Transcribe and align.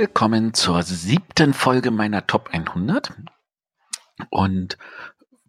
willkommen 0.00 0.54
zur 0.54 0.82
siebten 0.82 1.52
Folge 1.52 1.90
meiner 1.90 2.26
Top 2.26 2.48
100. 2.54 3.12
Und 4.30 4.78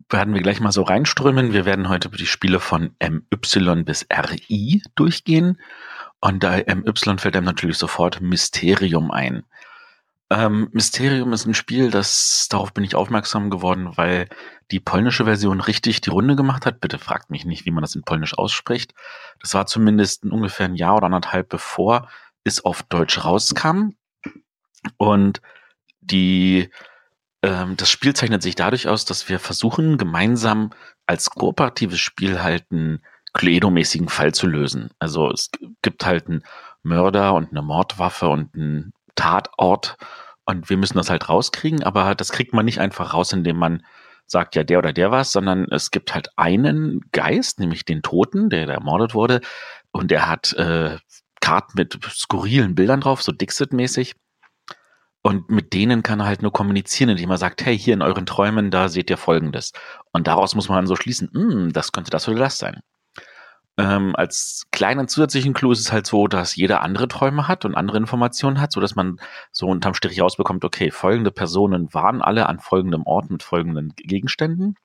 werden 0.09 0.33
wir 0.33 0.41
gleich 0.41 0.59
mal 0.59 0.73
so 0.73 0.81
reinströmen. 0.81 1.53
Wir 1.53 1.63
werden 1.63 1.87
heute 1.87 2.09
die 2.09 2.25
Spiele 2.25 2.59
von 2.59 2.93
MY 3.01 3.83
bis 3.83 4.05
RI 4.11 4.83
durchgehen. 4.95 5.57
Und 6.19 6.43
da 6.43 6.57
MY 6.57 7.17
fällt 7.17 7.37
einem 7.37 7.45
natürlich 7.45 7.77
sofort 7.77 8.19
Mysterium 8.19 9.09
ein. 9.09 9.43
Ähm, 10.29 10.67
Mysterium 10.73 11.31
ist 11.31 11.45
ein 11.45 11.53
Spiel, 11.53 11.89
das 11.89 12.49
darauf 12.49 12.73
bin 12.73 12.83
ich 12.83 12.93
aufmerksam 12.93 13.51
geworden, 13.51 13.93
weil 13.95 14.27
die 14.69 14.81
polnische 14.81 15.23
Version 15.23 15.61
richtig 15.61 16.01
die 16.01 16.09
Runde 16.09 16.35
gemacht 16.35 16.65
hat. 16.65 16.81
Bitte 16.81 16.99
fragt 16.99 17.29
mich 17.29 17.45
nicht, 17.45 17.65
wie 17.65 17.71
man 17.71 17.83
das 17.83 17.95
in 17.95 18.03
Polnisch 18.03 18.37
ausspricht. 18.37 18.95
Das 19.39 19.53
war 19.53 19.65
zumindest 19.65 20.25
ungefähr 20.25 20.65
ein 20.65 20.75
Jahr 20.75 20.97
oder 20.97 21.05
anderthalb 21.05 21.47
bevor 21.47 22.09
es 22.43 22.65
auf 22.65 22.83
Deutsch 22.83 23.23
rauskam. 23.23 23.91
Und 24.97 25.41
die, 25.99 26.69
ähm, 27.43 27.77
das 27.77 27.89
Spiel 27.89 28.15
zeichnet 28.15 28.41
sich 28.41 28.55
dadurch 28.55 28.87
aus, 28.87 29.05
dass 29.05 29.29
wir 29.29 29.39
versuchen, 29.39 29.97
gemeinsam 29.97 30.71
als 31.05 31.29
kooperatives 31.29 31.99
Spiel 31.99 32.41
halt 32.41 32.65
einen 32.71 33.03
Cluedo-mäßigen 33.33 34.09
Fall 34.09 34.33
zu 34.33 34.47
lösen. 34.47 34.89
Also 34.99 35.31
es 35.31 35.49
gibt 35.81 36.05
halt 36.05 36.27
einen 36.27 36.43
Mörder 36.83 37.33
und 37.33 37.51
eine 37.51 37.61
Mordwaffe 37.61 38.27
und 38.27 38.55
einen 38.55 38.93
Tatort 39.15 39.97
und 40.45 40.69
wir 40.69 40.77
müssen 40.77 40.97
das 40.97 41.09
halt 41.09 41.29
rauskriegen, 41.29 41.83
aber 41.83 42.15
das 42.15 42.31
kriegt 42.31 42.53
man 42.53 42.65
nicht 42.65 42.79
einfach 42.79 43.13
raus, 43.13 43.31
indem 43.33 43.57
man 43.57 43.85
sagt, 44.27 44.55
ja, 44.55 44.63
der 44.63 44.79
oder 44.79 44.93
der 44.93 45.11
was, 45.11 45.31
sondern 45.31 45.65
es 45.65 45.91
gibt 45.91 46.13
halt 46.13 46.29
einen 46.37 47.01
Geist, 47.11 47.59
nämlich 47.59 47.85
den 47.85 48.01
Toten, 48.01 48.49
der, 48.49 48.65
der 48.65 48.75
ermordet 48.75 49.13
wurde, 49.13 49.41
und 49.91 50.09
der 50.09 50.27
hat 50.27 50.53
äh, 50.53 50.97
Karten 51.41 51.73
mit 51.75 51.99
skurrilen 52.09 52.75
Bildern 52.75 53.01
drauf, 53.01 53.21
so 53.21 53.31
Dixit-mäßig. 53.31 54.15
Und 55.23 55.49
mit 55.49 55.73
denen 55.73 56.01
kann 56.01 56.19
er 56.19 56.25
halt 56.25 56.41
nur 56.41 56.51
kommunizieren, 56.51 57.11
indem 57.11 57.29
er 57.29 57.37
sagt, 57.37 57.63
hey, 57.63 57.77
hier 57.77 57.93
in 57.93 58.01
euren 58.01 58.25
Träumen, 58.25 58.71
da 58.71 58.89
seht 58.89 59.09
ihr 59.09 59.17
Folgendes. 59.17 59.71
Und 60.11 60.27
daraus 60.27 60.55
muss 60.55 60.67
man 60.67 60.77
dann 60.77 60.87
so 60.87 60.95
schließen, 60.95 61.29
hm, 61.31 61.73
das 61.73 61.91
könnte 61.91 62.09
das 62.09 62.27
oder 62.27 62.39
das 62.39 62.57
sein. 62.57 62.81
Ähm, 63.77 64.15
als 64.15 64.65
kleinen 64.71 65.07
zusätzlichen 65.07 65.53
Clou 65.53 65.71
ist 65.71 65.79
es 65.79 65.91
halt 65.91 66.05
so, 66.05 66.27
dass 66.27 66.55
jeder 66.55 66.81
andere 66.81 67.07
Träume 67.07 67.47
hat 67.47 67.65
und 67.65 67.75
andere 67.75 67.97
Informationen 67.97 68.59
hat, 68.59 68.71
so 68.71 68.81
dass 68.81 68.95
man 68.95 69.17
so 69.51 69.67
unterm 69.67 69.93
Strich 69.93 70.21
rausbekommt, 70.21 70.65
okay, 70.65 70.91
folgende 70.91 71.31
Personen 71.31 71.93
waren 71.93 72.21
alle 72.21 72.47
an 72.47 72.59
folgendem 72.59 73.03
Ort 73.05 73.29
mit 73.29 73.43
folgenden 73.43 73.93
Gegenständen. 73.95 74.75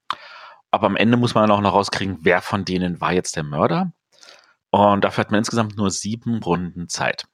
Aber 0.70 0.87
am 0.87 0.97
Ende 0.97 1.17
muss 1.17 1.34
man 1.34 1.48
dann 1.48 1.57
auch 1.57 1.62
noch 1.62 1.75
rauskriegen, 1.75 2.19
wer 2.23 2.42
von 2.42 2.64
denen 2.64 3.01
war 3.01 3.12
jetzt 3.12 3.37
der 3.37 3.42
Mörder. 3.42 3.92
Und 4.70 5.05
dafür 5.05 5.25
hat 5.25 5.31
man 5.31 5.39
insgesamt 5.39 5.77
nur 5.77 5.91
sieben 5.91 6.42
Runden 6.42 6.89
Zeit. 6.89 7.27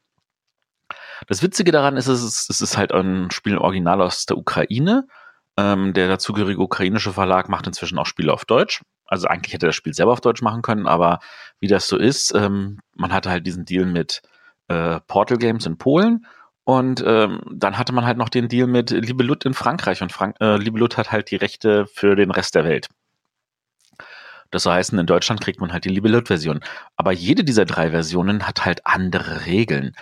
Das 1.27 1.43
Witzige 1.43 1.73
daran 1.73 1.97
ist, 1.97 2.07
es 2.07 2.23
ist, 2.23 2.51
es 2.51 2.61
ist 2.61 2.77
halt 2.77 2.93
ein 2.93 3.31
Spiel 3.31 3.55
im 3.55 3.61
Original 3.61 4.01
aus 4.01 4.27
der 4.27 4.37
Ukraine. 4.37 5.07
Ähm, 5.57 5.93
der 5.93 6.09
dazugehörige 6.09 6.61
ukrainische 6.61 7.13
Verlag 7.13 7.49
macht 7.49 7.67
inzwischen 7.67 7.99
auch 7.99 8.07
Spiele 8.07 8.33
auf 8.33 8.45
Deutsch. 8.45 8.83
Also 9.07 9.29
eigentlich 9.29 9.53
hätte 9.53 9.67
das 9.67 9.77
Spiel 9.77 9.93
selber 9.93 10.13
auf 10.13 10.23
Deutsch 10.23 10.41
machen 10.41 10.63
können, 10.63 10.87
aber 10.87 11.21
wie 11.61 11.69
das 11.69 11.87
so 11.87 11.99
ist, 11.99 12.35
ähm, 12.35 12.81
man 12.95 13.13
hatte 13.13 13.31
halt 13.31 13.47
diesen 13.47 13.67
Deal 13.67 13.85
mit 13.85 14.23
äh, 14.69 15.01
Portal 15.07 15.37
Games 15.37 15.67
in 15.67 15.77
Polen 15.77 16.27
und 16.65 17.03
ähm, 17.07 17.41
dann 17.53 17.77
hatte 17.77 17.93
man 17.93 18.07
halt 18.07 18.17
noch 18.17 18.31
den 18.31 18.49
Deal 18.49 18.67
mit 18.67 18.91
Liebe 18.91 19.23
Lut 19.23 19.45
in 19.45 19.53
Frankreich 19.53 20.01
und 20.03 20.13
Frank 20.13 20.37
äh, 20.41 20.57
Liebe 20.57 20.79
Lut 20.79 20.97
hat 20.97 21.13
halt 21.13 21.31
die 21.31 21.37
Rechte 21.37 21.87
für 21.87 22.17
den 22.17 22.31
Rest 22.31 22.55
der 22.55 22.65
Welt. 22.65 22.89
Das 24.51 24.67
heißt, 24.67 24.93
in 24.93 25.07
Deutschland 25.07 25.41
kriegt 25.41 25.61
man 25.61 25.73
halt 25.73 25.85
die 25.85 25.89
Liebe 25.89 26.09
Lut-Version. 26.09 26.61
Aber 26.97 27.13
jede 27.13 27.43
dieser 27.43 27.65
drei 27.65 27.91
Versionen 27.91 28.47
hat 28.47 28.65
halt 28.65 28.87
andere 28.87 29.47
Regeln 29.47 29.95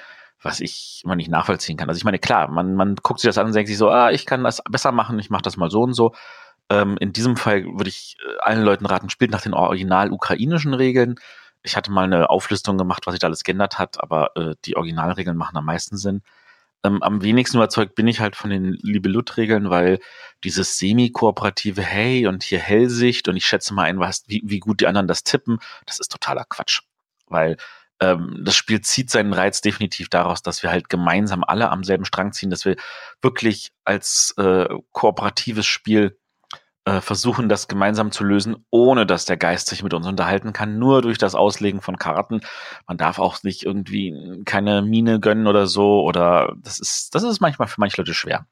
was 0.42 0.60
ich 0.60 1.02
immer 1.04 1.16
nicht 1.16 1.30
nachvollziehen 1.30 1.76
kann. 1.76 1.88
Also 1.88 1.98
ich 1.98 2.04
meine, 2.04 2.18
klar, 2.18 2.48
man, 2.48 2.74
man 2.74 2.96
guckt 2.96 3.20
sich 3.20 3.28
das 3.28 3.38
an 3.38 3.46
und 3.46 3.54
denkt 3.54 3.68
sich 3.68 3.78
so, 3.78 3.90
ah, 3.90 4.10
ich 4.10 4.26
kann 4.26 4.44
das 4.44 4.62
besser 4.70 4.92
machen, 4.92 5.18
ich 5.18 5.30
mache 5.30 5.42
das 5.42 5.56
mal 5.56 5.70
so 5.70 5.82
und 5.82 5.92
so. 5.94 6.14
Ähm, 6.70 6.96
in 7.00 7.12
diesem 7.12 7.36
Fall 7.36 7.64
würde 7.64 7.88
ich 7.88 8.16
äh, 8.24 8.38
allen 8.40 8.62
Leuten 8.62 8.86
raten, 8.86 9.10
spielt 9.10 9.30
nach 9.32 9.42
den 9.42 9.54
original 9.54 10.12
ukrainischen 10.12 10.74
Regeln. 10.74 11.16
Ich 11.62 11.76
hatte 11.76 11.90
mal 11.90 12.04
eine 12.04 12.30
Auflistung 12.30 12.78
gemacht, 12.78 13.06
was 13.06 13.12
sich 13.12 13.20
da 13.20 13.26
alles 13.26 13.44
geändert 13.44 13.78
hat, 13.78 14.02
aber 14.02 14.36
äh, 14.36 14.54
die 14.64 14.76
Originalregeln 14.76 15.36
machen 15.36 15.56
am 15.56 15.66
meisten 15.66 15.96
Sinn. 15.96 16.22
Ähm, 16.82 17.02
am 17.02 17.22
wenigsten 17.22 17.58
überzeugt 17.58 17.94
bin 17.94 18.08
ich 18.08 18.20
halt 18.20 18.36
von 18.36 18.48
den 18.50 18.72
Libelut-Regeln, 18.80 19.68
weil 19.68 19.98
dieses 20.44 20.78
semi-kooperative 20.78 21.82
Hey 21.82 22.26
und 22.26 22.42
hier 22.42 22.58
Hellsicht 22.58 23.28
und 23.28 23.36
ich 23.36 23.46
schätze 23.46 23.74
mal 23.74 23.82
ein, 23.84 24.00
was, 24.00 24.24
wie, 24.28 24.42
wie 24.46 24.60
gut 24.60 24.80
die 24.80 24.86
anderen 24.86 25.06
das 25.06 25.24
tippen, 25.24 25.58
das 25.84 26.00
ist 26.00 26.10
totaler 26.10 26.46
Quatsch. 26.48 26.82
Weil 27.26 27.58
ähm, 28.00 28.40
das 28.44 28.56
Spiel 28.56 28.80
zieht 28.80 29.10
seinen 29.10 29.32
Reiz 29.32 29.60
definitiv 29.60 30.08
daraus, 30.08 30.42
dass 30.42 30.62
wir 30.62 30.70
halt 30.70 30.88
gemeinsam 30.88 31.44
alle 31.44 31.70
am 31.70 31.84
selben 31.84 32.04
Strang 32.04 32.32
ziehen, 32.32 32.50
dass 32.50 32.64
wir 32.64 32.76
wirklich 33.22 33.72
als 33.84 34.34
äh, 34.38 34.68
kooperatives 34.92 35.66
Spiel 35.66 36.18
äh, 36.86 37.00
versuchen, 37.02 37.50
das 37.50 37.68
gemeinsam 37.68 38.10
zu 38.10 38.24
lösen, 38.24 38.64
ohne 38.70 39.04
dass 39.04 39.26
der 39.26 39.36
Geist 39.36 39.68
sich 39.68 39.82
mit 39.82 39.92
uns 39.92 40.06
unterhalten 40.06 40.52
kann, 40.54 40.78
nur 40.78 41.02
durch 41.02 41.18
das 41.18 41.34
Auslegen 41.34 41.82
von 41.82 41.98
Karten. 41.98 42.40
Man 42.86 42.96
darf 42.96 43.18
auch 43.18 43.42
nicht 43.42 43.64
irgendwie 43.64 44.42
keine 44.46 44.80
Mine 44.80 45.20
gönnen 45.20 45.46
oder 45.46 45.66
so, 45.66 46.02
oder 46.02 46.54
das 46.62 46.78
ist, 46.78 47.14
das 47.14 47.22
ist 47.22 47.40
manchmal 47.40 47.68
für 47.68 47.80
manche 47.80 48.00
Leute 48.00 48.14
schwer. 48.14 48.46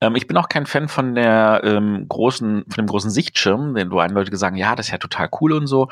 Ähm, 0.00 0.14
ich 0.16 0.26
bin 0.26 0.36
auch 0.36 0.48
kein 0.48 0.66
Fan 0.66 0.88
von 0.88 1.14
der 1.14 1.62
ähm, 1.64 2.06
großen, 2.08 2.64
von 2.68 2.84
dem 2.84 2.86
großen 2.86 3.10
Sichtschirm, 3.10 3.74
den 3.74 3.90
wo 3.90 3.98
einen 3.98 4.14
Leute 4.14 4.36
sagen, 4.36 4.56
ja, 4.56 4.74
das 4.74 4.86
ist 4.86 4.92
ja 4.92 4.98
total 4.98 5.28
cool 5.40 5.52
und 5.52 5.66
so. 5.66 5.88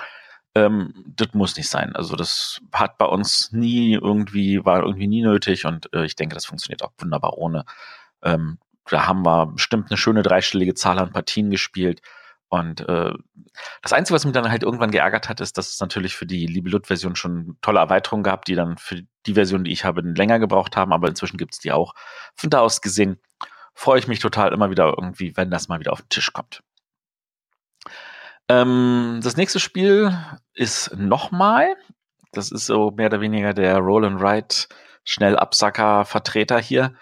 Ähm, 0.55 0.93
das 1.17 1.29
muss 1.33 1.57
nicht 1.57 1.69
sein. 1.69 1.97
Also 1.97 2.15
das 2.17 2.61
hat 2.73 2.99
bei 2.99 3.07
uns 3.07 3.53
nie 3.53 3.95
irgendwie, 3.95 4.65
war 4.65 4.83
irgendwie 4.83 5.07
nie 5.07 5.23
nötig 5.23 5.65
und 5.65 5.93
äh, 5.95 6.05
ich 6.05 6.17
denke, 6.17 6.35
das 6.35 6.47
funktioniert 6.47 6.83
auch 6.83 6.93
wunderbar 6.99 7.39
ohne. 7.39 7.65
Ähm, 8.23 8.59
da 8.91 9.07
haben 9.07 9.25
wir 9.25 9.47
bestimmt 9.47 9.91
eine 9.91 9.97
schöne 9.97 10.23
dreistellige 10.23 10.75
Zahl 10.75 10.99
an 10.99 11.12
Partien 11.12 11.51
gespielt. 11.51 12.03
Und 12.49 12.87
äh, 12.87 13.12
das 13.81 13.95
Einzige, 13.95 14.15
was 14.15 14.27
mich 14.27 14.35
dann 14.35 14.51
halt 14.51 14.62
irgendwann 14.62 14.91
geärgert 14.91 15.31
hat, 15.31 15.41
ist, 15.41 15.57
dass 15.57 15.71
es 15.71 15.81
natürlich 15.81 16.15
für 16.17 16.27
die 16.27 16.47
Liebe 16.47 16.69
Lut-Version 16.69 17.17
schon 17.17 17.57
tolle 17.62 17.79
Erweiterungen 17.79 18.23
gab, 18.23 18.45
die 18.45 18.55
dann 18.55 18.77
für 18.77 19.03
die 19.25 19.35
Version, 19.35 19.65
die 19.65 19.73
ich 19.73 19.87
habe, 19.87 20.03
länger 20.03 20.39
gebraucht 20.39 20.77
haben, 20.77 20.93
aber 20.93 21.09
inzwischen 21.09 21.39
gibt's 21.39 21.61
die 21.61 21.73
auch. 21.73 21.95
Von 22.35 22.51
da 22.51 22.61
aus 22.61 22.83
gesehen 22.83 23.19
freue 23.75 23.99
ich 24.01 24.09
mich 24.09 24.19
total 24.19 24.53
immer 24.53 24.71
wieder 24.71 24.93
irgendwie, 24.99 25.35
wenn 25.37 25.51
das 25.51 25.69
mal 25.69 25.81
wieder 25.81 25.93
auf 25.93 26.03
den 26.03 26.11
Tisch 26.11 26.33
kommt. 26.35 26.62
Ähm, 28.53 29.21
das 29.23 29.39
nächste 29.39 29.61
Spiel 29.61 30.15
ist 30.53 30.95
nochmal. 30.97 31.75
Das 32.33 32.53
ist 32.53 32.67
so 32.67 32.91
mehr 32.91 33.07
oder 33.07 33.23
weniger 33.23 33.55
der 33.55 33.79
Roll 33.79 34.05
and 34.05 34.23
Ride 34.23 34.55
Schnellabsacker-Vertreter 35.05 36.59
hier. 36.59 36.95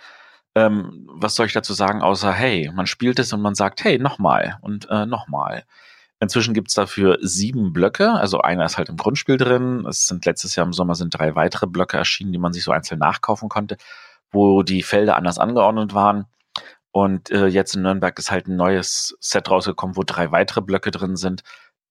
Ähm, 0.54 1.08
was 1.12 1.34
soll 1.34 1.46
ich 1.46 1.52
dazu 1.52 1.72
sagen, 1.72 2.02
außer 2.02 2.32
hey, 2.32 2.70
man 2.72 2.86
spielt 2.86 3.18
es 3.18 3.32
und 3.32 3.42
man 3.42 3.56
sagt, 3.56 3.82
hey, 3.82 3.98
nochmal 3.98 4.58
und 4.62 4.88
äh, 4.90 5.06
nochmal. 5.06 5.64
Inzwischen 6.20 6.54
gibt's 6.54 6.74
dafür 6.74 7.18
sieben 7.20 7.72
Blöcke, 7.72 8.12
also 8.12 8.40
einer 8.42 8.66
ist 8.66 8.76
halt 8.78 8.88
im 8.88 8.96
Grundspiel 8.96 9.36
drin. 9.36 9.86
Es 9.88 10.06
sind 10.06 10.26
letztes 10.26 10.54
Jahr 10.54 10.66
im 10.66 10.72
Sommer 10.72 10.94
sind 10.94 11.18
drei 11.18 11.34
weitere 11.34 11.66
Blöcke 11.66 11.96
erschienen, 11.96 12.32
die 12.32 12.38
man 12.38 12.52
sich 12.52 12.62
so 12.62 12.72
einzeln 12.72 12.98
nachkaufen 12.98 13.48
konnte, 13.48 13.76
wo 14.30 14.62
die 14.62 14.82
Felder 14.82 15.16
anders 15.16 15.38
angeordnet 15.38 15.94
waren. 15.94 16.26
Und 16.92 17.30
äh, 17.30 17.46
jetzt 17.46 17.74
in 17.74 17.82
Nürnberg 17.82 18.18
ist 18.18 18.30
halt 18.30 18.48
ein 18.48 18.56
neues 18.56 19.16
Set 19.20 19.50
rausgekommen, 19.50 19.96
wo 19.96 20.02
drei 20.02 20.32
weitere 20.32 20.60
Blöcke 20.60 20.90
drin 20.90 21.16
sind, 21.16 21.42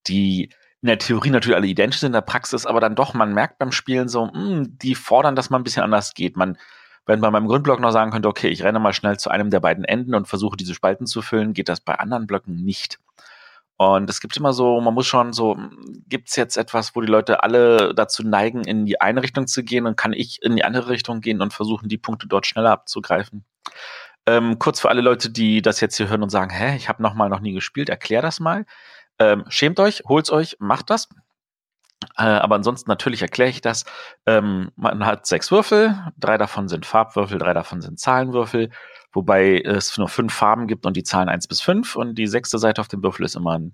die 0.08 0.50
in 0.82 0.88
der 0.88 0.98
Theorie 0.98 1.30
natürlich 1.30 1.56
alle 1.56 1.68
identisch 1.68 2.00
sind, 2.00 2.08
in 2.08 2.14
der 2.14 2.22
Praxis 2.22 2.66
aber 2.66 2.80
dann 2.80 2.96
doch, 2.96 3.14
man 3.14 3.34
merkt 3.34 3.60
beim 3.60 3.72
Spielen 3.72 4.08
so, 4.08 4.26
mh, 4.26 4.34
hm, 4.34 4.78
die 4.78 4.96
fordern, 4.96 5.36
dass 5.36 5.50
man 5.50 5.62
ein 5.62 5.64
bisschen 5.64 5.84
anders 5.84 6.14
geht. 6.14 6.38
Man, 6.38 6.58
wenn 7.06 7.20
man 7.20 7.34
beim 7.34 7.48
Grundblock 7.48 7.80
noch 7.80 7.92
sagen 7.92 8.12
könnte, 8.12 8.30
okay, 8.30 8.50
ich 8.50 8.64
renne 8.64 8.80
mal 8.80 8.94
schnell 8.94 9.18
zu 9.18 9.30
einem 9.30 9.50
der 9.50 9.60
beiden 9.60 9.84
Enden 9.84 10.16
und 10.16 10.28
versuche 10.28 10.58
diese 10.58 10.74
Spalten 10.74 11.06
zu 11.06 11.22
füllen, 11.22 11.54
geht 11.54 11.70
das 11.70 11.82
bei 11.82 11.96
anderen 11.96 12.28
Blöcken 12.28 12.64
nicht. 12.64 13.00
Und 13.78 14.10
es 14.10 14.20
gibt 14.20 14.36
immer 14.36 14.52
so, 14.52 14.82
man 14.82 14.94
muss 14.94 15.08
schon 15.08 15.32
so, 15.32 15.58
gibt's 16.10 16.36
jetzt 16.36 16.58
etwas, 16.58 16.96
wo 16.96 17.02
die 17.02 17.08
Leute 17.08 17.44
alle 17.44 17.94
dazu 17.96 18.24
neigen, 18.24 18.66
in 18.66 18.86
die 18.86 19.00
eine 19.00 19.24
Richtung 19.24 19.48
zu 19.48 19.64
gehen 19.64 19.86
und 19.86 19.96
kann 19.96 20.12
ich 20.12 20.44
in 20.44 20.58
die 20.58 20.66
andere 20.66 20.90
Richtung 20.90 21.22
gehen 21.22 21.42
und 21.42 21.54
versuchen, 21.54 21.88
die 21.88 21.98
Punkte 21.98 22.28
dort 22.28 22.46
schneller 22.46 22.72
abzugreifen? 22.72 23.46
Ähm, 24.30 24.60
kurz 24.60 24.80
für 24.80 24.90
alle 24.90 25.02
Leute, 25.02 25.32
die 25.32 25.62
das 25.64 25.82
jetzt 25.82 25.98
hier 25.98 26.08
hören 26.08 26.22
und 26.22 26.30
sagen, 26.30 26.52
hä, 26.52 26.76
ich 26.76 26.88
habe 26.88 27.02
noch 27.02 27.16
mal 27.16 27.30
noch 27.30 27.40
nie 27.40 27.54
gespielt, 27.54 27.90
erklär 27.90 28.22
das 28.22 28.40
mal. 28.40 28.66
Ähm, 29.18 29.44
schämt 29.50 29.80
euch, 29.80 30.04
holt's 30.08 30.32
euch, 30.32 30.56
macht 30.60 30.92
das. 30.92 31.10
Äh, 32.16 32.24
aber 32.24 32.56
ansonsten 32.56 32.90
natürlich 32.90 33.24
erkläre 33.24 33.50
ich 33.50 33.62
das. 33.62 33.86
Ähm, 34.28 34.72
man 34.76 35.06
hat 35.06 35.26
sechs 35.26 35.52
Würfel, 35.52 35.98
drei 36.18 36.38
davon 36.38 36.70
sind 36.70 36.86
Farbwürfel, 36.86 37.40
drei 37.40 37.54
davon 37.54 37.82
sind 37.82 38.00
Zahlenwürfel, 38.00 38.70
wobei 39.12 39.62
es 39.62 39.98
nur 39.98 40.08
fünf 40.08 40.34
Farben 40.34 40.68
gibt 40.68 40.86
und 40.86 40.96
die 40.96 41.04
Zahlen 41.04 41.28
eins 41.28 41.48
bis 41.48 41.60
fünf 41.62 41.96
und 41.96 42.16
die 42.16 42.28
sechste 42.28 42.60
Seite 42.60 42.82
auf 42.82 42.88
dem 42.88 43.02
Würfel 43.04 43.26
ist 43.26 43.36
immer 43.36 43.58
ein 43.58 43.74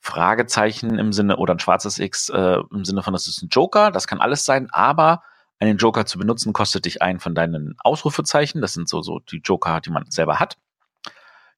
Fragezeichen 0.00 0.98
im 0.98 1.12
Sinne 1.12 1.36
oder 1.36 1.54
ein 1.54 1.60
schwarzes 1.60 1.98
X 1.98 2.30
äh, 2.30 2.58
im 2.72 2.84
Sinne 2.86 3.02
von, 3.02 3.12
das 3.12 3.28
ist 3.28 3.42
ein 3.42 3.50
Joker, 3.50 3.90
das 3.90 4.06
kann 4.06 4.20
alles 4.20 4.46
sein, 4.46 4.68
aber 4.72 5.22
einen 5.60 5.76
Joker 5.76 6.06
zu 6.06 6.18
benutzen 6.18 6.52
kostet 6.52 6.86
dich 6.86 7.02
einen 7.02 7.20
von 7.20 7.34
deinen 7.34 7.76
Ausrufezeichen. 7.84 8.60
Das 8.60 8.72
sind 8.72 8.88
so, 8.88 9.02
so 9.02 9.18
die 9.20 9.40
Joker, 9.44 9.80
die 9.80 9.90
man 9.90 10.10
selber 10.10 10.40
hat. 10.40 10.56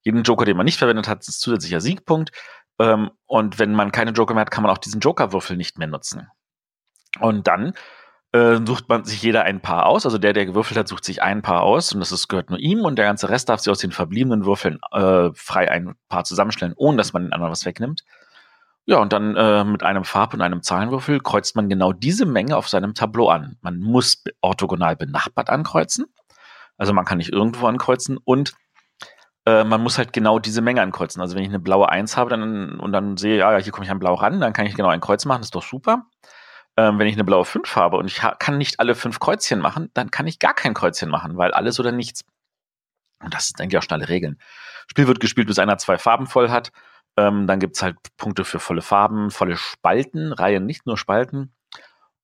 Jeden 0.02 0.24
Joker, 0.24 0.44
den 0.44 0.56
man 0.56 0.64
nicht 0.64 0.78
verwendet 0.78 1.08
hat, 1.08 1.26
ist 1.26 1.40
zusätzlicher 1.40 1.80
Siegpunkt. 1.80 2.32
Ähm, 2.80 3.10
und 3.26 3.58
wenn 3.58 3.74
man 3.74 3.92
keine 3.92 4.10
Joker 4.10 4.34
mehr 4.34 4.42
hat, 4.42 4.50
kann 4.50 4.62
man 4.62 4.72
auch 4.72 4.78
diesen 4.78 5.00
Jokerwürfel 5.00 5.56
nicht 5.56 5.78
mehr 5.78 5.86
nutzen. 5.86 6.28
Und 7.20 7.46
dann 7.46 7.74
äh, 8.32 8.58
sucht 8.66 8.88
man 8.88 9.04
sich 9.04 9.22
jeder 9.22 9.44
ein 9.44 9.60
Paar 9.60 9.86
aus. 9.86 10.04
Also 10.04 10.18
der, 10.18 10.32
der 10.32 10.46
gewürfelt 10.46 10.78
hat, 10.78 10.88
sucht 10.88 11.04
sich 11.04 11.22
ein 11.22 11.42
Paar 11.42 11.62
aus 11.62 11.92
und 11.92 12.00
das 12.00 12.10
ist, 12.12 12.28
gehört 12.28 12.50
nur 12.50 12.58
ihm 12.58 12.84
und 12.84 12.96
der 12.96 13.04
ganze 13.04 13.28
Rest 13.28 13.48
darf 13.48 13.60
sich 13.60 13.70
aus 13.70 13.78
den 13.78 13.92
verbliebenen 13.92 14.44
Würfeln 14.44 14.80
äh, 14.90 15.30
frei 15.34 15.70
ein 15.70 15.94
Paar 16.08 16.24
zusammenstellen, 16.24 16.74
ohne 16.76 16.96
dass 16.96 17.12
man 17.12 17.24
den 17.24 17.32
anderen 17.32 17.52
was 17.52 17.66
wegnimmt. 17.66 18.04
Ja, 18.84 18.98
und 18.98 19.12
dann 19.12 19.36
äh, 19.36 19.64
mit 19.64 19.82
einem 19.84 20.04
Farb- 20.04 20.34
und 20.34 20.40
einem 20.40 20.62
Zahlenwürfel 20.62 21.20
kreuzt 21.20 21.54
man 21.54 21.68
genau 21.68 21.92
diese 21.92 22.26
Menge 22.26 22.56
auf 22.56 22.68
seinem 22.68 22.94
Tableau 22.94 23.28
an. 23.28 23.56
Man 23.60 23.78
muss 23.78 24.24
orthogonal 24.40 24.96
benachbart 24.96 25.50
ankreuzen. 25.50 26.06
Also 26.76 26.92
man 26.92 27.04
kann 27.04 27.18
nicht 27.18 27.32
irgendwo 27.32 27.66
ankreuzen 27.68 28.18
und 28.18 28.54
äh, 29.46 29.62
man 29.62 29.82
muss 29.82 29.98
halt 29.98 30.12
genau 30.12 30.40
diese 30.40 30.62
Menge 30.62 30.82
ankreuzen. 30.82 31.22
Also 31.22 31.36
wenn 31.36 31.42
ich 31.42 31.48
eine 31.48 31.60
blaue 31.60 31.88
1 31.88 32.16
habe 32.16 32.30
dann, 32.30 32.80
und 32.80 32.92
dann 32.92 33.16
sehe, 33.16 33.38
ja, 33.38 33.56
hier 33.58 33.72
komme 33.72 33.84
ich 33.84 33.90
an 33.90 34.00
blau 34.00 34.14
ran, 34.14 34.40
dann 34.40 34.52
kann 34.52 34.66
ich 34.66 34.74
genau 34.74 34.88
ein 34.88 35.00
Kreuz 35.00 35.24
machen, 35.24 35.42
ist 35.42 35.54
doch 35.54 35.62
super. 35.62 36.06
Ähm, 36.76 36.98
wenn 36.98 37.06
ich 37.06 37.14
eine 37.14 37.24
blaue 37.24 37.44
5 37.44 37.76
habe 37.76 37.98
und 37.98 38.06
ich 38.06 38.20
kann 38.38 38.58
nicht 38.58 38.80
alle 38.80 38.94
fünf 38.94 39.20
Kreuzchen 39.20 39.60
machen, 39.60 39.90
dann 39.94 40.10
kann 40.10 40.26
ich 40.26 40.38
gar 40.38 40.54
kein 40.54 40.74
Kreuzchen 40.74 41.10
machen, 41.10 41.36
weil 41.36 41.52
alles 41.52 41.78
oder 41.78 41.92
nichts. 41.92 42.24
Und 43.22 43.34
das 43.34 43.48
sind 43.48 43.60
eigentlich 43.60 43.78
auch 43.78 43.82
schnelle 43.82 44.08
Regeln. 44.08 44.38
Spiel 44.88 45.06
wird 45.06 45.20
gespielt, 45.20 45.46
bis 45.46 45.58
einer 45.58 45.78
zwei 45.78 45.98
Farben 45.98 46.26
voll 46.26 46.50
hat. 46.50 46.72
Ähm, 47.16 47.46
dann 47.46 47.60
gibt's 47.60 47.82
halt 47.82 47.96
Punkte 48.16 48.44
für 48.44 48.58
volle 48.58 48.82
Farben, 48.82 49.30
volle 49.30 49.56
Spalten, 49.56 50.32
Reihen, 50.32 50.66
nicht 50.66 50.86
nur 50.86 50.96
Spalten. 50.96 51.52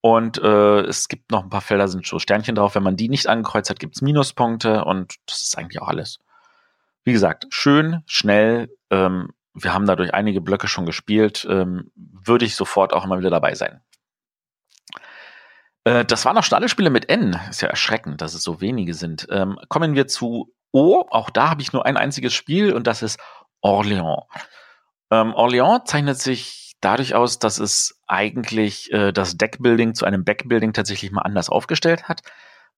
Und 0.01 0.39
äh, 0.39 0.81
es 0.83 1.09
gibt 1.09 1.31
noch 1.31 1.43
ein 1.43 1.51
paar 1.51 1.61
Felder, 1.61 1.89
sind 1.89 2.07
so 2.07 2.19
Sternchen 2.19 2.55
drauf. 2.55 2.75
Wenn 2.75 2.83
man 2.83 2.97
die 2.97 3.09
nicht 3.09 3.27
angekreuzt 3.27 3.69
hat, 3.69 3.81
gibt's 3.81 4.01
Minuspunkte 4.01 4.85
und 4.85 5.17
das 5.27 5.43
ist 5.43 5.59
eigentlich 5.59 5.83
auch 5.83 5.89
alles. 5.89 6.19
Wie 7.05 7.13
gesagt, 7.13 7.47
schön, 7.51 8.03
schnell. 8.07 8.75
Ähm, 8.91 9.31
wir 9.55 9.75
haben 9.75 9.87
dadurch 9.87 10.15
einige 10.15 10.41
Blöcke 10.41 10.69
schon 10.69 10.87
gespielt. 10.87 11.47
Ähm, 11.51 11.91
würde 11.95 12.45
ich 12.45 12.55
sofort 12.55 12.93
auch 12.93 13.05
immer 13.05 13.19
wieder 13.19 13.31
dabei 13.31 13.55
sein. 13.55 13.81
Äh, 15.85 16.05
das 16.05 16.25
waren 16.25 16.39
auch 16.39 16.45
schon 16.45 16.57
alle 16.57 16.69
Spiele 16.69 16.91
mit 16.91 17.09
N. 17.09 17.39
Ist 17.51 17.63
ja 17.63 17.69
erschreckend, 17.69 18.21
dass 18.21 18.35
es 18.35 18.43
so 18.43 18.61
wenige 18.61 18.95
sind. 18.95 19.27
Ähm, 19.31 19.59
kommen 19.69 19.95
wir 19.95 20.07
zu 20.07 20.55
O. 20.71 21.07
Auch 21.11 21.31
da 21.31 21.51
habe 21.51 21.63
ich 21.63 21.73
nur 21.73 21.87
ein 21.87 21.97
einziges 21.97 22.35
Spiel 22.35 22.73
und 22.73 22.87
das 22.87 23.03
ist 23.03 23.19
Orléans. 23.63 24.25
Ähm, 25.11 25.33
Orléans 25.35 25.85
zeichnet 25.87 26.21
sich 26.21 26.75
dadurch 26.81 27.15
aus, 27.15 27.39
dass 27.39 27.59
es 27.59 28.01
eigentlich 28.07 28.93
äh, 28.93 29.13
das 29.13 29.37
Deckbuilding 29.37 29.95
zu 29.95 30.05
einem 30.05 30.25
Backbuilding 30.25 30.73
tatsächlich 30.73 31.11
mal 31.11 31.23
anders 31.23 31.49
aufgestellt 31.49 32.09
hat. 32.09 32.23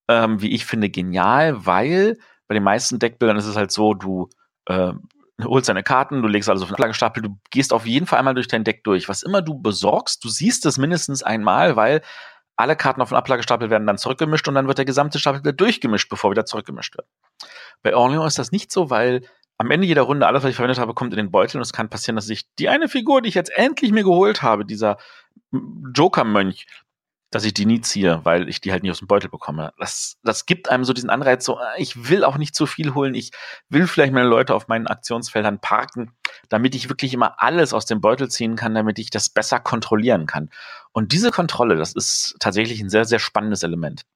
Ähm, 0.08 0.40
wie 0.40 0.52
ich 0.52 0.64
finde, 0.66 0.90
genial, 0.90 1.66
weil 1.66 2.18
bei 2.48 2.54
den 2.54 2.62
meisten 2.64 2.98
Deckbildern 2.98 3.36
ist 3.36 3.46
es 3.46 3.56
halt 3.56 3.70
so, 3.70 3.94
du 3.94 4.28
äh, 4.66 4.92
holst 5.44 5.68
deine 5.68 5.82
Karten, 5.82 6.22
du 6.22 6.28
legst 6.28 6.48
alles 6.48 6.62
auf 6.62 6.68
den 6.68 6.74
Ablagestapel, 6.74 7.22
du 7.22 7.38
gehst 7.50 7.72
auf 7.72 7.86
jeden 7.86 8.06
Fall 8.06 8.18
einmal 8.18 8.34
durch 8.34 8.48
dein 8.48 8.64
Deck 8.64 8.84
durch. 8.84 9.08
Was 9.08 9.22
immer 9.22 9.42
du 9.42 9.60
besorgst, 9.60 10.24
du 10.24 10.28
siehst 10.28 10.66
es 10.66 10.78
mindestens 10.78 11.22
einmal, 11.22 11.76
weil 11.76 12.02
alle 12.56 12.76
Karten 12.76 13.00
auf 13.00 13.08
den 13.08 13.16
Ablagestapel 13.16 13.70
werden 13.70 13.86
dann 13.86 13.98
zurückgemischt 13.98 14.46
und 14.48 14.54
dann 14.54 14.66
wird 14.66 14.78
der 14.78 14.84
gesamte 14.84 15.18
Stapel 15.18 15.40
wieder 15.40 15.52
durchgemischt, 15.52 16.10
bevor 16.10 16.30
wieder 16.30 16.44
zurückgemischt 16.44 16.96
wird. 16.96 17.06
Bei 17.82 17.94
Orleans 17.94 18.26
ist 18.26 18.38
das 18.38 18.52
nicht 18.52 18.70
so, 18.70 18.90
weil 18.90 19.22
am 19.60 19.70
Ende 19.70 19.86
jeder 19.86 20.02
Runde 20.02 20.26
alles, 20.26 20.42
was 20.42 20.48
ich 20.48 20.56
verwendet 20.56 20.78
habe, 20.78 20.94
kommt 20.94 21.12
in 21.12 21.18
den 21.18 21.30
Beutel 21.30 21.58
und 21.58 21.62
es 21.62 21.74
kann 21.74 21.90
passieren, 21.90 22.16
dass 22.16 22.30
ich 22.30 22.46
die 22.54 22.70
eine 22.70 22.88
Figur, 22.88 23.20
die 23.20 23.28
ich 23.28 23.34
jetzt 23.34 23.52
endlich 23.54 23.92
mir 23.92 24.04
geholt 24.04 24.40
habe, 24.40 24.64
dieser 24.64 24.96
Joker-Mönch, 25.52 26.66
dass 27.30 27.44
ich 27.44 27.52
die 27.52 27.66
nie 27.66 27.82
ziehe, 27.82 28.24
weil 28.24 28.48
ich 28.48 28.62
die 28.62 28.72
halt 28.72 28.82
nicht 28.82 28.90
aus 28.90 29.00
dem 29.00 29.06
Beutel 29.06 29.28
bekomme. 29.28 29.74
Das, 29.76 30.16
das 30.24 30.46
gibt 30.46 30.70
einem 30.70 30.84
so 30.84 30.94
diesen 30.94 31.10
Anreiz, 31.10 31.44
so, 31.44 31.58
äh, 31.58 31.62
ich 31.76 32.08
will 32.08 32.24
auch 32.24 32.38
nicht 32.38 32.54
zu 32.54 32.64
viel 32.64 32.94
holen, 32.94 33.14
ich 33.14 33.32
will 33.68 33.86
vielleicht 33.86 34.14
meine 34.14 34.30
Leute 34.30 34.54
auf 34.54 34.66
meinen 34.66 34.86
Aktionsfeldern 34.86 35.60
parken, 35.60 36.14
damit 36.48 36.74
ich 36.74 36.88
wirklich 36.88 37.12
immer 37.12 37.34
alles 37.42 37.74
aus 37.74 37.84
dem 37.84 38.00
Beutel 38.00 38.30
ziehen 38.30 38.56
kann, 38.56 38.74
damit 38.74 38.98
ich 38.98 39.10
das 39.10 39.28
besser 39.28 39.60
kontrollieren 39.60 40.24
kann. 40.24 40.48
Und 40.92 41.12
diese 41.12 41.30
Kontrolle, 41.30 41.76
das 41.76 41.92
ist 41.92 42.34
tatsächlich 42.40 42.80
ein 42.80 42.88
sehr, 42.88 43.04
sehr 43.04 43.18
spannendes 43.18 43.62
Element. 43.62 44.06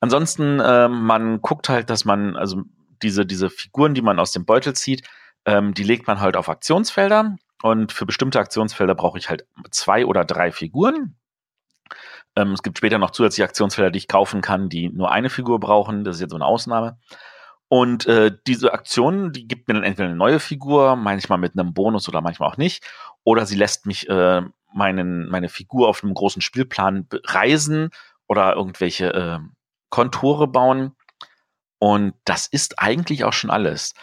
Ansonsten, 0.00 0.60
äh, 0.60 0.88
man 0.88 1.40
guckt 1.40 1.70
halt, 1.70 1.88
dass 1.88 2.04
man, 2.04 2.36
also 2.36 2.64
diese, 3.02 3.26
diese 3.26 3.50
Figuren, 3.50 3.94
die 3.94 4.02
man 4.02 4.18
aus 4.18 4.32
dem 4.32 4.44
Beutel 4.44 4.74
zieht, 4.74 5.08
ähm, 5.44 5.74
die 5.74 5.82
legt 5.82 6.06
man 6.06 6.20
halt 6.20 6.36
auf 6.36 6.48
Aktionsfelder. 6.48 7.36
Und 7.62 7.92
für 7.92 8.06
bestimmte 8.06 8.38
Aktionsfelder 8.38 8.94
brauche 8.94 9.18
ich 9.18 9.28
halt 9.28 9.46
zwei 9.70 10.06
oder 10.06 10.24
drei 10.24 10.52
Figuren. 10.52 11.16
Ähm, 12.36 12.52
es 12.52 12.62
gibt 12.62 12.78
später 12.78 12.98
noch 12.98 13.10
zusätzliche 13.10 13.44
Aktionsfelder, 13.44 13.90
die 13.90 13.98
ich 13.98 14.08
kaufen 14.08 14.40
kann, 14.40 14.68
die 14.68 14.88
nur 14.90 15.10
eine 15.10 15.30
Figur 15.30 15.58
brauchen. 15.58 16.04
Das 16.04 16.16
ist 16.16 16.20
jetzt 16.20 16.30
so 16.30 16.36
eine 16.36 16.46
Ausnahme. 16.46 16.98
Und 17.68 18.06
äh, 18.06 18.32
diese 18.46 18.72
Aktion, 18.72 19.32
die 19.32 19.46
gibt 19.46 19.68
mir 19.68 19.74
dann 19.74 19.82
entweder 19.82 20.08
eine 20.08 20.16
neue 20.16 20.40
Figur, 20.40 20.96
manchmal 20.96 21.38
mit 21.38 21.58
einem 21.58 21.74
Bonus 21.74 22.08
oder 22.08 22.20
manchmal 22.22 22.48
auch 22.48 22.56
nicht. 22.56 22.84
Oder 23.24 23.44
sie 23.44 23.56
lässt 23.56 23.84
mich 23.84 24.08
äh, 24.08 24.42
meinen, 24.72 25.28
meine 25.28 25.48
Figur 25.48 25.88
auf 25.88 26.02
einem 26.02 26.14
großen 26.14 26.40
Spielplan 26.40 27.06
reisen 27.24 27.90
oder 28.26 28.54
irgendwelche 28.54 29.12
äh, 29.12 29.38
Kontore 29.90 30.48
bauen. 30.48 30.92
Und 31.78 32.14
das 32.24 32.46
ist 32.46 32.78
eigentlich 32.78 33.24
auch 33.24 33.32
schon 33.32 33.50
alles. 33.50 33.94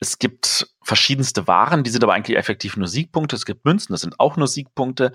Es 0.00 0.18
gibt 0.18 0.68
verschiedenste 0.82 1.46
Waren, 1.46 1.84
die 1.84 1.90
sind 1.90 2.02
aber 2.02 2.14
eigentlich 2.14 2.36
effektiv 2.36 2.76
nur 2.76 2.88
Siegpunkte. 2.88 3.36
Es 3.36 3.46
gibt 3.46 3.64
Münzen, 3.64 3.92
das 3.92 4.00
sind 4.00 4.18
auch 4.18 4.36
nur 4.36 4.48
Siegpunkte. 4.48 5.12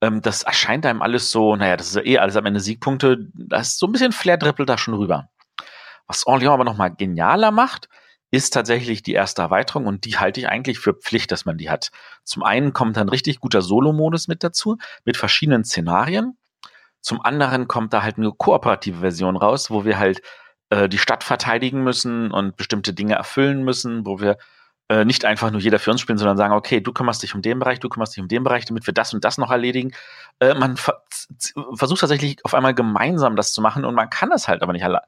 Ähm, 0.00 0.22
das 0.22 0.44
erscheint 0.44 0.86
einem 0.86 1.02
alles 1.02 1.30
so, 1.30 1.56
naja, 1.56 1.76
das 1.76 1.88
ist 1.88 1.96
ja 1.96 2.04
eh 2.04 2.18
alles 2.18 2.36
am 2.36 2.46
Ende 2.46 2.60
Siegpunkte. 2.60 3.28
Da 3.34 3.60
ist 3.60 3.78
so 3.78 3.86
ein 3.86 3.92
bisschen 3.92 4.12
Flair 4.12 4.36
drippelt 4.38 4.68
da 4.68 4.78
schon 4.78 4.94
rüber. 4.94 5.28
Was 6.06 6.26
Orléans 6.26 6.52
aber 6.52 6.64
nochmal 6.64 6.94
genialer 6.94 7.50
macht, 7.50 7.88
ist 8.30 8.52
tatsächlich 8.52 9.02
die 9.02 9.14
erste 9.14 9.42
Erweiterung 9.42 9.86
und 9.86 10.04
die 10.04 10.18
halte 10.18 10.40
ich 10.40 10.48
eigentlich 10.48 10.78
für 10.78 10.94
Pflicht, 10.94 11.32
dass 11.32 11.46
man 11.46 11.56
die 11.58 11.70
hat. 11.70 11.90
Zum 12.24 12.42
einen 12.42 12.72
kommt 12.72 12.96
dann 12.96 13.08
richtig 13.08 13.40
guter 13.40 13.62
Solo-Modus 13.62 14.28
mit 14.28 14.44
dazu, 14.44 14.76
mit 15.04 15.16
verschiedenen 15.16 15.64
Szenarien. 15.64 16.36
Zum 17.00 17.22
anderen 17.22 17.68
kommt 17.68 17.92
da 17.92 18.02
halt 18.02 18.18
eine 18.18 18.32
kooperative 18.32 19.00
Version 19.00 19.36
raus, 19.36 19.70
wo 19.70 19.84
wir 19.84 19.98
halt 19.98 20.20
äh, 20.70 20.88
die 20.88 20.98
Stadt 20.98 21.24
verteidigen 21.24 21.82
müssen 21.82 22.30
und 22.30 22.56
bestimmte 22.56 22.92
Dinge 22.94 23.14
erfüllen 23.14 23.64
müssen, 23.64 24.06
wo 24.06 24.20
wir 24.20 24.38
äh, 24.88 25.04
nicht 25.04 25.24
einfach 25.24 25.50
nur 25.50 25.60
jeder 25.60 25.78
für 25.78 25.90
uns 25.90 26.00
spielen, 26.00 26.18
sondern 26.18 26.36
sagen, 26.36 26.54
okay, 26.54 26.80
du 26.80 26.92
kümmerst 26.92 27.22
dich 27.22 27.34
um 27.34 27.42
den 27.42 27.58
Bereich, 27.58 27.78
du 27.80 27.88
kümmerst 27.88 28.16
dich 28.16 28.22
um 28.22 28.28
den 28.28 28.42
Bereich, 28.42 28.64
damit 28.64 28.86
wir 28.86 28.94
das 28.94 29.12
und 29.12 29.24
das 29.24 29.38
noch 29.38 29.50
erledigen. 29.50 29.92
Äh, 30.40 30.54
man 30.54 30.76
ver 30.76 31.02
versucht 31.74 32.00
tatsächlich 32.00 32.44
auf 32.44 32.54
einmal 32.54 32.74
gemeinsam 32.74 33.36
das 33.36 33.52
zu 33.52 33.60
machen 33.60 33.84
und 33.84 33.94
man 33.94 34.08
kann 34.10 34.30
das 34.30 34.48
halt 34.48 34.62
aber 34.62 34.72
nicht 34.72 34.84
alle, 34.84 35.02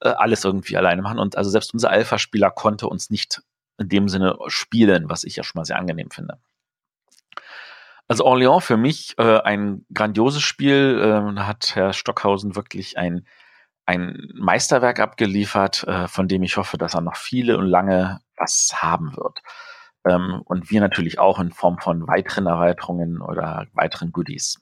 äh, 0.00 0.08
alles 0.08 0.44
irgendwie 0.44 0.76
alleine 0.76 1.02
machen. 1.02 1.18
Und 1.18 1.36
also 1.36 1.50
selbst 1.50 1.72
unser 1.72 1.90
Alpha-Spieler 1.90 2.50
konnte 2.50 2.88
uns 2.88 3.10
nicht 3.10 3.42
in 3.78 3.88
dem 3.88 4.08
Sinne 4.08 4.36
spielen, 4.48 5.08
was 5.08 5.24
ich 5.24 5.36
ja 5.36 5.44
schon 5.44 5.58
mal 5.60 5.64
sehr 5.64 5.78
angenehm 5.78 6.10
finde. 6.10 6.38
Also 8.08 8.26
Orléans 8.26 8.62
für 8.62 8.76
mich 8.76 9.14
äh, 9.18 9.40
ein 9.40 9.86
grandioses 9.94 10.42
Spiel. 10.42 10.98
Äh, 11.00 11.34
da 11.36 11.46
hat 11.46 11.76
Herr 11.76 11.92
Stockhausen 11.92 12.56
wirklich 12.56 12.98
ein, 12.98 13.24
ein 13.90 14.28
Meisterwerk 14.34 15.00
abgeliefert, 15.00 15.82
äh, 15.84 16.06
von 16.06 16.28
dem 16.28 16.44
ich 16.44 16.56
hoffe, 16.56 16.78
dass 16.78 16.94
er 16.94 17.00
noch 17.00 17.16
viele 17.16 17.58
und 17.58 17.66
lange 17.66 18.20
was 18.36 18.70
haben 18.76 19.16
wird. 19.16 19.40
Ähm, 20.06 20.42
und 20.44 20.70
wir 20.70 20.80
natürlich 20.80 21.18
auch 21.18 21.40
in 21.40 21.50
Form 21.50 21.78
von 21.78 22.06
weiteren 22.06 22.46
Erweiterungen 22.46 23.20
oder 23.20 23.66
weiteren 23.72 24.12
Goodies. 24.12 24.60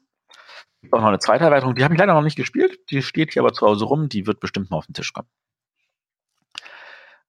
Auch 0.90 1.00
noch 1.00 1.08
eine 1.08 1.18
zweite 1.18 1.44
Erweiterung, 1.44 1.74
die 1.74 1.84
habe 1.84 1.92
ich 1.92 2.00
leider 2.00 2.14
noch 2.14 2.22
nicht 2.22 2.36
gespielt. 2.36 2.78
Die 2.90 3.02
steht 3.02 3.34
hier 3.34 3.42
aber 3.42 3.52
zu 3.52 3.66
Hause 3.66 3.84
rum. 3.84 4.08
Die 4.08 4.26
wird 4.26 4.40
bestimmt 4.40 4.70
mal 4.70 4.78
auf 4.78 4.86
den 4.86 4.94
Tisch 4.94 5.12
kommen. 5.12 5.28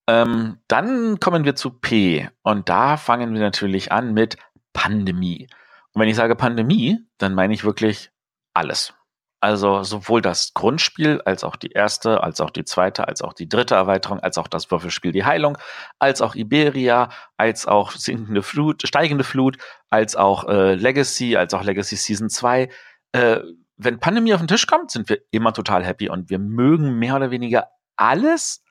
Ähm, 0.08 0.60
dann 0.70 1.20
kommen 1.20 1.44
wir 1.44 1.56
zu 1.56 1.72
P. 1.72 2.30
Und 2.44 2.70
da 2.70 2.96
fangen 2.96 3.34
wir 3.34 3.42
natürlich 3.42 3.92
an 3.92 4.14
mit 4.14 4.38
Pandemie. 4.72 5.50
Und 5.94 6.02
wenn 6.02 6.08
ich 6.08 6.16
sage 6.16 6.36
Pandemie, 6.36 7.00
dann 7.18 7.36
meine 7.36 7.54
ich 7.54 7.66
wirklich 7.66 8.12
alles. 8.54 8.94
Also 9.42 9.84
sowohl 9.84 10.22
das 10.22 10.54
Grundspiel 10.54 11.22
als 11.24 11.46
auch 11.46 11.56
die 11.56 11.72
erste, 11.72 12.22
als 12.24 12.42
auch 12.42 12.50
die 12.50 12.66
zweite, 12.66 13.08
als 13.08 13.22
auch 13.22 13.32
die 13.32 13.48
dritte 13.48 13.76
Erweiterung, 13.76 14.20
als 14.20 14.38
auch 14.38 14.48
das 14.48 14.70
Würfelspiel 14.70 15.14
Die 15.14 15.24
Heilung, 15.24 15.58
als 15.98 16.22
auch 16.22 16.36
Iberia, 16.36 17.10
als 17.38 17.66
auch 17.66 17.92
sinkende 17.92 18.44
Flut, 18.44 18.86
steigende 18.86 19.24
Flut, 19.24 19.58
als 19.90 20.18
auch 20.18 20.48
äh, 20.50 20.76
Legacy, 20.76 21.38
als 21.38 21.54
auch 21.54 21.64
Legacy 21.64 21.96
Season 21.96 22.30
2. 22.30 22.70
Äh, 23.14 23.40
wenn 23.78 24.00
Pandemie 24.00 24.34
auf 24.34 24.42
den 24.42 24.50
Tisch 24.50 24.68
kommt, 24.68 24.92
sind 24.92 25.08
wir 25.08 25.20
immer 25.32 25.54
total 25.54 25.86
happy 25.86 26.10
und 26.10 26.30
wir 26.30 26.40
mögen 26.40 27.00
mehr 27.00 27.16
oder 27.16 27.32
weniger 27.32 27.70
alles 27.96 28.62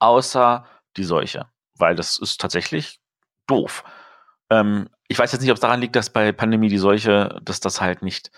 außer 0.00 0.66
die 0.96 1.04
Seuche, 1.04 1.46
weil 1.76 1.94
das 1.94 2.18
ist 2.18 2.40
tatsächlich 2.40 3.00
doof. 3.46 3.84
Ähm, 4.50 4.88
ich 5.06 5.18
weiß 5.18 5.30
jetzt 5.30 5.42
nicht, 5.42 5.50
ob 5.50 5.56
es 5.56 5.60
daran 5.60 5.80
liegt, 5.80 5.94
dass 5.94 6.10
bei 6.10 6.32
Pandemie 6.32 6.68
die 6.68 6.78
Seuche, 6.78 7.38
dass 7.42 7.60
das 7.60 7.80
halt 7.80 8.02
nicht 8.02 8.32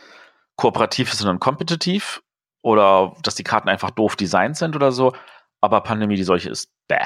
kooperativ 0.61 1.11
ist, 1.11 1.19
sondern 1.19 1.41
kompetitiv 1.41 2.23
oder 2.63 3.17
dass 3.23 3.35
die 3.35 3.45
Karten 3.45 3.69
einfach 3.69 3.91
doof 3.91 4.15
designt 4.15 4.57
sind 4.57 4.77
oder 4.77 4.93
so. 4.93 5.13
Aber 5.61 5.81
Pandemie 5.81 6.17
die 6.17 6.23
Seuche 6.23 6.51
ist 6.51 6.71
bäh. 6.87 6.99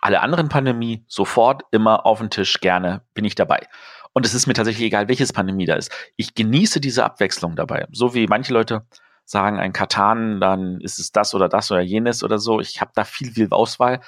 Alle 0.00 0.20
anderen 0.20 0.48
Pandemie 0.48 1.04
sofort 1.08 1.62
immer 1.72 2.06
auf 2.06 2.20
den 2.20 2.30
Tisch 2.30 2.60
gerne 2.60 3.02
bin 3.12 3.24
ich 3.24 3.34
dabei. 3.34 3.66
Und 4.12 4.24
es 4.24 4.34
ist 4.34 4.46
mir 4.46 4.54
tatsächlich 4.54 4.86
egal, 4.86 5.08
welches 5.08 5.32
Pandemie 5.32 5.66
da 5.66 5.74
ist. 5.74 5.90
Ich 6.16 6.34
genieße 6.34 6.80
diese 6.80 7.04
Abwechslung 7.04 7.56
dabei. 7.56 7.86
So 7.90 8.14
wie 8.14 8.26
manche 8.26 8.52
Leute 8.52 8.86
sagen, 9.24 9.58
ein 9.58 9.72
Katan, 9.72 10.40
dann 10.40 10.80
ist 10.80 11.00
es 11.00 11.10
das 11.10 11.34
oder 11.34 11.48
das 11.48 11.70
oder 11.72 11.80
jenes 11.80 12.22
oder 12.22 12.38
so. 12.38 12.60
Ich 12.60 12.80
habe 12.80 12.92
da 12.94 13.04
viel, 13.04 13.32
viel 13.32 13.48
Auswahl. 13.50 14.00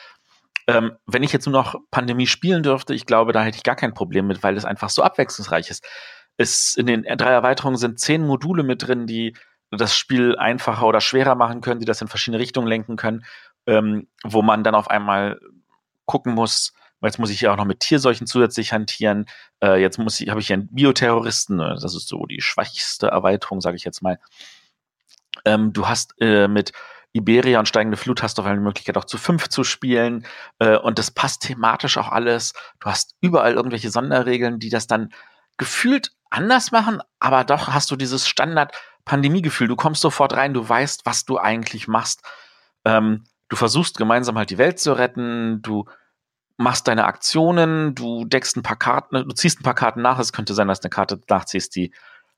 Ähm, 0.69 0.93
wenn 1.07 1.23
ich 1.23 1.33
jetzt 1.33 1.47
nur 1.47 1.53
noch 1.53 1.75
Pandemie 1.91 2.27
spielen 2.27 2.63
dürfte, 2.63 2.95
ich 2.95 3.07
glaube, 3.07 3.33
da 3.33 3.43
hätte 3.43 3.57
ich 3.57 3.65
gar 3.65 3.75
kein 3.75 3.95
Problem 3.95 4.29
mit, 4.29 4.43
weil 4.43 4.57
es 4.57 4.65
einfach 4.65 4.91
so 4.91 5.03
abwechslungsreich 5.03 5.69
ist. 5.71 5.85
Es, 6.39 6.77
in 6.77 6.87
den 6.87 7.03
drei 7.03 7.31
Erweiterungen 7.31 7.77
sind 7.77 8.01
zehn 8.01 8.27
Module 8.27 8.63
mit 8.63 8.87
drin, 8.87 9.07
die 9.07 9.37
das 9.71 9.95
Spiel 9.95 10.37
einfacher 10.37 10.87
oder 10.87 11.03
schwerer 11.03 11.35
machen 11.35 11.61
können, 11.61 11.81
die 11.81 11.87
das 11.87 12.01
in 12.01 12.09
verschiedene 12.09 12.41
Richtungen 12.41 12.67
lenken 12.67 12.97
können, 12.97 13.25
ähm, 13.67 14.09
wo 14.25 14.41
man 14.41 14.65
dann 14.65 14.75
auf 14.75 14.89
einmal 14.89 15.39
gucken 16.07 16.33
muss, 16.33 16.73
jetzt 17.03 17.19
muss 17.19 17.31
ich 17.31 17.41
ja 17.41 17.53
auch 17.53 17.57
noch 17.57 17.65
mit 17.65 17.81
Tierseuchen 17.81 18.27
zusätzlich 18.27 18.73
hantieren. 18.73 19.27
Äh, 19.63 19.81
jetzt 19.81 19.99
muss 19.99 20.21
ich, 20.21 20.31
habe 20.31 20.41
ich 20.41 20.49
hier 20.49 20.55
einen 20.55 20.69
Bioterroristen, 20.69 21.61
äh, 21.61 21.75
das 21.81 21.95
ist 21.95 22.09
so 22.09 22.27
die 22.27 22.41
schwächste 22.41 23.09
Erweiterung, 23.09 23.61
sage 23.61 23.77
ich 23.77 23.85
jetzt 23.85 24.03
mal. 24.03 24.19
Ähm, 25.45 25.73
du 25.73 25.87
hast 25.87 26.15
äh, 26.21 26.49
mit 26.49 26.73
Iberia 27.13 27.59
und 27.59 27.69
steigende 27.69 27.97
Flut 27.97 28.23
hast 28.23 28.39
du 28.39 28.43
auf 28.43 28.47
einmal 28.47 28.61
die 28.61 28.65
Möglichkeit 28.65 28.97
auch 28.97 29.05
zu 29.05 29.19
fünf 29.19 29.49
zu 29.49 29.65
spielen 29.65 30.27
äh, 30.59 30.77
und 30.77 30.99
das 30.99 31.11
passt 31.11 31.43
thematisch 31.43 31.99
auch 31.99 32.09
alles. 32.09 32.53
Du 32.81 32.89
hast 32.89 33.17
überall 33.21 33.55
irgendwelche 33.55 33.91
Sonderregeln, 33.91 34.59
die 34.59 34.71
das 34.71 34.87
dann 34.87 35.11
gefühlt 35.59 36.13
anders 36.31 36.73
machen, 36.73 37.01
aber 37.19 37.45
doch 37.45 37.69
hast 37.69 37.91
du 37.91 37.97
dieses 37.97 38.27
Standard-Pandemie-Gefühl. 38.27 39.69
Du 39.69 39.77
kommst 39.77 40.01
sofort 40.01 40.35
rein, 40.35 40.55
du 40.55 40.67
weißt, 40.67 41.05
was 41.05 41.25
du 41.25 41.39
eigentlich 41.39 41.89
machst. 41.89 42.23
Ähm, 42.85 43.25
du 43.49 43.57
versuchst 43.57 43.97
gemeinsam 43.97 44.39
halt 44.39 44.51
die 44.51 44.59
Welt 44.59 44.79
zu 44.79 44.93
retten, 44.93 45.63
du 45.63 45.87
machst 46.57 46.89
deine 46.89 47.07
Aktionen, 47.07 47.95
du 47.95 48.25
deckst 48.25 48.57
ein 48.57 48.63
paar 48.63 48.77
Karten, 48.77 49.29
du 49.29 49.35
ziehst 49.35 49.61
ein 49.61 49.65
paar 49.65 49.75
Karten 49.75 50.03
nach. 50.03 50.19
Es 50.19 50.33
könnte 50.33 50.55
sein, 50.55 50.69
dass 50.69 50.83
eine 50.83 50.91
Karte 50.91 51.21
nachziehst, 51.29 51.75
die 51.77 51.93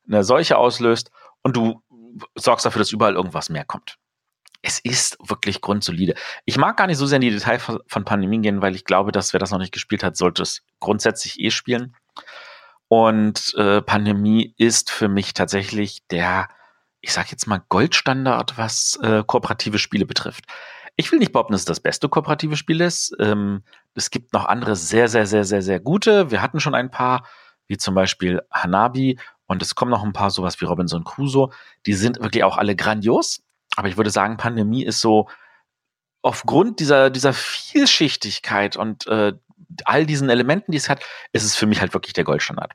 eine 0.07 0.25
Seuche 0.25 0.57
auslöst 0.57 1.11
und 1.43 1.57
du 1.57 1.83
sorgst 2.35 2.67
dafür, 2.67 2.81
dass 2.81 2.93
überall 2.93 3.15
irgendwas 3.15 3.49
mehr 3.51 3.65
kommt. 3.65 3.97
Es 4.63 4.79
ist 4.79 5.17
wirklich 5.27 5.63
grundsolide. 5.63 6.15
Ich 6.45 6.59
mag 6.59 6.77
gar 6.77 6.87
nicht 6.87 6.99
so 6.99 7.07
sehr 7.07 7.17
in 7.17 7.23
die 7.23 7.31
Details 7.31 7.63
von 7.63 8.05
Pandemien 8.05 8.43
gehen, 8.43 8.61
weil 8.61 8.75
ich 8.75 8.85
glaube, 8.85 9.11
dass 9.11 9.33
wer 9.33 9.41
das 9.41 9.53
noch 9.53 9.59
nicht 9.59 9.73
gespielt 9.73 10.03
hat, 10.03 10.19
sollte 10.19 10.43
es 10.43 10.63
grundsätzlich 10.81 11.41
eh 11.41 11.51
spielen. 11.51 11.97
Und 12.93 13.55
äh, 13.55 13.83
Pandemie 13.83 14.53
ist 14.59 14.91
für 14.91 15.07
mich 15.07 15.33
tatsächlich 15.33 16.05
der, 16.09 16.49
ich 17.01 17.13
sag 17.13 17.31
jetzt 17.31 17.47
mal, 17.47 17.63
Goldstandard, 17.69 18.59
was 18.59 18.99
äh, 19.01 19.23
kooperative 19.25 19.79
Spiele 19.79 20.07
betrifft. 20.07 20.47
Ich 20.97 21.13
will 21.13 21.21
nicht 21.21 21.31
behaupten, 21.31 21.53
dass 21.53 21.61
es 21.61 21.67
das 21.67 21.79
beste 21.79 22.09
kooperative 22.09 22.57
Spiel 22.57 22.81
ist. 22.81 23.15
Ähm, 23.21 23.63
es 23.95 24.11
gibt 24.11 24.33
noch 24.33 24.45
andere 24.45 24.75
sehr, 24.75 25.07
sehr, 25.07 25.25
sehr, 25.25 25.45
sehr, 25.45 25.63
sehr 25.63 25.79
gute. 25.79 26.33
Wir 26.33 26.43
hatten 26.43 26.59
schon 26.59 26.75
ein 26.75 26.91
paar, 26.91 27.25
wie 27.69 27.77
zum 27.77 27.95
Beispiel 27.95 28.43
Hanabi. 28.51 29.21
Und 29.47 29.63
es 29.63 29.77
kommen 29.77 29.93
noch 29.93 30.03
ein 30.03 30.13
paar, 30.13 30.33
sowas 30.33 30.61
wie 30.61 30.65
Robinson 30.65 31.05
Crusoe. 31.05 31.51
Die 31.87 31.95
sind 31.95 32.21
wirklich 32.21 32.43
auch 32.43 32.57
alle 32.57 32.75
grandios. 32.75 33.41
Aber 33.77 33.87
ich 33.87 33.99
würde 33.99 34.11
sagen, 34.11 34.37
Pandemie 34.37 34.83
ist 34.83 35.01
so 35.01 35.29
aufgrund 36.23 36.81
dieser, 36.81 37.09
dieser 37.11 37.35
Vielschichtigkeit 37.35 38.77
und 38.77 39.07
äh, 39.07 39.35
all 39.85 40.07
diesen 40.07 40.29
Elementen, 40.29 40.73
die 40.73 40.79
es 40.79 40.89
hat, 40.89 41.05
ist 41.33 41.45
es 41.45 41.55
für 41.55 41.67
mich 41.67 41.81
halt 41.81 41.95
wirklich 41.95 42.15
der 42.15 42.25
Goldstandard. 42.25 42.73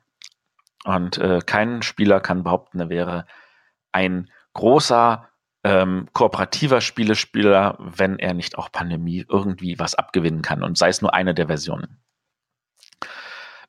Und 0.86 1.18
äh, 1.18 1.40
kein 1.44 1.82
Spieler 1.82 2.20
kann 2.20 2.44
behaupten, 2.44 2.78
er 2.78 2.88
wäre 2.88 3.26
ein 3.90 4.30
großer 4.54 5.28
ähm, 5.64 6.08
kooperativer 6.12 6.80
Spielespieler, 6.80 7.76
wenn 7.80 8.20
er 8.20 8.34
nicht 8.34 8.56
auch 8.56 8.70
Pandemie 8.70 9.26
irgendwie 9.28 9.80
was 9.80 9.96
abgewinnen 9.96 10.42
kann 10.42 10.62
und 10.62 10.78
sei 10.78 10.88
es 10.88 11.02
nur 11.02 11.12
eine 11.12 11.34
der 11.34 11.48
Versionen. 11.48 12.00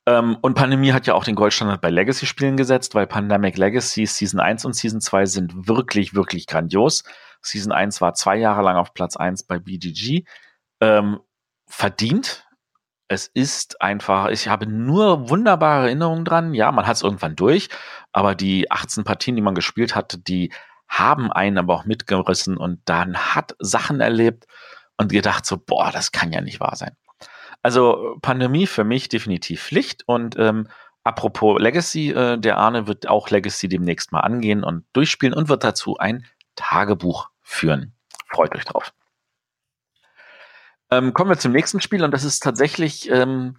Ähm, 0.05 0.37
und 0.41 0.53
Pandemie 0.53 0.93
hat 0.93 1.07
ja 1.07 1.15
auch 1.15 1.23
den 1.23 1.33
Goldstandard 1.33 1.81
bei 1.81 1.89
Legacy-Spielen 1.89 2.55
gesetzt, 2.55 2.93
weil 2.93 3.07
Pandemic 3.07 3.57
Legacy 3.57 4.05
Season 4.05 4.39
1 4.39 4.63
und 4.65 4.75
Season 4.75 5.01
2 5.01 5.25
sind 5.25 5.67
wirklich, 5.67 6.13
wirklich 6.13 6.45
grandios. 6.45 7.03
Season 7.41 7.71
1 7.71 7.99
war 7.99 8.13
zwei 8.13 8.37
Jahre 8.37 8.61
lang 8.61 8.77
auf 8.77 8.93
Platz 8.93 9.17
1 9.17 9.43
bei 9.43 9.57
BGG. 9.57 10.23
Ähm, 10.81 11.19
verdient. 11.65 12.46
Es 13.07 13.27
ist 13.27 13.81
einfach, 13.81 14.27
ich 14.29 14.47
habe 14.49 14.67
nur 14.67 15.29
wunderbare 15.29 15.85
Erinnerungen 15.85 16.25
dran. 16.25 16.53
Ja, 16.53 16.71
man 16.71 16.85
hat 16.85 16.97
es 16.97 17.03
irgendwann 17.03 17.35
durch, 17.35 17.69
aber 18.11 18.35
die 18.35 18.69
18 18.69 19.03
Partien, 19.05 19.35
die 19.35 19.41
man 19.41 19.55
gespielt 19.55 19.95
hat, 19.95 20.27
die 20.27 20.51
haben 20.89 21.31
einen 21.31 21.57
aber 21.57 21.73
auch 21.73 21.85
mitgerissen 21.85 22.57
und 22.57 22.81
dann 22.85 23.17
hat 23.17 23.55
Sachen 23.59 23.99
erlebt 24.01 24.45
und 24.97 25.11
gedacht 25.11 25.45
so, 25.45 25.57
boah, 25.57 25.91
das 25.91 26.11
kann 26.11 26.31
ja 26.31 26.41
nicht 26.41 26.59
wahr 26.59 26.75
sein. 26.75 26.95
Also 27.63 28.17
Pandemie 28.21 28.67
für 28.67 28.83
mich 28.83 29.09
definitiv 29.09 29.63
Pflicht 29.63 30.03
und 30.07 30.37
ähm, 30.37 30.67
apropos 31.03 31.59
Legacy, 31.59 32.11
äh, 32.11 32.37
der 32.37 32.57
Arne 32.57 32.87
wird 32.87 33.07
auch 33.07 33.29
Legacy 33.29 33.67
demnächst 33.67 34.11
mal 34.11 34.21
angehen 34.21 34.63
und 34.63 34.85
durchspielen 34.93 35.33
und 35.33 35.49
wird 35.49 35.63
dazu 35.63 35.97
ein 35.97 36.25
Tagebuch 36.55 37.29
führen. 37.41 37.93
Freut 38.29 38.55
euch 38.55 38.65
drauf. 38.65 38.93
Ähm, 40.91 41.13
kommen 41.13 41.29
wir 41.29 41.37
zum 41.37 41.51
nächsten 41.51 41.81
Spiel 41.81 42.03
und 42.03 42.11
das 42.11 42.23
ist 42.23 42.41
tatsächlich, 42.41 43.09
ähm, 43.09 43.57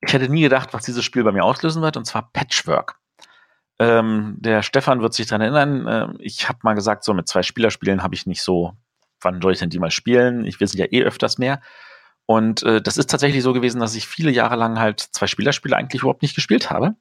ich 0.00 0.12
hätte 0.12 0.28
nie 0.28 0.42
gedacht, 0.42 0.72
was 0.72 0.84
dieses 0.84 1.04
Spiel 1.04 1.24
bei 1.24 1.32
mir 1.32 1.44
auslösen 1.44 1.82
wird, 1.82 1.96
und 1.96 2.04
zwar 2.04 2.30
Patchwork. 2.32 2.98
Ähm, 3.78 4.36
der 4.38 4.62
Stefan 4.62 5.00
wird 5.00 5.14
sich 5.14 5.26
daran 5.26 5.42
erinnern. 5.42 5.86
Äh, 5.86 6.22
ich 6.22 6.48
habe 6.48 6.58
mal 6.62 6.74
gesagt, 6.74 7.04
so 7.04 7.14
mit 7.14 7.28
zwei 7.28 7.42
Spielerspielen 7.42 8.02
habe 8.02 8.14
ich 8.14 8.26
nicht 8.26 8.42
so, 8.42 8.74
wann 9.20 9.40
soll 9.40 9.52
ich 9.52 9.58
denn 9.58 9.70
die 9.70 9.78
mal 9.78 9.90
spielen? 9.90 10.44
Ich 10.44 10.60
will 10.60 10.68
sie 10.68 10.78
ja 10.78 10.86
eh 10.90 11.02
öfters 11.02 11.38
mehr. 11.38 11.60
Und 12.26 12.62
äh, 12.64 12.82
das 12.82 12.96
ist 12.96 13.10
tatsächlich 13.10 13.42
so 13.42 13.52
gewesen, 13.52 13.80
dass 13.80 13.94
ich 13.94 14.06
viele 14.06 14.30
Jahre 14.30 14.56
lang 14.56 14.78
halt 14.78 15.00
zwei 15.00 15.26
Spielerspiele 15.26 15.76
eigentlich 15.76 16.02
überhaupt 16.02 16.22
nicht 16.22 16.34
gespielt 16.34 16.70
habe. 16.70 16.94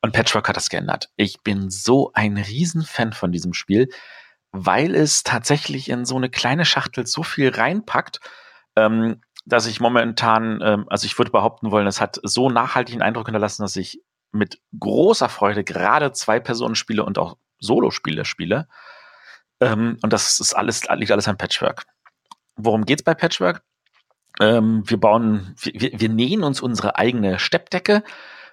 Und 0.00 0.12
Patchwork 0.12 0.48
hat 0.48 0.56
das 0.56 0.70
geändert. 0.70 1.10
Ich 1.16 1.42
bin 1.42 1.70
so 1.70 2.12
ein 2.14 2.36
Riesenfan 2.36 3.12
von 3.12 3.32
diesem 3.32 3.54
Spiel, 3.54 3.88
weil 4.52 4.94
es 4.94 5.22
tatsächlich 5.22 5.88
in 5.88 6.04
so 6.04 6.16
eine 6.16 6.30
kleine 6.30 6.64
Schachtel 6.64 7.06
so 7.06 7.22
viel 7.22 7.50
reinpackt, 7.50 8.20
ähm, 8.76 9.20
dass 9.44 9.66
ich 9.66 9.80
momentan, 9.80 10.60
ähm, 10.62 10.86
also 10.88 11.06
ich 11.06 11.18
würde 11.18 11.30
behaupten 11.30 11.70
wollen, 11.70 11.86
es 11.86 12.00
hat 12.00 12.20
so 12.22 12.50
nachhaltigen 12.50 13.02
Eindruck 13.02 13.26
hinterlassen, 13.26 13.62
dass 13.62 13.76
ich 13.76 14.00
mit 14.32 14.60
großer 14.78 15.28
Freude 15.28 15.64
gerade 15.64 16.12
Zwei-Personen-Spiele 16.12 17.04
und 17.04 17.18
auch 17.18 17.36
Solo-Spiele 17.60 18.24
spiele. 18.24 18.68
Ähm, 19.60 19.98
und 20.02 20.12
das 20.12 20.40
ist 20.40 20.54
alles, 20.54 20.82
liegt 20.96 21.12
alles 21.12 21.28
an 21.28 21.36
Patchwork. 21.36 21.84
Worum 22.56 22.84
geht's 22.84 23.02
bei 23.02 23.14
Patchwork? 23.14 23.62
Ähm, 24.40 24.82
wir 24.86 24.98
bauen, 24.98 25.54
wir, 25.60 26.00
wir 26.00 26.08
nähen 26.08 26.42
uns 26.42 26.60
unsere 26.60 26.96
eigene 26.96 27.38
Steppdecke. 27.38 28.02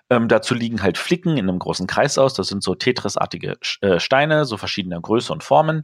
Ähm, 0.10 0.28
dazu 0.28 0.54
liegen 0.54 0.84
halt 0.84 0.98
Flicken 0.98 1.38
in 1.38 1.50
einem 1.50 1.60
großen 1.60 1.88
Kreis 1.88 2.18
aus. 2.18 2.34
Das 2.34 2.48
sind 2.48 2.62
so 2.64 2.76
Tetris-artige 2.76 3.58
äh, 3.82 4.00
Steine, 4.00 4.46
so 4.46 4.58
verschiedener 4.58 5.00
Größe 5.02 5.32
und 5.34 5.44
Formen. 5.44 5.84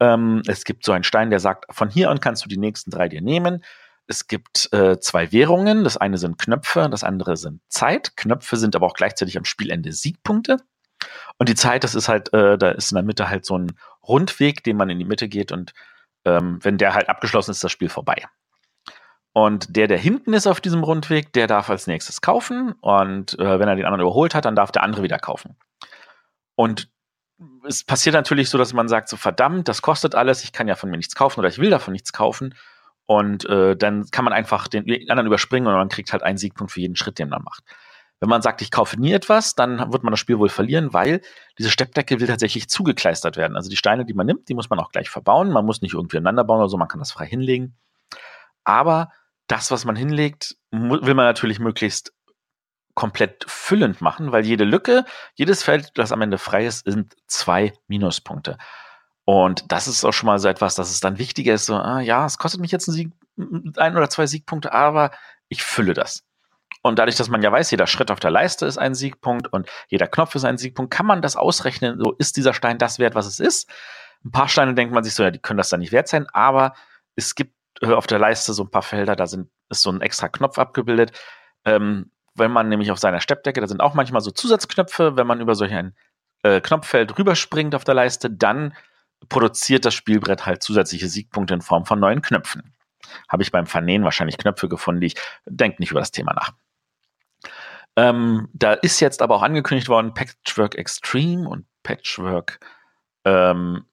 Ähm, 0.00 0.42
es 0.46 0.64
gibt 0.64 0.84
so 0.84 0.92
einen 0.92 1.04
Stein, 1.04 1.30
der 1.30 1.40
sagt, 1.40 1.66
von 1.74 1.88
hier 1.88 2.10
an 2.10 2.20
kannst 2.20 2.44
du 2.44 2.48
die 2.48 2.56
nächsten 2.56 2.90
drei 2.90 3.08
dir 3.08 3.22
nehmen. 3.22 3.64
Es 4.06 4.26
gibt 4.26 4.72
äh, 4.72 4.98
zwei 5.00 5.32
Währungen. 5.32 5.84
Das 5.84 5.96
eine 5.96 6.18
sind 6.18 6.38
Knöpfe, 6.38 6.88
das 6.90 7.04
andere 7.04 7.36
sind 7.36 7.60
Zeit. 7.68 8.16
Knöpfe 8.16 8.56
sind 8.56 8.76
aber 8.76 8.86
auch 8.86 8.94
gleichzeitig 8.94 9.38
am 9.38 9.44
Spielende 9.44 9.92
Siegpunkte. 9.92 10.58
Und 11.38 11.48
die 11.48 11.54
Zeit, 11.54 11.84
das 11.84 11.94
ist 11.94 12.08
halt, 12.08 12.32
äh, 12.32 12.58
da 12.58 12.70
ist 12.70 12.92
in 12.92 12.96
der 12.96 13.04
Mitte 13.04 13.28
halt 13.28 13.44
so 13.44 13.58
ein 13.58 13.72
Rundweg, 14.06 14.62
den 14.64 14.76
man 14.76 14.90
in 14.90 14.98
die 14.98 15.04
Mitte 15.04 15.28
geht 15.28 15.52
und 15.52 15.72
ähm, 16.24 16.58
wenn 16.62 16.78
der 16.78 16.94
halt 16.94 17.08
abgeschlossen 17.08 17.50
ist, 17.50 17.58
ist 17.58 17.64
das 17.64 17.72
Spiel 17.72 17.88
vorbei. 17.88 18.24
Und 19.32 19.76
der, 19.76 19.88
der 19.88 19.98
hinten 19.98 20.32
ist 20.32 20.46
auf 20.46 20.60
diesem 20.60 20.84
Rundweg, 20.84 21.32
der 21.32 21.46
darf 21.46 21.68
als 21.68 21.86
nächstes 21.86 22.20
kaufen. 22.20 22.72
Und 22.80 23.38
äh, 23.38 23.58
wenn 23.58 23.68
er 23.68 23.74
den 23.74 23.84
anderen 23.84 24.02
überholt 24.02 24.34
hat, 24.34 24.44
dann 24.44 24.54
darf 24.54 24.70
der 24.70 24.84
andere 24.84 25.02
wieder 25.02 25.18
kaufen. 25.18 25.56
Und 26.54 26.88
es 27.66 27.84
passiert 27.84 28.14
natürlich 28.14 28.48
so, 28.48 28.58
dass 28.58 28.72
man 28.72 28.88
sagt, 28.88 29.08
so 29.08 29.16
verdammt, 29.16 29.68
das 29.68 29.82
kostet 29.82 30.14
alles, 30.14 30.44
ich 30.44 30.52
kann 30.52 30.68
ja 30.68 30.76
von 30.76 30.90
mir 30.90 30.96
nichts 30.96 31.14
kaufen 31.14 31.40
oder 31.40 31.48
ich 31.48 31.58
will 31.58 31.70
davon 31.70 31.92
nichts 31.92 32.12
kaufen. 32.12 32.54
Und 33.06 33.44
äh, 33.46 33.76
dann 33.76 34.10
kann 34.10 34.24
man 34.24 34.32
einfach 34.32 34.66
den 34.66 34.88
anderen 35.10 35.26
überspringen 35.26 35.66
und 35.66 35.74
man 35.74 35.88
kriegt 35.88 36.12
halt 36.12 36.22
einen 36.22 36.38
Siegpunkt 36.38 36.72
für 36.72 36.80
jeden 36.80 36.96
Schritt, 36.96 37.18
den 37.18 37.28
man 37.28 37.42
macht. 37.42 37.62
Wenn 38.20 38.30
man 38.30 38.40
sagt, 38.40 38.62
ich 38.62 38.70
kaufe 38.70 38.98
nie 38.98 39.12
etwas, 39.12 39.54
dann 39.54 39.92
wird 39.92 40.02
man 40.02 40.12
das 40.12 40.20
Spiel 40.20 40.38
wohl 40.38 40.48
verlieren, 40.48 40.94
weil 40.94 41.20
diese 41.58 41.70
Steppdecke 41.70 42.20
will 42.20 42.26
tatsächlich 42.26 42.68
zugekleistert 42.68 43.36
werden. 43.36 43.56
Also 43.56 43.68
die 43.68 43.76
Steine, 43.76 44.06
die 44.06 44.14
man 44.14 44.26
nimmt, 44.26 44.48
die 44.48 44.54
muss 44.54 44.70
man 44.70 44.78
auch 44.78 44.90
gleich 44.90 45.10
verbauen. 45.10 45.50
Man 45.50 45.66
muss 45.66 45.82
nicht 45.82 45.92
irgendwie 45.92 46.16
ineinander 46.16 46.44
bauen 46.44 46.60
oder 46.60 46.70
so, 46.70 46.78
man 46.78 46.88
kann 46.88 47.00
das 47.00 47.12
frei 47.12 47.26
hinlegen. 47.26 47.76
Aber 48.62 49.10
das, 49.46 49.70
was 49.70 49.84
man 49.84 49.96
hinlegt, 49.96 50.56
will 50.70 51.14
man 51.14 51.26
natürlich 51.26 51.58
möglichst 51.58 52.14
komplett 52.94 53.44
füllend 53.48 54.00
machen, 54.00 54.32
weil 54.32 54.46
jede 54.46 54.64
Lücke, 54.64 55.04
jedes 55.34 55.62
Feld, 55.62 55.92
das 55.94 56.12
am 56.12 56.22
Ende 56.22 56.38
frei 56.38 56.66
ist, 56.66 56.84
sind 56.84 57.14
zwei 57.26 57.72
Minuspunkte. 57.88 58.56
Und 59.24 59.72
das 59.72 59.88
ist 59.88 60.04
auch 60.04 60.12
schon 60.12 60.26
mal 60.26 60.38
so 60.38 60.48
etwas, 60.48 60.74
dass 60.74 60.90
es 60.90 61.00
dann 61.00 61.18
wichtiger 61.18 61.54
ist, 61.54 61.66
so, 61.66 61.76
ah, 61.76 62.00
ja, 62.00 62.26
es 62.26 62.38
kostet 62.38 62.60
mich 62.60 62.70
jetzt 62.70 62.88
ein, 62.88 62.92
Sieg, 62.92 63.12
ein 63.76 63.96
oder 63.96 64.10
zwei 64.10 64.26
Siegpunkte, 64.26 64.72
aber 64.72 65.10
ich 65.48 65.62
fülle 65.62 65.94
das. 65.94 66.24
Und 66.82 66.98
dadurch, 66.98 67.16
dass 67.16 67.30
man 67.30 67.42
ja 67.42 67.50
weiß, 67.50 67.70
jeder 67.70 67.86
Schritt 67.86 68.10
auf 68.10 68.20
der 68.20 68.30
Leiste 68.30 68.66
ist 68.66 68.76
ein 68.76 68.94
Siegpunkt 68.94 69.50
und 69.50 69.68
jeder 69.88 70.06
Knopf 70.06 70.34
ist 70.34 70.44
ein 70.44 70.58
Siegpunkt, 70.58 70.92
kann 70.92 71.06
man 71.06 71.22
das 71.22 71.36
ausrechnen, 71.36 71.98
so 71.98 72.12
ist 72.12 72.36
dieser 72.36 72.52
Stein 72.52 72.76
das 72.76 72.98
wert, 72.98 73.14
was 73.14 73.26
es 73.26 73.40
ist. 73.40 73.70
Ein 74.22 74.32
paar 74.32 74.48
Steine 74.48 74.74
denkt 74.74 74.92
man 74.92 75.02
sich 75.02 75.14
so, 75.14 75.22
ja, 75.22 75.30
die 75.30 75.38
können 75.38 75.56
das 75.56 75.70
dann 75.70 75.80
nicht 75.80 75.92
wert 75.92 76.08
sein, 76.08 76.26
aber 76.32 76.74
es 77.16 77.34
gibt 77.34 77.54
äh, 77.80 77.92
auf 77.92 78.06
der 78.06 78.18
Leiste 78.18 78.52
so 78.52 78.64
ein 78.64 78.70
paar 78.70 78.82
Felder, 78.82 79.16
da 79.16 79.26
sind, 79.26 79.50
ist 79.70 79.80
so 79.80 79.90
ein 79.90 80.02
extra 80.02 80.28
Knopf 80.28 80.58
abgebildet. 80.58 81.12
Ähm, 81.64 82.10
wenn 82.34 82.50
man 82.50 82.68
nämlich 82.68 82.90
auf 82.90 82.98
seiner 82.98 83.20
Steppdecke, 83.20 83.60
da 83.60 83.66
sind 83.66 83.80
auch 83.80 83.94
manchmal 83.94 84.20
so 84.20 84.30
Zusatzknöpfe, 84.30 85.16
wenn 85.16 85.26
man 85.26 85.40
über 85.40 85.54
solch 85.54 85.72
ein 85.72 85.94
äh, 86.42 86.60
Knopffeld 86.60 87.18
rüberspringt 87.18 87.74
auf 87.74 87.84
der 87.84 87.94
Leiste, 87.94 88.30
dann 88.30 88.74
produziert 89.28 89.84
das 89.84 89.94
Spielbrett 89.94 90.46
halt 90.46 90.62
zusätzliche 90.62 91.08
Siegpunkte 91.08 91.54
in 91.54 91.62
Form 91.62 91.86
von 91.86 92.00
neuen 92.00 92.22
Knöpfen. 92.22 92.74
Habe 93.28 93.42
ich 93.42 93.52
beim 93.52 93.66
Vernähen 93.66 94.04
wahrscheinlich 94.04 94.38
Knöpfe 94.38 94.68
gefunden, 94.68 95.00
die 95.00 95.08
ich 95.08 95.16
denke 95.46 95.80
nicht 95.80 95.90
über 95.90 96.00
das 96.00 96.10
Thema 96.10 96.34
nach. 96.34 96.52
Ähm, 97.96 98.48
da 98.52 98.72
ist 98.72 99.00
jetzt 99.00 99.22
aber 99.22 99.36
auch 99.36 99.42
angekündigt 99.42 99.88
worden 99.88 100.14
Patchwork 100.14 100.74
Extreme 100.74 101.48
und 101.48 101.66
Patchwork 101.82 102.58
ähm, 103.24 103.84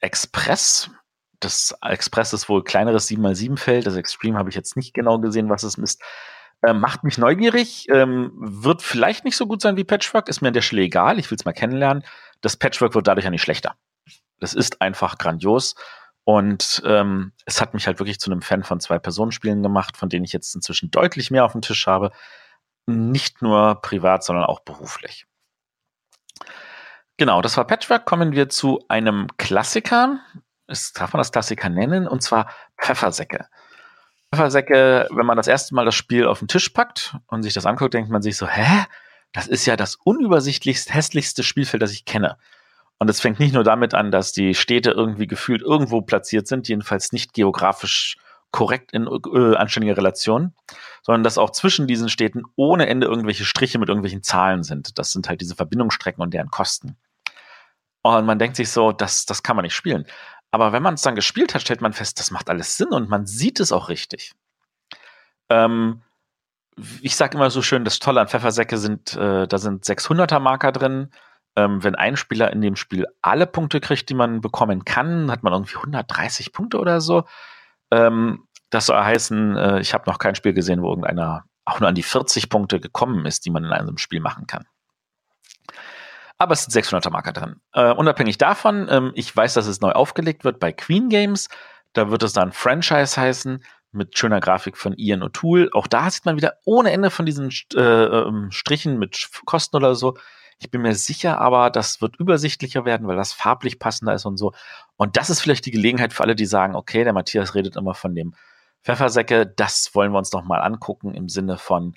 Express. 0.00 0.90
Das 1.40 1.74
Express 1.82 2.32
ist 2.32 2.48
wohl 2.48 2.64
kleineres 2.64 3.08
7x7-Feld. 3.08 3.86
Das 3.86 3.96
Extreme 3.96 4.38
habe 4.38 4.50
ich 4.50 4.56
jetzt 4.56 4.76
nicht 4.76 4.92
genau 4.92 5.18
gesehen, 5.18 5.48
was 5.48 5.62
es 5.62 5.78
misst. 5.78 6.02
Äh, 6.62 6.72
macht 6.72 7.04
mich 7.04 7.18
neugierig, 7.18 7.86
ähm, 7.88 8.32
wird 8.34 8.82
vielleicht 8.82 9.24
nicht 9.24 9.36
so 9.36 9.46
gut 9.46 9.62
sein 9.62 9.76
wie 9.76 9.84
Patchwork, 9.84 10.28
ist 10.28 10.40
mir 10.40 10.48
an 10.48 10.54
der 10.54 10.62
Stelle 10.62 10.82
egal, 10.82 11.18
ich 11.20 11.30
will 11.30 11.36
es 11.36 11.44
mal 11.44 11.52
kennenlernen. 11.52 12.02
Das 12.40 12.56
Patchwork 12.56 12.94
wird 12.94 13.06
dadurch 13.06 13.24
ja 13.24 13.30
nicht 13.30 13.42
schlechter. 13.42 13.76
Das 14.40 14.54
ist 14.54 14.80
einfach 14.82 15.18
grandios. 15.18 15.76
Und 16.24 16.82
ähm, 16.84 17.32
es 17.46 17.60
hat 17.60 17.74
mich 17.74 17.86
halt 17.86 18.00
wirklich 18.00 18.20
zu 18.20 18.30
einem 18.30 18.42
Fan 18.42 18.62
von 18.62 18.80
Zwei-Personen-Spielen 18.80 19.62
gemacht, 19.62 19.96
von 19.96 20.08
denen 20.08 20.24
ich 20.24 20.32
jetzt 20.32 20.54
inzwischen 20.54 20.90
deutlich 20.90 21.30
mehr 21.30 21.44
auf 21.44 21.52
dem 21.52 21.62
Tisch 21.62 21.86
habe. 21.86 22.10
Nicht 22.86 23.40
nur 23.40 23.80
privat, 23.80 24.24
sondern 24.24 24.44
auch 24.44 24.60
beruflich. 24.60 25.26
Genau, 27.16 27.40
das 27.40 27.56
war 27.56 27.66
Patchwork. 27.66 28.04
Kommen 28.04 28.32
wir 28.32 28.48
zu 28.48 28.84
einem 28.88 29.28
Klassiker. 29.38 30.20
Es 30.66 30.92
darf 30.92 31.12
man 31.12 31.18
das 31.18 31.32
Klassiker 31.32 31.68
nennen, 31.68 32.06
und 32.06 32.22
zwar 32.22 32.50
Pfeffersäcke. 32.78 33.46
Pfeffersäcke, 34.34 35.08
wenn 35.10 35.26
man 35.26 35.36
das 35.36 35.48
erste 35.48 35.74
Mal 35.74 35.84
das 35.84 35.94
Spiel 35.94 36.26
auf 36.26 36.40
den 36.40 36.48
Tisch 36.48 36.68
packt 36.68 37.16
und 37.28 37.42
sich 37.42 37.54
das 37.54 37.66
anguckt, 37.66 37.94
denkt 37.94 38.10
man 38.10 38.22
sich 38.22 38.36
so, 38.36 38.46
hä? 38.46 38.84
Das 39.32 39.46
ist 39.46 39.66
ja 39.66 39.76
das 39.76 39.96
unübersichtlichst 39.96 40.92
hässlichste 40.92 41.42
Spielfeld, 41.42 41.82
das 41.82 41.92
ich 41.92 42.04
kenne. 42.04 42.38
Und 42.98 43.08
es 43.10 43.20
fängt 43.20 43.38
nicht 43.38 43.54
nur 43.54 43.64
damit 43.64 43.94
an, 43.94 44.10
dass 44.10 44.32
die 44.32 44.54
Städte 44.54 44.90
irgendwie 44.90 45.26
gefühlt 45.26 45.62
irgendwo 45.62 46.00
platziert 46.00 46.48
sind, 46.48 46.66
jedenfalls 46.68 47.12
nicht 47.12 47.32
geografisch 47.32 48.16
korrekt 48.50 48.92
in 48.92 49.06
äh, 49.06 49.56
anständiger 49.56 49.96
Relation, 49.96 50.54
sondern 51.02 51.22
dass 51.22 51.38
auch 51.38 51.50
zwischen 51.50 51.86
diesen 51.86 52.08
Städten 52.08 52.42
ohne 52.56 52.86
Ende 52.86 53.06
irgendwelche 53.06 53.44
Striche 53.44 53.78
mit 53.78 53.88
irgendwelchen 53.88 54.22
Zahlen 54.22 54.62
sind. 54.62 54.98
Das 54.98 55.12
sind 55.12 55.28
halt 55.28 55.40
diese 55.40 55.54
Verbindungsstrecken 55.54 56.22
und 56.22 56.32
deren 56.32 56.50
Kosten. 56.50 56.96
Und 58.02 58.24
man 58.24 58.38
denkt 58.38 58.56
sich 58.56 58.70
so, 58.70 58.92
das, 58.92 59.26
das 59.26 59.42
kann 59.42 59.56
man 59.56 59.64
nicht 59.64 59.74
spielen. 59.74 60.06
Aber 60.50 60.72
wenn 60.72 60.82
man 60.82 60.94
es 60.94 61.02
dann 61.02 61.14
gespielt 61.14 61.54
hat, 61.54 61.62
stellt 61.62 61.80
man 61.80 61.92
fest, 61.92 62.18
das 62.18 62.30
macht 62.30 62.48
alles 62.48 62.76
Sinn 62.76 62.88
und 62.88 63.08
man 63.08 63.26
sieht 63.26 63.60
es 63.60 63.72
auch 63.72 63.88
richtig. 63.88 64.32
Ähm, 65.50 66.02
ich 67.02 67.16
sage 67.16 67.36
immer 67.36 67.50
so 67.50 67.62
schön, 67.62 67.84
das 67.84 67.98
Tolle 67.98 68.20
an 68.20 68.28
Pfeffersäcke 68.28 68.78
sind, 68.78 69.16
äh, 69.16 69.46
da 69.46 69.58
sind 69.58 69.84
600er 69.84 70.38
Marker 70.38 70.72
drin, 70.72 71.10
ähm, 71.56 71.82
wenn 71.82 71.94
ein 71.94 72.16
Spieler 72.16 72.52
in 72.52 72.60
dem 72.60 72.76
Spiel 72.76 73.06
alle 73.20 73.46
Punkte 73.46 73.80
kriegt, 73.80 74.08
die 74.08 74.14
man 74.14 74.40
bekommen 74.40 74.84
kann, 74.84 75.30
hat 75.30 75.42
man 75.42 75.52
irgendwie 75.52 75.76
130 75.76 76.52
Punkte 76.52 76.78
oder 76.78 77.00
so. 77.00 77.24
Ähm, 77.90 78.46
das 78.70 78.86
soll 78.86 78.98
heißen, 78.98 79.56
äh, 79.56 79.80
ich 79.80 79.92
habe 79.92 80.08
noch 80.08 80.18
kein 80.18 80.34
Spiel 80.34 80.52
gesehen, 80.52 80.82
wo 80.82 80.88
irgendeiner 80.88 81.44
auch 81.64 81.80
nur 81.80 81.88
an 81.88 81.94
die 81.94 82.02
40 82.02 82.48
Punkte 82.48 82.80
gekommen 82.80 83.26
ist, 83.26 83.44
die 83.44 83.50
man 83.50 83.64
in 83.64 83.72
einem 83.72 83.98
Spiel 83.98 84.20
machen 84.20 84.46
kann. 84.46 84.64
Aber 86.38 86.52
es 86.52 86.64
sind 86.64 86.84
600er 86.84 87.10
Marker 87.10 87.32
drin. 87.32 87.60
Äh, 87.72 87.92
unabhängig 87.92 88.38
davon, 88.38 88.86
ähm, 88.90 89.12
ich 89.14 89.34
weiß, 89.34 89.54
dass 89.54 89.66
es 89.66 89.80
neu 89.80 89.90
aufgelegt 89.90 90.44
wird 90.44 90.60
bei 90.60 90.72
Queen 90.72 91.08
Games. 91.08 91.48
Da 91.92 92.10
wird 92.10 92.22
es 92.22 92.32
dann 92.32 92.52
Franchise 92.52 93.20
heißen 93.20 93.62
mit 93.90 94.16
schöner 94.16 94.40
Grafik 94.40 94.76
von 94.76 94.94
Ian 94.96 95.22
O'Toole. 95.22 95.72
Auch 95.72 95.86
da 95.86 96.10
sieht 96.10 96.24
man 96.24 96.36
wieder 96.36 96.54
ohne 96.64 96.92
Ende 96.92 97.10
von 97.10 97.26
diesen 97.26 97.50
äh, 97.74 97.80
ähm, 97.80 98.50
Strichen 98.50 98.98
mit 98.98 99.28
Kosten 99.46 99.76
oder 99.76 99.94
so. 99.94 100.16
Ich 100.60 100.70
bin 100.70 100.82
mir 100.82 100.94
sicher, 100.94 101.40
aber 101.40 101.70
das 101.70 102.00
wird 102.00 102.16
übersichtlicher 102.16 102.84
werden, 102.84 103.06
weil 103.06 103.16
das 103.16 103.32
farblich 103.32 103.78
passender 103.78 104.14
ist 104.14 104.24
und 104.24 104.36
so. 104.36 104.52
Und 104.96 105.16
das 105.16 105.30
ist 105.30 105.40
vielleicht 105.40 105.66
die 105.66 105.70
Gelegenheit 105.70 106.12
für 106.12 106.24
alle, 106.24 106.34
die 106.34 106.46
sagen, 106.46 106.74
okay, 106.74 107.04
der 107.04 107.12
Matthias 107.12 107.54
redet 107.54 107.76
immer 107.76 107.94
von 107.94 108.14
dem 108.14 108.34
Pfeffersäcke, 108.82 109.46
das 109.46 109.94
wollen 109.94 110.12
wir 110.12 110.18
uns 110.18 110.32
noch 110.32 110.44
mal 110.44 110.60
angucken 110.60 111.14
im 111.14 111.28
Sinne 111.28 111.58
von, 111.58 111.96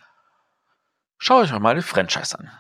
schaut 1.18 1.44
euch 1.44 1.60
mal 1.60 1.76
die 1.76 1.82
Franchise 1.82 2.38
an. 2.38 2.52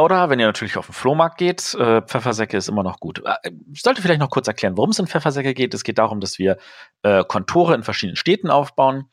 Oder 0.00 0.30
wenn 0.30 0.40
ihr 0.40 0.46
natürlich 0.46 0.76
auf 0.76 0.86
den 0.86 0.94
Flohmarkt 0.94 1.38
geht, 1.38 1.74
äh, 1.74 2.02
Pfeffersäcke 2.02 2.56
ist 2.56 2.68
immer 2.68 2.82
noch 2.82 3.00
gut. 3.00 3.22
Äh, 3.24 3.50
ich 3.72 3.82
sollte 3.82 4.02
vielleicht 4.02 4.20
noch 4.20 4.30
kurz 4.30 4.48
erklären, 4.48 4.76
worum 4.76 4.90
es 4.90 4.98
in 4.98 5.06
Pfeffersäcke 5.06 5.54
geht. 5.54 5.74
Es 5.74 5.84
geht 5.84 5.98
darum, 5.98 6.20
dass 6.20 6.38
wir 6.38 6.56
äh, 7.02 7.24
Kontore 7.24 7.74
in 7.74 7.82
verschiedenen 7.82 8.16
Städten 8.16 8.50
aufbauen. 8.50 9.10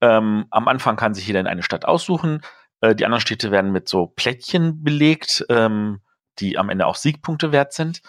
Ähm, 0.00 0.46
am 0.50 0.68
Anfang 0.68 0.96
kann 0.96 1.14
sich 1.14 1.26
jeder 1.26 1.40
in 1.40 1.46
eine 1.46 1.62
Stadt 1.62 1.84
aussuchen. 1.84 2.42
Äh, 2.80 2.94
die 2.94 3.04
anderen 3.04 3.20
Städte 3.20 3.50
werden 3.50 3.72
mit 3.72 3.88
so 3.88 4.06
Plättchen 4.06 4.82
belegt, 4.82 5.44
ähm, 5.48 6.00
die 6.38 6.58
am 6.58 6.68
Ende 6.68 6.86
auch 6.86 6.96
Siegpunkte 6.96 7.52
wert 7.52 7.72
sind. 7.72 8.02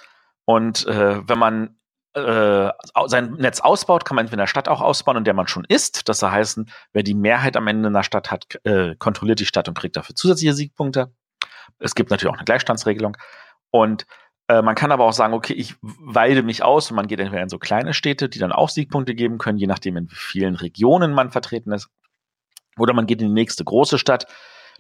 Und 0.46 0.86
äh, 0.88 1.28
wenn 1.28 1.40
man 1.40 1.78
äh, 2.14 2.70
sein 3.08 3.34
Netz 3.34 3.60
ausbaut, 3.62 4.06
kann 4.06 4.16
man 4.16 4.26
entweder 4.26 4.42
in 4.42 4.46
der 4.46 4.48
Stadt 4.48 4.68
auch 4.70 4.82
ausbauen, 4.82 5.18
in 5.18 5.24
der 5.24 5.34
man 5.34 5.48
schon 5.48 5.66
ist. 5.66 6.08
Das 6.08 6.22
heißt, 6.22 6.60
wer 6.94 7.04
die 7.04 7.14
Mehrheit 7.14 7.58
am 7.58 7.68
Ende 7.68 7.88
in 7.88 7.94
der 7.94 8.04
Stadt 8.04 8.32
hat, 8.32 8.60
kontrolliert 9.00 9.42
die 9.42 9.46
Stadt 9.46 9.68
und 9.68 9.78
kriegt 9.78 9.98
dafür 9.98 10.16
zusätzliche 10.16 10.54
Siegpunkte. 10.54 11.12
Es 11.80 11.96
gibt 11.96 12.12
natürlich 12.12 12.32
auch 12.34 12.38
eine 12.38 12.46
Gleichstandsregelung. 12.46 13.18
Und 13.72 14.06
äh, 14.48 14.62
man 14.62 14.76
kann 14.76 14.92
aber 14.92 15.06
auch 15.06 15.14
sagen, 15.14 15.34
okay, 15.34 15.54
ich 15.54 15.76
weide 15.82 16.44
mich 16.44 16.64
aus 16.64 16.92
und 16.92 16.96
man 16.96 17.08
geht 17.08 17.20
entweder 17.20 17.42
in 17.42 17.50
so 17.50 17.58
kleine 17.58 17.94
Städte, 17.94 18.30
die 18.30 18.40
dann 18.40 18.52
auch 18.52 18.70
Siegpunkte 18.70 19.16
geben 19.16 19.38
können, 19.38 19.58
je 19.58 19.68
nachdem, 19.68 19.98
in 19.98 20.12
wie 20.12 20.16
vielen 20.16 20.56
Regionen 20.56 21.14
man 21.14 21.32
vertreten 21.32 21.72
ist. 21.72 21.90
Oder 22.78 22.94
man 22.94 23.08
geht 23.08 23.22
in 23.22 23.30
die 23.30 23.34
nächste 23.34 23.64
große 23.64 23.98
Stadt, 23.98 24.28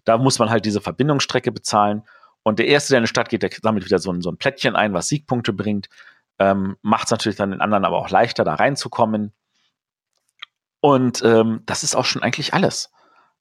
da 0.03 0.17
muss 0.17 0.37
man 0.39 0.49
halt 0.49 0.65
diese 0.65 0.81
Verbindungsstrecke 0.81 1.51
bezahlen. 1.51 2.03
Und 2.43 2.59
der 2.59 2.67
Erste, 2.67 2.91
der 2.91 2.99
in 2.99 3.05
die 3.05 3.09
Stadt 3.09 3.29
geht, 3.29 3.41
der 3.41 3.49
sammelt 3.51 3.85
wieder 3.85 3.97
so 3.97 4.11
ein, 4.11 4.21
so 4.21 4.29
ein 4.29 4.37
Plättchen 4.37 4.75
ein, 4.75 4.93
was 4.93 5.07
Siegpunkte 5.07 5.51
bringt. 5.51 5.89
Ähm, 6.37 6.77
Macht 6.83 7.05
es 7.05 7.11
natürlich 7.11 7.37
dann 7.37 7.51
den 7.51 7.61
anderen 7.61 7.85
aber 7.85 7.97
auch 7.97 8.09
leichter, 8.09 8.43
da 8.43 8.53
reinzukommen. 8.53 9.33
Und 10.79 11.23
ähm, 11.23 11.63
das 11.65 11.83
ist 11.83 11.95
auch 11.95 12.05
schon 12.05 12.21
eigentlich 12.21 12.53
alles. 12.53 12.91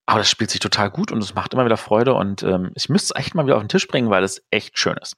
Aber 0.07 0.19
das 0.19 0.29
spielt 0.29 0.51
sich 0.51 0.61
total 0.61 0.91
gut 0.91 1.13
und 1.13 1.23
es 1.23 1.35
macht 1.35 1.55
immer 1.55 1.65
wieder 1.65 1.77
Freude. 1.77 2.15
Und 2.15 2.43
ähm, 2.43 2.73
ich 2.75 2.89
müsste 2.89 3.15
es 3.15 3.21
echt 3.21 3.35
mal 3.35 3.47
wieder 3.47 3.57
auf 3.57 3.63
den 3.63 3.69
Tisch 3.69 3.89
bringen, 3.89 4.11
weil 4.11 4.23
es 4.23 4.45
echt 4.51 4.79
schön 4.79 4.97
ist. 4.99 5.17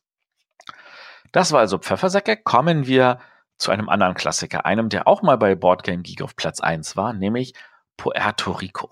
Das 1.33 1.53
war 1.53 1.61
also 1.61 1.79
Pfeffersäcke. 1.79 2.37
Kommen 2.37 2.87
wir 2.87 3.18
zu 3.59 3.70
einem 3.70 3.88
anderen 3.88 4.14
Klassiker, 4.14 4.66
einem, 4.66 4.88
der 4.88 5.09
auch 5.09 5.22
mal 5.22 5.37
bei 5.37 5.55
Boardgame 5.55 6.03
Geek 6.03 6.22
auf 6.22 6.37
Platz 6.37 6.61
1 6.61 6.96
war, 6.96 7.12
nämlich 7.12 7.55
Puerto 7.96 8.53
Rico. 8.53 8.90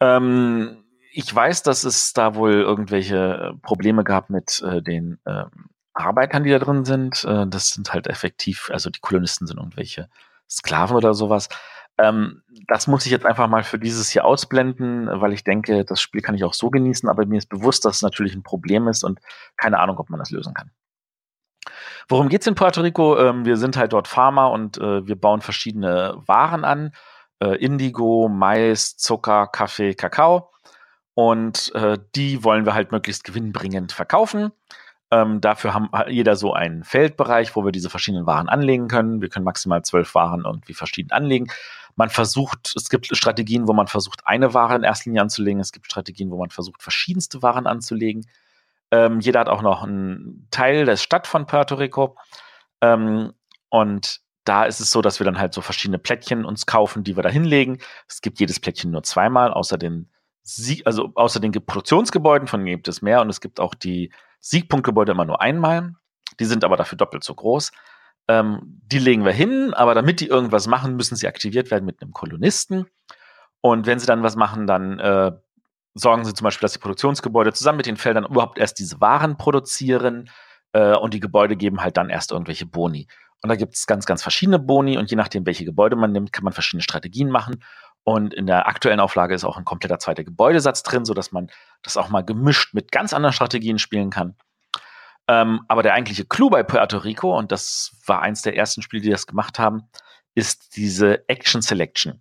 Ähm, 0.00 0.84
ich 1.12 1.34
weiß, 1.34 1.62
dass 1.62 1.84
es 1.84 2.12
da 2.12 2.34
wohl 2.34 2.52
irgendwelche 2.52 3.16
äh, 3.16 3.58
Probleme 3.62 4.04
gab 4.04 4.30
mit 4.30 4.62
äh, 4.62 4.82
den 4.82 5.18
äh, 5.24 5.44
Arbeitern, 5.92 6.44
die 6.44 6.50
da 6.50 6.58
drin 6.58 6.84
sind. 6.84 7.24
Äh, 7.24 7.46
das 7.46 7.70
sind 7.70 7.92
halt 7.92 8.06
effektiv, 8.06 8.70
also 8.72 8.90
die 8.90 9.00
Kolonisten 9.00 9.46
sind 9.46 9.58
irgendwelche 9.58 10.08
Sklaven 10.48 10.96
oder 10.96 11.14
sowas. 11.14 11.48
Ähm, 12.00 12.42
das 12.66 12.86
muss 12.86 13.04
ich 13.04 13.12
jetzt 13.12 13.26
einfach 13.26 13.48
mal 13.48 13.62
für 13.62 13.78
dieses 13.78 14.10
hier 14.10 14.24
ausblenden, 14.24 15.08
weil 15.20 15.32
ich 15.32 15.44
denke, 15.44 15.84
das 15.84 16.00
Spiel 16.00 16.22
kann 16.22 16.34
ich 16.34 16.44
auch 16.44 16.54
so 16.54 16.70
genießen, 16.70 17.08
aber 17.08 17.26
mir 17.26 17.38
ist 17.38 17.48
bewusst, 17.48 17.84
dass 17.84 17.96
es 17.96 18.02
natürlich 18.02 18.34
ein 18.34 18.42
Problem 18.42 18.88
ist 18.88 19.04
und 19.04 19.20
keine 19.56 19.78
Ahnung, 19.78 19.98
ob 19.98 20.08
man 20.08 20.20
das 20.20 20.30
lösen 20.30 20.54
kann. 20.54 20.70
Worum 22.08 22.28
geht's 22.28 22.46
in 22.46 22.54
Puerto 22.54 22.80
Rico? 22.80 23.18
Ähm, 23.18 23.44
wir 23.44 23.56
sind 23.56 23.76
halt 23.76 23.92
dort 23.92 24.08
Farmer 24.08 24.50
und 24.50 24.78
äh, 24.78 25.06
wir 25.06 25.16
bauen 25.16 25.40
verschiedene 25.40 26.14
Waren 26.26 26.64
an. 26.64 26.92
Äh, 27.40 27.56
Indigo, 27.56 28.28
Mais, 28.28 28.96
Zucker, 28.96 29.46
Kaffee, 29.46 29.94
Kakao. 29.94 30.50
Und 31.14 31.72
äh, 31.74 31.98
die 32.14 32.42
wollen 32.42 32.64
wir 32.64 32.74
halt 32.74 32.92
möglichst 32.92 33.24
gewinnbringend 33.24 33.92
verkaufen. 33.92 34.52
Ähm, 35.12 35.40
dafür 35.40 35.74
haben 35.74 35.90
jeder 36.08 36.36
so 36.36 36.52
einen 36.52 36.84
Feldbereich, 36.84 37.56
wo 37.56 37.64
wir 37.64 37.72
diese 37.72 37.90
verschiedenen 37.90 38.26
Waren 38.26 38.48
anlegen 38.48 38.88
können. 38.88 39.20
Wir 39.20 39.28
können 39.28 39.44
maximal 39.44 39.82
zwölf 39.82 40.14
Waren 40.14 40.44
irgendwie 40.44 40.74
verschieden 40.74 41.10
anlegen. 41.10 41.48
Man 41.96 42.10
versucht, 42.10 42.72
es 42.76 42.88
gibt 42.88 43.06
Strategien, 43.16 43.68
wo 43.68 43.72
man 43.72 43.86
versucht, 43.86 44.22
eine 44.26 44.54
Ware 44.54 44.76
in 44.76 44.82
erster 44.82 45.10
Linie 45.10 45.22
anzulegen. 45.22 45.60
Es 45.60 45.72
gibt 45.72 45.86
Strategien, 45.86 46.30
wo 46.30 46.38
man 46.38 46.50
versucht, 46.50 46.82
verschiedenste 46.82 47.42
Waren 47.42 47.66
anzulegen. 47.66 48.26
Ähm, 48.90 49.20
jeder 49.20 49.40
hat 49.40 49.48
auch 49.48 49.62
noch 49.62 49.82
einen 49.82 50.48
Teil 50.50 50.84
der 50.84 50.96
Stadt 50.96 51.26
von 51.26 51.46
Puerto 51.46 51.76
Rico. 51.76 52.16
Ähm, 52.80 53.32
und 53.68 54.20
da 54.44 54.64
ist 54.64 54.80
es 54.80 54.90
so, 54.90 55.02
dass 55.02 55.20
wir 55.20 55.24
dann 55.24 55.38
halt 55.38 55.54
so 55.54 55.60
verschiedene 55.60 55.98
Plättchen 55.98 56.44
uns 56.44 56.66
kaufen, 56.66 57.04
die 57.04 57.16
wir 57.16 57.22
da 57.22 57.28
hinlegen. 57.28 57.78
Es 58.08 58.20
gibt 58.20 58.40
jedes 58.40 58.58
Plättchen 58.58 58.90
nur 58.90 59.02
zweimal, 59.02 59.52
außer 59.52 59.78
den 59.78 60.10
Sieg, 60.42 60.86
also 60.86 61.12
außer 61.14 61.38
den 61.38 61.52
Produktionsgebäuden, 61.52 62.48
von 62.48 62.60
denen 62.60 62.76
gibt 62.76 62.88
es 62.88 63.02
mehr. 63.02 63.20
Und 63.20 63.30
es 63.30 63.40
gibt 63.40 63.60
auch 63.60 63.74
die 63.74 64.12
Siegpunktgebäude 64.40 65.12
immer 65.12 65.24
nur 65.24 65.40
einmal. 65.40 65.94
Die 66.38 66.46
sind 66.46 66.64
aber 66.64 66.76
dafür 66.76 66.96
doppelt 66.96 67.22
so 67.22 67.34
groß. 67.34 67.70
Ähm, 68.30 68.80
die 68.86 69.00
legen 69.00 69.24
wir 69.24 69.32
hin, 69.32 69.74
aber 69.74 69.94
damit 69.94 70.20
die 70.20 70.28
irgendwas 70.28 70.68
machen, 70.68 70.94
müssen 70.94 71.16
sie 71.16 71.26
aktiviert 71.26 71.72
werden 71.72 71.84
mit 71.84 72.00
einem 72.00 72.12
Kolonisten. 72.12 72.86
Und 73.60 73.86
wenn 73.86 73.98
sie 73.98 74.06
dann 74.06 74.22
was 74.22 74.36
machen, 74.36 74.68
dann 74.68 75.00
äh, 75.00 75.32
sorgen 75.94 76.24
sie 76.24 76.32
zum 76.32 76.44
Beispiel, 76.44 76.64
dass 76.64 76.72
die 76.72 76.78
Produktionsgebäude 76.78 77.52
zusammen 77.52 77.78
mit 77.78 77.86
den 77.86 77.96
Feldern 77.96 78.24
überhaupt 78.24 78.58
erst 78.58 78.78
diese 78.78 79.00
Waren 79.00 79.36
produzieren 79.36 80.30
äh, 80.72 80.94
und 80.94 81.12
die 81.12 81.18
Gebäude 81.18 81.56
geben 81.56 81.82
halt 81.82 81.96
dann 81.96 82.08
erst 82.08 82.30
irgendwelche 82.30 82.66
Boni. 82.66 83.08
Und 83.42 83.48
da 83.48 83.56
gibt 83.56 83.74
es 83.74 83.86
ganz, 83.86 84.06
ganz 84.06 84.22
verschiedene 84.22 84.60
Boni 84.60 84.96
und 84.96 85.10
je 85.10 85.16
nachdem, 85.16 85.44
welche 85.44 85.64
Gebäude 85.64 85.96
man 85.96 86.12
nimmt, 86.12 86.32
kann 86.32 86.44
man 86.44 86.52
verschiedene 86.52 86.82
Strategien 86.82 87.30
machen. 87.30 87.64
Und 88.04 88.32
in 88.32 88.46
der 88.46 88.68
aktuellen 88.68 89.00
Auflage 89.00 89.34
ist 89.34 89.44
auch 89.44 89.56
ein 89.56 89.64
kompletter 89.64 89.98
zweiter 89.98 90.22
Gebäudesatz 90.22 90.84
drin, 90.84 91.04
sodass 91.04 91.32
man 91.32 91.50
das 91.82 91.96
auch 91.96 92.10
mal 92.10 92.22
gemischt 92.22 92.74
mit 92.74 92.92
ganz 92.92 93.12
anderen 93.12 93.32
Strategien 93.32 93.78
spielen 93.78 94.10
kann. 94.10 94.36
Ähm, 95.30 95.60
aber 95.68 95.84
der 95.84 95.94
eigentliche 95.94 96.24
Clou 96.24 96.50
bei 96.50 96.64
Puerto 96.64 96.98
Rico, 96.98 97.38
und 97.38 97.52
das 97.52 97.96
war 98.04 98.20
eins 98.20 98.42
der 98.42 98.56
ersten 98.56 98.82
Spiele, 98.82 99.04
die 99.04 99.10
das 99.10 99.28
gemacht 99.28 99.60
haben, 99.60 99.84
ist 100.34 100.74
diese 100.74 101.28
Action 101.28 101.62
Selection. 101.62 102.18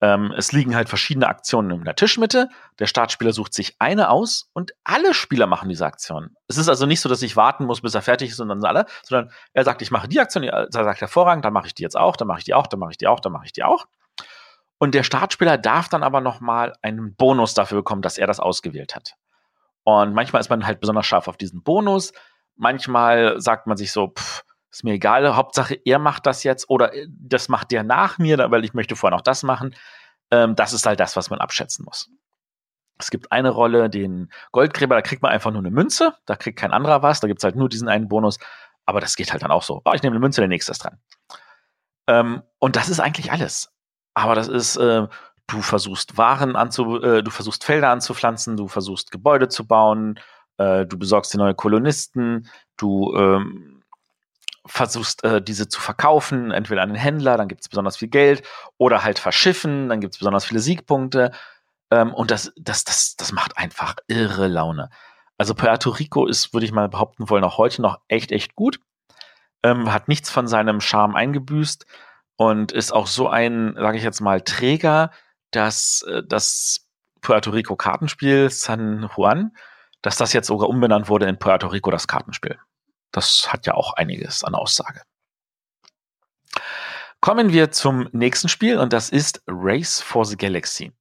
Ähm, 0.00 0.32
es 0.34 0.52
liegen 0.52 0.74
halt 0.74 0.88
verschiedene 0.88 1.28
Aktionen 1.28 1.72
in 1.72 1.84
der 1.84 1.94
Tischmitte. 1.94 2.48
Der 2.78 2.86
Startspieler 2.86 3.34
sucht 3.34 3.52
sich 3.52 3.76
eine 3.80 4.08
aus 4.08 4.48
und 4.54 4.72
alle 4.82 5.12
Spieler 5.12 5.46
machen 5.46 5.68
diese 5.68 5.84
Aktion. 5.84 6.36
Es 6.46 6.56
ist 6.56 6.70
also 6.70 6.86
nicht 6.86 7.02
so, 7.02 7.10
dass 7.10 7.20
ich 7.20 7.36
warten 7.36 7.66
muss, 7.66 7.82
bis 7.82 7.94
er 7.94 8.00
fertig 8.00 8.30
ist 8.30 8.40
und 8.40 8.48
dann 8.48 8.64
alle, 8.64 8.86
sondern 9.02 9.30
er 9.52 9.64
sagt, 9.64 9.82
ich 9.82 9.90
mache 9.90 10.08
die 10.08 10.18
Aktion, 10.18 10.42
er 10.44 10.68
sagt 10.70 11.02
hervorragend, 11.02 11.44
dann 11.44 11.52
mache 11.52 11.66
ich 11.66 11.74
die 11.74 11.82
jetzt 11.82 11.98
auch, 11.98 12.16
dann 12.16 12.28
mache 12.28 12.38
ich 12.38 12.44
die 12.44 12.54
auch, 12.54 12.66
dann 12.66 12.80
mache 12.80 12.92
ich 12.92 12.98
die 12.98 13.08
auch, 13.08 13.20
dann 13.20 13.32
mache 13.32 13.44
ich 13.44 13.52
die 13.52 13.64
auch. 13.64 13.84
Und 14.78 14.94
der 14.94 15.02
Startspieler 15.02 15.58
darf 15.58 15.90
dann 15.90 16.02
aber 16.02 16.22
nochmal 16.22 16.72
einen 16.80 17.14
Bonus 17.14 17.52
dafür 17.52 17.78
bekommen, 17.78 18.00
dass 18.00 18.16
er 18.16 18.26
das 18.26 18.40
ausgewählt 18.40 18.96
hat. 18.96 19.16
Und 19.84 20.12
manchmal 20.12 20.40
ist 20.40 20.50
man 20.50 20.66
halt 20.66 20.80
besonders 20.80 21.06
scharf 21.06 21.28
auf 21.28 21.38
diesen 21.38 21.62
Bonus. 21.62 22.12
Manchmal 22.58 23.40
sagt 23.40 23.66
man 23.66 23.76
sich 23.76 23.92
so, 23.92 24.08
pff, 24.08 24.44
ist 24.70 24.84
mir 24.84 24.92
egal, 24.92 25.34
Hauptsache 25.34 25.78
er 25.84 25.98
macht 25.98 26.26
das 26.26 26.44
jetzt 26.44 26.68
oder 26.68 26.94
äh, 26.94 27.06
das 27.08 27.48
macht 27.48 27.70
der 27.70 27.82
nach 27.82 28.18
mir, 28.18 28.38
weil 28.50 28.64
ich 28.64 28.74
möchte 28.74 28.96
vorher 28.96 29.16
noch 29.16 29.22
das 29.22 29.42
machen. 29.42 29.74
Ähm, 30.30 30.54
das 30.56 30.72
ist 30.72 30.86
halt 30.86 31.00
das, 31.00 31.16
was 31.16 31.30
man 31.30 31.40
abschätzen 31.40 31.84
muss. 31.84 32.10
Es 32.98 33.10
gibt 33.10 33.32
eine 33.32 33.50
Rolle, 33.50 33.88
den 33.88 34.30
Goldgräber, 34.52 34.94
da 34.94 35.02
kriegt 35.02 35.22
man 35.22 35.32
einfach 35.32 35.50
nur 35.50 35.60
eine 35.60 35.70
Münze, 35.70 36.14
da 36.26 36.36
kriegt 36.36 36.58
kein 36.58 36.72
anderer 36.72 37.02
was, 37.02 37.20
da 37.20 37.28
gibt 37.28 37.40
es 37.40 37.44
halt 37.44 37.56
nur 37.56 37.68
diesen 37.68 37.88
einen 37.88 38.08
Bonus, 38.08 38.38
aber 38.86 39.00
das 39.00 39.16
geht 39.16 39.32
halt 39.32 39.42
dann 39.42 39.52
auch 39.52 39.62
so. 39.62 39.82
Oh, 39.84 39.92
ich 39.94 40.02
nehme 40.02 40.14
eine 40.14 40.20
Münze, 40.20 40.40
der 40.40 40.48
nächste 40.48 40.72
ist 40.72 40.84
dran. 40.84 40.98
Ähm, 42.08 42.42
und 42.58 42.76
das 42.76 42.88
ist 42.88 43.00
eigentlich 43.00 43.30
alles. 43.30 43.72
Aber 44.14 44.34
das 44.34 44.48
ist, 44.48 44.76
äh, 44.76 45.06
du 45.46 45.62
versuchst 45.62 46.18
Waren 46.18 46.56
anzu, 46.56 47.00
äh, 47.00 47.22
du 47.22 47.30
versuchst 47.30 47.64
Felder 47.64 47.90
anzupflanzen, 47.90 48.56
du 48.56 48.66
versuchst 48.66 49.10
Gebäude 49.12 49.48
zu 49.48 49.66
bauen, 49.66 50.18
äh, 50.58 50.86
du 50.86 50.98
besorgst 50.98 51.32
dir 51.32 51.38
neue 51.38 51.54
Kolonisten, 51.54 52.48
du 52.76 53.14
ähm, 53.16 53.82
versuchst, 54.66 55.24
äh, 55.24 55.40
diese 55.42 55.68
zu 55.68 55.80
verkaufen, 55.80 56.50
entweder 56.50 56.82
an 56.82 56.90
den 56.90 56.98
Händler, 56.98 57.36
dann 57.36 57.48
gibt 57.48 57.62
es 57.62 57.68
besonders 57.68 57.96
viel 57.96 58.08
Geld, 58.08 58.42
oder 58.76 59.02
halt 59.02 59.18
verschiffen, 59.18 59.88
dann 59.88 60.00
gibt 60.00 60.14
es 60.14 60.18
besonders 60.18 60.44
viele 60.44 60.60
Siegpunkte. 60.60 61.32
Ähm, 61.90 62.12
und 62.12 62.30
das, 62.30 62.52
das, 62.56 62.84
das, 62.84 63.16
das 63.16 63.32
macht 63.32 63.56
einfach 63.56 63.96
irre 64.08 64.46
Laune. 64.46 64.90
Also 65.38 65.54
Puerto 65.54 65.90
Rico 65.90 66.26
ist, 66.26 66.52
würde 66.52 66.66
ich 66.66 66.72
mal 66.72 66.88
behaupten 66.88 67.30
wollen, 67.30 67.44
auch 67.44 67.58
heute 67.58 67.80
noch 67.80 68.00
echt, 68.08 68.32
echt 68.32 68.54
gut. 68.54 68.80
Ähm, 69.62 69.92
hat 69.92 70.08
nichts 70.08 70.30
von 70.30 70.46
seinem 70.46 70.80
Charme 70.80 71.16
eingebüßt 71.16 71.86
und 72.36 72.72
ist 72.72 72.92
auch 72.92 73.06
so 73.06 73.28
ein, 73.28 73.74
sage 73.76 73.96
ich 73.96 74.04
jetzt 74.04 74.20
mal, 74.20 74.40
Träger, 74.40 75.10
dass 75.50 76.02
äh, 76.02 76.22
das 76.26 76.88
Puerto 77.20 77.50
Rico 77.50 77.74
Kartenspiel 77.74 78.50
San 78.50 79.08
Juan, 79.16 79.52
dass 80.02 80.16
das 80.16 80.32
jetzt 80.32 80.46
sogar 80.46 80.68
umbenannt 80.68 81.08
wurde 81.08 81.26
in 81.26 81.38
Puerto 81.38 81.68
Rico 81.68 81.90
das 81.90 82.06
Kartenspiel. 82.06 82.58
Das 83.12 83.52
hat 83.52 83.66
ja 83.66 83.74
auch 83.74 83.94
einiges 83.94 84.44
an 84.44 84.54
Aussage. 84.54 85.02
Kommen 87.20 87.52
wir 87.52 87.72
zum 87.72 88.08
nächsten 88.12 88.48
Spiel 88.48 88.78
und 88.78 88.92
das 88.92 89.10
ist 89.10 89.42
Race 89.48 90.00
for 90.00 90.24
the 90.24 90.36
Galaxy. 90.36 90.92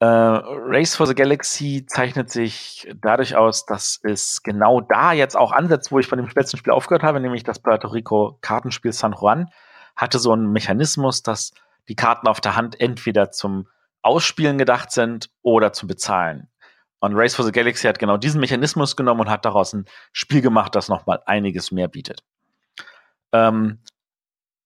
Äh, 0.00 0.06
Race 0.06 0.94
for 0.94 1.08
the 1.08 1.14
Galaxy 1.14 1.84
zeichnet 1.86 2.30
sich 2.30 2.88
dadurch 3.00 3.34
aus, 3.34 3.66
dass 3.66 3.98
es 4.04 4.44
genau 4.44 4.80
da 4.80 5.12
jetzt 5.12 5.36
auch 5.36 5.50
ansetzt, 5.50 5.90
wo 5.90 5.98
ich 5.98 6.06
von 6.06 6.18
dem 6.18 6.28
letzten 6.32 6.56
Spiel 6.56 6.72
aufgehört 6.72 7.02
habe, 7.02 7.18
nämlich 7.18 7.42
das 7.42 7.58
Puerto 7.58 7.88
Rico 7.88 8.38
Kartenspiel 8.40 8.92
San 8.92 9.12
Juan 9.12 9.50
hatte 9.96 10.20
so 10.20 10.32
einen 10.32 10.52
Mechanismus, 10.52 11.24
dass 11.24 11.52
die 11.88 11.96
Karten 11.96 12.28
auf 12.28 12.40
der 12.40 12.54
Hand 12.54 12.80
entweder 12.80 13.32
zum 13.32 13.66
Ausspielen 14.02 14.56
gedacht 14.56 14.92
sind 14.92 15.30
oder 15.42 15.72
zum 15.72 15.88
Bezahlen. 15.88 16.48
Und 17.00 17.14
Race 17.14 17.34
for 17.34 17.44
the 17.44 17.52
Galaxy 17.52 17.86
hat 17.86 17.98
genau 17.98 18.16
diesen 18.16 18.40
Mechanismus 18.40 18.96
genommen 18.96 19.20
und 19.20 19.30
hat 19.30 19.44
daraus 19.44 19.72
ein 19.72 19.84
Spiel 20.12 20.40
gemacht, 20.40 20.74
das 20.74 20.88
nochmal 20.88 21.22
einiges 21.26 21.70
mehr 21.70 21.88
bietet. 21.88 22.24
Ähm, 23.32 23.78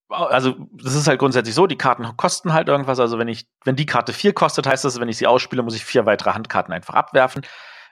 also, 0.09 0.55
das 0.73 0.95
ist 0.95 1.09
halt 1.09 1.19
grundsätzlich 1.19 1.55
so, 1.55 1.67
die 1.67 1.79
Karten 1.79 2.07
kosten 2.17 2.53
halt 2.53 2.69
irgendwas. 2.69 3.01
Also, 3.01 3.19
wenn 3.19 3.29
ich, 3.29 3.47
wenn 3.65 3.77
die 3.77 3.87
Karte 3.87 4.13
vier 4.13 4.33
kostet, 4.33 4.67
heißt 4.67 4.85
das, 4.85 5.01
wenn 5.01 5.09
ich 5.09 5.17
sie 5.17 5.27
ausspiele, 5.27 5.63
muss 5.63 5.75
ich 5.75 5.85
vier 5.85 6.07
weitere 6.07 6.33
Handkarten 6.33 6.73
einfach 6.73 6.95
abwerfen. 6.95 7.43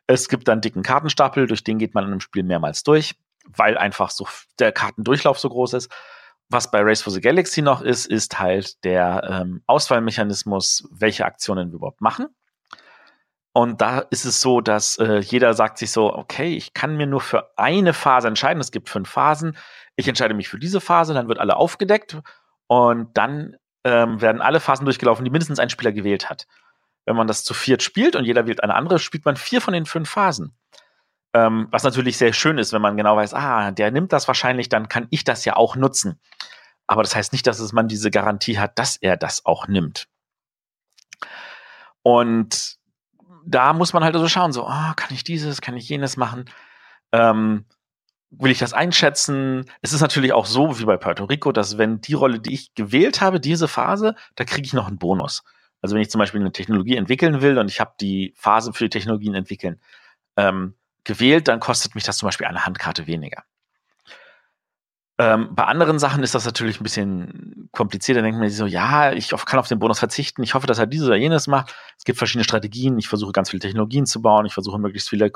Es 0.06 0.28
gibt 0.28 0.48
dann 0.48 0.60
dicken 0.60 0.82
Kartenstapel, 0.82 1.46
durch 1.46 1.64
den 1.64 1.78
geht 1.78 1.94
man 1.94 2.04
in 2.04 2.10
einem 2.10 2.20
Spiel 2.20 2.42
mehrmals 2.42 2.82
durch, 2.82 3.14
weil 3.46 3.78
einfach 3.78 4.10
so 4.10 4.26
der 4.58 4.72
Kartendurchlauf 4.72 5.38
so 5.38 5.48
groß 5.48 5.74
ist. 5.74 5.90
Was 6.48 6.70
bei 6.70 6.80
Race 6.82 7.00
for 7.00 7.12
the 7.12 7.20
Galaxy 7.20 7.62
noch 7.62 7.80
ist, 7.80 8.06
ist 8.06 8.40
halt 8.40 8.82
der 8.84 9.22
ähm, 9.30 9.62
Auswahlmechanismus, 9.66 10.88
welche 10.90 11.24
Aktionen 11.24 11.70
wir 11.70 11.76
überhaupt 11.76 12.00
machen. 12.00 12.26
Und 13.60 13.82
da 13.82 13.98
ist 13.98 14.24
es 14.24 14.40
so, 14.40 14.62
dass 14.62 14.96
äh, 14.96 15.18
jeder 15.18 15.52
sagt 15.52 15.76
sich 15.76 15.92
so, 15.92 16.14
okay, 16.14 16.56
ich 16.56 16.72
kann 16.72 16.96
mir 16.96 17.06
nur 17.06 17.20
für 17.20 17.50
eine 17.58 17.92
Phase 17.92 18.26
entscheiden. 18.26 18.58
Es 18.58 18.70
gibt 18.70 18.88
fünf 18.88 19.10
Phasen. 19.10 19.54
Ich 19.96 20.08
entscheide 20.08 20.32
mich 20.32 20.48
für 20.48 20.58
diese 20.58 20.80
Phase, 20.80 21.12
dann 21.12 21.28
wird 21.28 21.38
alle 21.38 21.56
aufgedeckt 21.56 22.16
und 22.68 23.14
dann 23.18 23.58
ähm, 23.84 24.22
werden 24.22 24.40
alle 24.40 24.60
Phasen 24.60 24.86
durchgelaufen, 24.86 25.26
die 25.26 25.30
mindestens 25.30 25.58
ein 25.58 25.68
Spieler 25.68 25.92
gewählt 25.92 26.30
hat. 26.30 26.46
Wenn 27.04 27.16
man 27.16 27.26
das 27.26 27.44
zu 27.44 27.52
viert 27.52 27.82
spielt 27.82 28.16
und 28.16 28.24
jeder 28.24 28.46
wählt 28.46 28.62
eine 28.62 28.74
andere, 28.74 28.98
spielt 28.98 29.26
man 29.26 29.36
vier 29.36 29.60
von 29.60 29.74
den 29.74 29.84
fünf 29.84 30.08
Phasen. 30.08 30.56
Ähm, 31.34 31.68
was 31.70 31.84
natürlich 31.84 32.16
sehr 32.16 32.32
schön 32.32 32.56
ist, 32.56 32.72
wenn 32.72 32.80
man 32.80 32.96
genau 32.96 33.14
weiß, 33.14 33.34
ah, 33.34 33.72
der 33.72 33.90
nimmt 33.90 34.14
das 34.14 34.26
wahrscheinlich, 34.26 34.70
dann 34.70 34.88
kann 34.88 35.06
ich 35.10 35.24
das 35.24 35.44
ja 35.44 35.56
auch 35.56 35.76
nutzen. 35.76 36.18
Aber 36.86 37.02
das 37.02 37.14
heißt 37.14 37.34
nicht, 37.34 37.46
dass 37.46 37.60
es 37.60 37.74
man 37.74 37.88
diese 37.88 38.10
Garantie 38.10 38.58
hat, 38.58 38.78
dass 38.78 38.96
er 38.96 39.18
das 39.18 39.44
auch 39.44 39.68
nimmt. 39.68 40.08
Und 42.02 42.79
da 43.46 43.72
muss 43.72 43.92
man 43.92 44.04
halt 44.04 44.14
also 44.14 44.28
schauen, 44.28 44.52
so, 44.52 44.66
oh, 44.66 44.92
kann 44.96 45.12
ich 45.12 45.24
dieses, 45.24 45.60
kann 45.60 45.76
ich 45.76 45.88
jenes 45.88 46.16
machen? 46.16 46.44
Ähm, 47.12 47.64
will 48.30 48.50
ich 48.50 48.58
das 48.58 48.72
einschätzen? 48.72 49.64
Es 49.82 49.92
ist 49.92 50.00
natürlich 50.00 50.32
auch 50.32 50.46
so 50.46 50.78
wie 50.78 50.84
bei 50.84 50.96
Puerto 50.96 51.24
Rico, 51.24 51.52
dass 51.52 51.78
wenn 51.78 52.00
die 52.00 52.14
Rolle, 52.14 52.40
die 52.40 52.54
ich 52.54 52.74
gewählt 52.74 53.20
habe, 53.20 53.40
diese 53.40 53.68
Phase, 53.68 54.14
da 54.36 54.44
kriege 54.44 54.66
ich 54.66 54.72
noch 54.72 54.86
einen 54.86 54.98
Bonus. 54.98 55.42
Also 55.82 55.94
wenn 55.94 56.02
ich 56.02 56.10
zum 56.10 56.18
Beispiel 56.18 56.40
eine 56.40 56.52
Technologie 56.52 56.96
entwickeln 56.96 57.40
will 57.40 57.58
und 57.58 57.70
ich 57.70 57.80
habe 57.80 57.94
die 58.00 58.34
Phase 58.36 58.72
für 58.72 58.84
die 58.84 58.90
Technologien 58.90 59.34
entwickeln 59.34 59.80
ähm, 60.36 60.76
gewählt, 61.04 61.48
dann 61.48 61.60
kostet 61.60 61.94
mich 61.94 62.04
das 62.04 62.18
zum 62.18 62.26
Beispiel 62.26 62.46
eine 62.46 62.66
Handkarte 62.66 63.06
weniger. 63.06 63.44
Ähm, 65.20 65.54
bei 65.54 65.64
anderen 65.64 65.98
Sachen 65.98 66.22
ist 66.22 66.34
das 66.34 66.46
natürlich 66.46 66.80
ein 66.80 66.82
bisschen 66.82 67.68
komplizierter. 67.72 68.22
Da 68.22 68.24
denkt 68.24 68.40
man 68.40 68.48
sich 68.48 68.56
so, 68.56 68.64
ja, 68.64 69.12
ich 69.12 69.28
kann 69.28 69.58
auf 69.58 69.68
den 69.68 69.78
Bonus 69.78 69.98
verzichten. 69.98 70.42
Ich 70.42 70.54
hoffe, 70.54 70.66
dass 70.66 70.78
er 70.78 70.86
dieses 70.86 71.08
oder 71.08 71.16
jenes 71.16 71.46
macht. 71.46 71.74
Es 71.98 72.04
gibt 72.04 72.16
verschiedene 72.16 72.44
Strategien. 72.44 72.98
Ich 72.98 73.06
versuche 73.06 73.32
ganz 73.32 73.50
viele 73.50 73.60
Technologien 73.60 74.06
zu 74.06 74.22
bauen. 74.22 74.46
Ich 74.46 74.54
versuche 74.54 74.78
möglichst 74.78 75.10
viele 75.10 75.30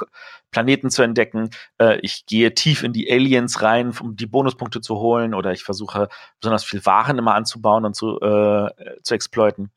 Planeten 0.51 0.89
zu 0.89 1.03
entdecken. 1.03 1.51
Äh, 1.79 1.99
ich 2.01 2.25
gehe 2.25 2.55
tief 2.55 2.83
in 2.83 2.95
die 2.95 3.13
Aliens 3.13 3.61
rein, 3.61 3.93
um 4.01 4.17
die 4.17 4.25
Bonuspunkte 4.25 4.81
zu 4.81 4.97
holen. 4.97 5.35
Oder 5.35 5.53
ich 5.53 5.65
versuche 5.65 6.09
besonders 6.41 6.65
viel 6.65 6.87
Waren 6.87 7.19
immer 7.19 7.35
anzubauen 7.35 7.85
und 7.85 7.95
zu, 7.95 8.19
äh, 8.23 8.71
zu 9.03 9.15
exploiten. 9.15 9.71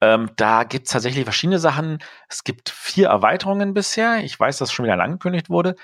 Ähm, 0.00 0.30
da 0.34 0.64
gibt 0.64 0.86
es 0.86 0.92
tatsächlich 0.92 1.22
verschiedene 1.22 1.60
Sachen. 1.60 1.98
Es 2.28 2.42
gibt 2.42 2.68
vier 2.68 3.10
Erweiterungen 3.10 3.74
bisher. 3.74 4.24
Ich 4.24 4.40
weiß, 4.40 4.58
dass 4.58 4.72
schon 4.72 4.86
wieder 4.86 5.00
angekündigt 5.00 5.50
wurde. 5.50 5.76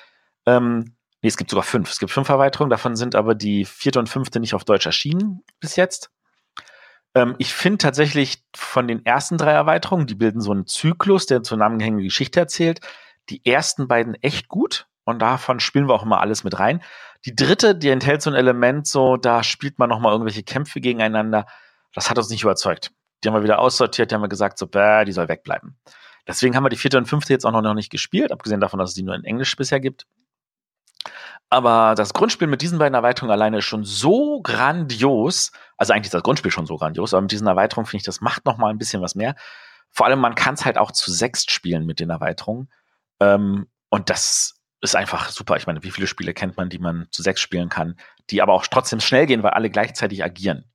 Ähm, 0.46 0.96
Nee, 1.22 1.28
es 1.28 1.36
gibt 1.36 1.50
sogar 1.50 1.64
fünf. 1.64 1.90
Es 1.90 1.98
gibt 1.98 2.12
fünf 2.12 2.28
Erweiterungen, 2.28 2.70
davon 2.70 2.96
sind 2.96 3.14
aber 3.14 3.34
die 3.34 3.64
vierte 3.64 3.98
und 3.98 4.08
fünfte 4.08 4.40
nicht 4.40 4.54
auf 4.54 4.64
Deutsch 4.64 4.86
erschienen 4.86 5.42
bis 5.60 5.76
jetzt. 5.76 6.10
Ähm, 7.14 7.34
ich 7.38 7.52
finde 7.52 7.78
tatsächlich 7.78 8.44
von 8.54 8.88
den 8.88 9.04
ersten 9.04 9.36
drei 9.36 9.52
Erweiterungen, 9.52 10.06
die 10.06 10.14
bilden 10.14 10.40
so 10.40 10.52
einen 10.52 10.66
Zyklus, 10.66 11.26
der 11.26 11.42
zusammenhängende 11.42 12.04
Geschichte 12.04 12.40
erzählt, 12.40 12.80
die 13.28 13.44
ersten 13.44 13.88
beiden 13.88 14.14
echt 14.22 14.48
gut 14.48 14.86
und 15.04 15.20
davon 15.20 15.60
spielen 15.60 15.88
wir 15.88 15.94
auch 15.94 16.04
immer 16.04 16.20
alles 16.20 16.44
mit 16.44 16.58
rein. 16.58 16.82
Die 17.26 17.34
dritte, 17.34 17.74
die 17.74 17.90
enthält 17.90 18.22
so 18.22 18.30
ein 18.30 18.36
Element, 18.36 18.86
so 18.86 19.16
da 19.16 19.42
spielt 19.42 19.78
man 19.78 19.90
nochmal 19.90 20.12
irgendwelche 20.12 20.42
Kämpfe 20.42 20.80
gegeneinander. 20.80 21.46
Das 21.92 22.08
hat 22.08 22.18
uns 22.18 22.30
nicht 22.30 22.42
überzeugt. 22.42 22.92
Die 23.22 23.28
haben 23.28 23.34
wir 23.34 23.42
wieder 23.42 23.58
aussortiert, 23.58 24.10
die 24.10 24.14
haben 24.14 24.22
wir 24.22 24.28
gesagt, 24.28 24.56
so, 24.58 24.66
bäh, 24.66 25.04
die 25.04 25.12
soll 25.12 25.28
wegbleiben. 25.28 25.76
Deswegen 26.26 26.56
haben 26.56 26.64
wir 26.64 26.70
die 26.70 26.76
vierte 26.76 26.96
und 26.96 27.06
fünfte 27.06 27.32
jetzt 27.32 27.44
auch 27.44 27.50
noch 27.50 27.74
nicht 27.74 27.90
gespielt, 27.90 28.32
abgesehen 28.32 28.60
davon, 28.60 28.78
dass 28.78 28.90
es 28.90 28.94
die 28.94 29.02
nur 29.02 29.14
in 29.14 29.24
Englisch 29.24 29.54
bisher 29.56 29.80
gibt. 29.80 30.06
Aber 31.48 31.94
das 31.96 32.14
Grundspiel 32.14 32.46
mit 32.46 32.62
diesen 32.62 32.78
beiden 32.78 32.94
Erweiterungen 32.94 33.32
alleine 33.32 33.58
ist 33.58 33.64
schon 33.64 33.84
so 33.84 34.40
grandios. 34.40 35.50
Also 35.76 35.92
eigentlich 35.92 36.06
ist 36.06 36.14
das 36.14 36.22
Grundspiel 36.22 36.52
schon 36.52 36.66
so 36.66 36.76
grandios, 36.76 37.12
aber 37.12 37.22
mit 37.22 37.32
diesen 37.32 37.48
Erweiterungen 37.48 37.86
finde 37.86 38.02
ich, 38.02 38.04
das 38.04 38.20
macht 38.20 38.44
noch 38.44 38.56
mal 38.56 38.70
ein 38.70 38.78
bisschen 38.78 39.02
was 39.02 39.16
mehr. 39.16 39.34
Vor 39.90 40.06
allem, 40.06 40.20
man 40.20 40.36
kann 40.36 40.54
es 40.54 40.64
halt 40.64 40.78
auch 40.78 40.92
zu 40.92 41.10
sechst 41.10 41.50
spielen 41.50 41.86
mit 41.86 41.98
den 41.98 42.10
Erweiterungen. 42.10 42.70
Ähm, 43.18 43.66
und 43.88 44.10
das 44.10 44.60
ist 44.80 44.94
einfach 44.94 45.30
super. 45.30 45.56
Ich 45.56 45.66
meine, 45.66 45.82
wie 45.82 45.90
viele 45.90 46.06
Spiele 46.06 46.32
kennt 46.32 46.56
man, 46.56 46.68
die 46.68 46.78
man 46.78 47.08
zu 47.10 47.22
sechs 47.22 47.40
spielen 47.40 47.68
kann, 47.68 47.96
die 48.30 48.40
aber 48.40 48.52
auch 48.52 48.66
trotzdem 48.66 49.00
schnell 49.00 49.26
gehen, 49.26 49.42
weil 49.42 49.50
alle 49.50 49.70
gleichzeitig 49.70 50.22
agieren. 50.22 50.70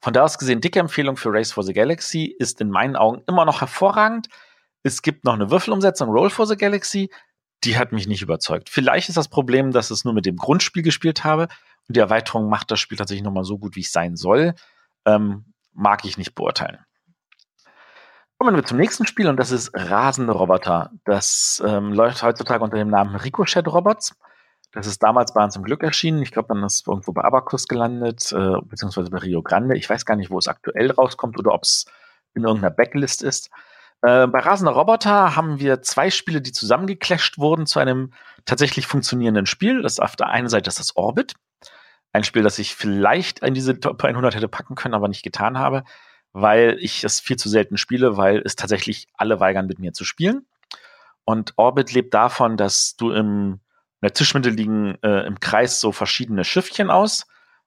Von 0.00 0.12
da 0.12 0.22
aus 0.22 0.38
gesehen, 0.38 0.60
dicke 0.60 0.78
Empfehlung 0.78 1.16
für 1.16 1.32
Race 1.32 1.52
for 1.52 1.62
the 1.62 1.72
Galaxy 1.72 2.34
ist 2.38 2.60
in 2.60 2.70
meinen 2.70 2.96
Augen 2.96 3.22
immer 3.28 3.44
noch 3.44 3.60
hervorragend. 3.60 4.28
Es 4.82 5.02
gibt 5.02 5.24
noch 5.24 5.34
eine 5.34 5.50
Würfelumsetzung, 5.50 6.08
Roll 6.08 6.30
for 6.30 6.46
the 6.46 6.56
Galaxy 6.56 7.10
die 7.64 7.78
hat 7.78 7.92
mich 7.92 8.06
nicht 8.06 8.22
überzeugt. 8.22 8.68
Vielleicht 8.68 9.08
ist 9.08 9.16
das 9.16 9.28
Problem, 9.28 9.72
dass 9.72 9.90
ich 9.90 9.98
es 9.98 10.04
nur 10.04 10.14
mit 10.14 10.26
dem 10.26 10.36
Grundspiel 10.36 10.82
gespielt 10.82 11.24
habe 11.24 11.48
und 11.88 11.96
die 11.96 12.00
Erweiterung 12.00 12.48
macht 12.48 12.70
das 12.70 12.80
Spiel 12.80 12.98
tatsächlich 12.98 13.24
nochmal 13.24 13.44
so 13.44 13.58
gut, 13.58 13.76
wie 13.76 13.80
es 13.80 13.92
sein 13.92 14.16
soll. 14.16 14.54
Ähm, 15.04 15.46
mag 15.72 16.04
ich 16.04 16.18
nicht 16.18 16.34
beurteilen. 16.34 16.78
Kommen 18.38 18.54
wir 18.54 18.64
zum 18.64 18.76
nächsten 18.76 19.06
Spiel 19.06 19.28
und 19.28 19.38
das 19.38 19.50
ist 19.50 19.70
Rasende 19.72 20.32
Roboter. 20.32 20.90
Das 21.04 21.62
ähm, 21.66 21.92
läuft 21.92 22.22
heutzutage 22.22 22.62
unter 22.62 22.76
dem 22.76 22.88
Namen 22.88 23.16
Ricochet 23.16 23.66
Robots. 23.66 24.14
Das 24.72 24.86
ist 24.86 25.02
damals 25.02 25.32
bei 25.32 25.42
uns 25.42 25.56
im 25.56 25.62
Glück 25.62 25.82
erschienen. 25.82 26.20
Ich 26.20 26.32
glaube, 26.32 26.48
dann 26.48 26.62
ist 26.62 26.80
es 26.80 26.86
irgendwo 26.86 27.12
bei 27.12 27.22
Abacus 27.22 27.66
gelandet, 27.66 28.30
äh, 28.32 28.60
beziehungsweise 28.62 29.10
bei 29.10 29.18
Rio 29.18 29.42
Grande. 29.42 29.74
Ich 29.74 29.88
weiß 29.88 30.04
gar 30.04 30.16
nicht, 30.16 30.30
wo 30.30 30.38
es 30.38 30.48
aktuell 30.48 30.90
rauskommt 30.90 31.38
oder 31.38 31.54
ob 31.54 31.62
es 31.62 31.86
in 32.34 32.44
irgendeiner 32.44 32.74
Backlist 32.74 33.22
ist. 33.22 33.48
Äh, 34.02 34.26
bei 34.26 34.38
Rasender 34.40 34.72
Roboter 34.72 35.36
haben 35.36 35.58
wir 35.58 35.82
zwei 35.82 36.10
Spiele, 36.10 36.40
die 36.40 36.52
zusammengeclasht 36.52 37.38
wurden 37.38 37.66
zu 37.66 37.78
einem 37.78 38.12
tatsächlich 38.44 38.86
funktionierenden 38.86 39.46
Spiel. 39.46 39.82
Das 39.82 39.94
ist 39.94 40.00
auf 40.00 40.16
der 40.16 40.28
einen 40.28 40.48
Seite 40.48 40.68
ist 40.68 40.78
das 40.78 40.96
Orbit. 40.96 41.34
Ein 42.12 42.24
Spiel, 42.24 42.42
das 42.42 42.58
ich 42.58 42.74
vielleicht 42.74 43.40
in 43.40 43.54
diese 43.54 43.78
Top 43.80 44.02
100 44.02 44.34
hätte 44.34 44.48
packen 44.48 44.74
können, 44.74 44.94
aber 44.94 45.08
nicht 45.08 45.22
getan 45.22 45.58
habe, 45.58 45.84
weil 46.32 46.76
ich 46.80 47.04
es 47.04 47.20
viel 47.20 47.36
zu 47.36 47.48
selten 47.48 47.76
spiele, 47.76 48.16
weil 48.16 48.42
es 48.44 48.56
tatsächlich 48.56 49.08
alle 49.14 49.40
weigern, 49.40 49.66
mit 49.66 49.78
mir 49.78 49.92
zu 49.92 50.04
spielen. 50.04 50.46
Und 51.24 51.54
Orbit 51.56 51.92
lebt 51.92 52.14
davon, 52.14 52.56
dass 52.56 52.96
du 52.96 53.10
im 53.10 53.60
in 54.00 54.08
der 54.08 54.12
Tischmitte 54.12 54.50
liegen 54.50 54.98
äh, 55.02 55.26
im 55.26 55.40
Kreis 55.40 55.80
so 55.80 55.90
verschiedene 55.90 56.44
Schiffchen 56.44 56.90
aus 56.90 57.26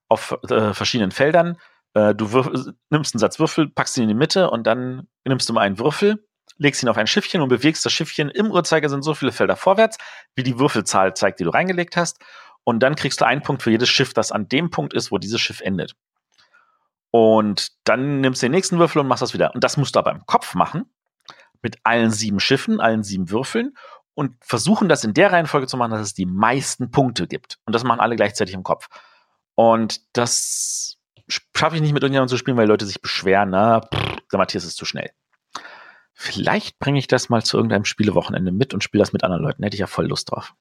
auf 0.09 0.37
äh, 0.49 0.73
verschiedenen 0.73 1.11
Feldern. 1.11 1.57
Äh, 1.93 2.15
du 2.15 2.25
nimmst 2.89 3.13
einen 3.13 3.19
Satz 3.19 3.39
Würfel, 3.39 3.69
packst 3.69 3.97
ihn 3.97 4.03
in 4.03 4.09
die 4.09 4.15
Mitte 4.15 4.49
und 4.49 4.65
dann 4.65 5.07
nimmst 5.25 5.49
du 5.49 5.53
mal 5.53 5.61
einen 5.61 5.79
Würfel, 5.79 6.25
legst 6.57 6.83
ihn 6.83 6.89
auf 6.89 6.97
ein 6.97 7.07
Schiffchen 7.07 7.41
und 7.41 7.49
bewegst 7.49 7.85
das 7.85 7.93
Schiffchen 7.93 8.29
im 8.29 8.51
Uhrzeigersinn 8.51 9.01
so 9.01 9.13
viele 9.13 9.31
Felder 9.31 9.55
vorwärts, 9.55 9.97
wie 10.35 10.43
die 10.43 10.59
Würfelzahl 10.59 11.13
zeigt, 11.13 11.39
die 11.39 11.43
du 11.43 11.49
reingelegt 11.51 11.97
hast. 11.97 12.19
Und 12.63 12.81
dann 12.81 12.95
kriegst 12.95 13.21
du 13.21 13.25
einen 13.25 13.41
Punkt 13.41 13.63
für 13.63 13.71
jedes 13.71 13.89
Schiff, 13.89 14.13
das 14.13 14.31
an 14.31 14.47
dem 14.47 14.69
Punkt 14.69 14.93
ist, 14.93 15.11
wo 15.11 15.17
dieses 15.17 15.41
Schiff 15.41 15.61
endet. 15.61 15.95
Und 17.11 17.71
dann 17.85 18.21
nimmst 18.21 18.41
du 18.41 18.45
den 18.45 18.51
nächsten 18.51 18.77
Würfel 18.77 18.99
und 18.99 19.07
machst 19.07 19.21
das 19.21 19.33
wieder. 19.33 19.55
Und 19.55 19.63
das 19.63 19.77
musst 19.77 19.95
du 19.95 19.99
aber 19.99 20.11
im 20.11 20.25
Kopf 20.25 20.53
machen. 20.53 20.85
Mit 21.61 21.77
allen 21.83 22.11
sieben 22.11 22.39
Schiffen, 22.39 22.79
allen 22.79 23.03
sieben 23.03 23.31
Würfeln 23.31 23.73
und 24.13 24.35
versuchen 24.41 24.89
das 24.89 25.05
in 25.05 25.13
der 25.13 25.31
Reihenfolge 25.31 25.67
zu 25.67 25.77
machen, 25.77 25.91
dass 25.91 26.01
es 26.01 26.13
die 26.13 26.25
meisten 26.25 26.91
Punkte 26.91 27.25
gibt. 27.25 27.57
Und 27.65 27.73
das 27.73 27.85
machen 27.85 28.01
alle 28.01 28.17
gleichzeitig 28.17 28.53
im 28.53 28.63
Kopf. 28.63 28.87
Und 29.55 30.01
das 30.11 30.98
schaffe 31.29 31.75
ich 31.75 31.81
nicht 31.81 31.93
mit 31.93 32.03
irgendjemandem 32.03 32.29
zu 32.29 32.37
spielen, 32.37 32.57
weil 32.57 32.67
Leute 32.67 32.85
sich 32.85 33.01
beschweren, 33.01 33.49
na, 33.51 33.81
pff, 33.81 34.17
der 34.31 34.39
Matthias 34.39 34.65
ist 34.65 34.77
zu 34.77 34.85
schnell. 34.85 35.11
Vielleicht 36.13 36.79
bringe 36.79 36.99
ich 36.99 37.07
das 37.07 37.29
mal 37.29 37.43
zu 37.43 37.57
irgendeinem 37.57 37.85
Spielewochenende 37.85 38.51
mit 38.51 38.73
und 38.73 38.83
spiele 38.83 39.01
das 39.01 39.13
mit 39.13 39.23
anderen 39.23 39.43
Leuten. 39.43 39.63
Hätte 39.63 39.75
ich 39.75 39.79
ja 39.79 39.87
voll 39.87 40.07
Lust 40.07 40.31
drauf. 40.31 40.53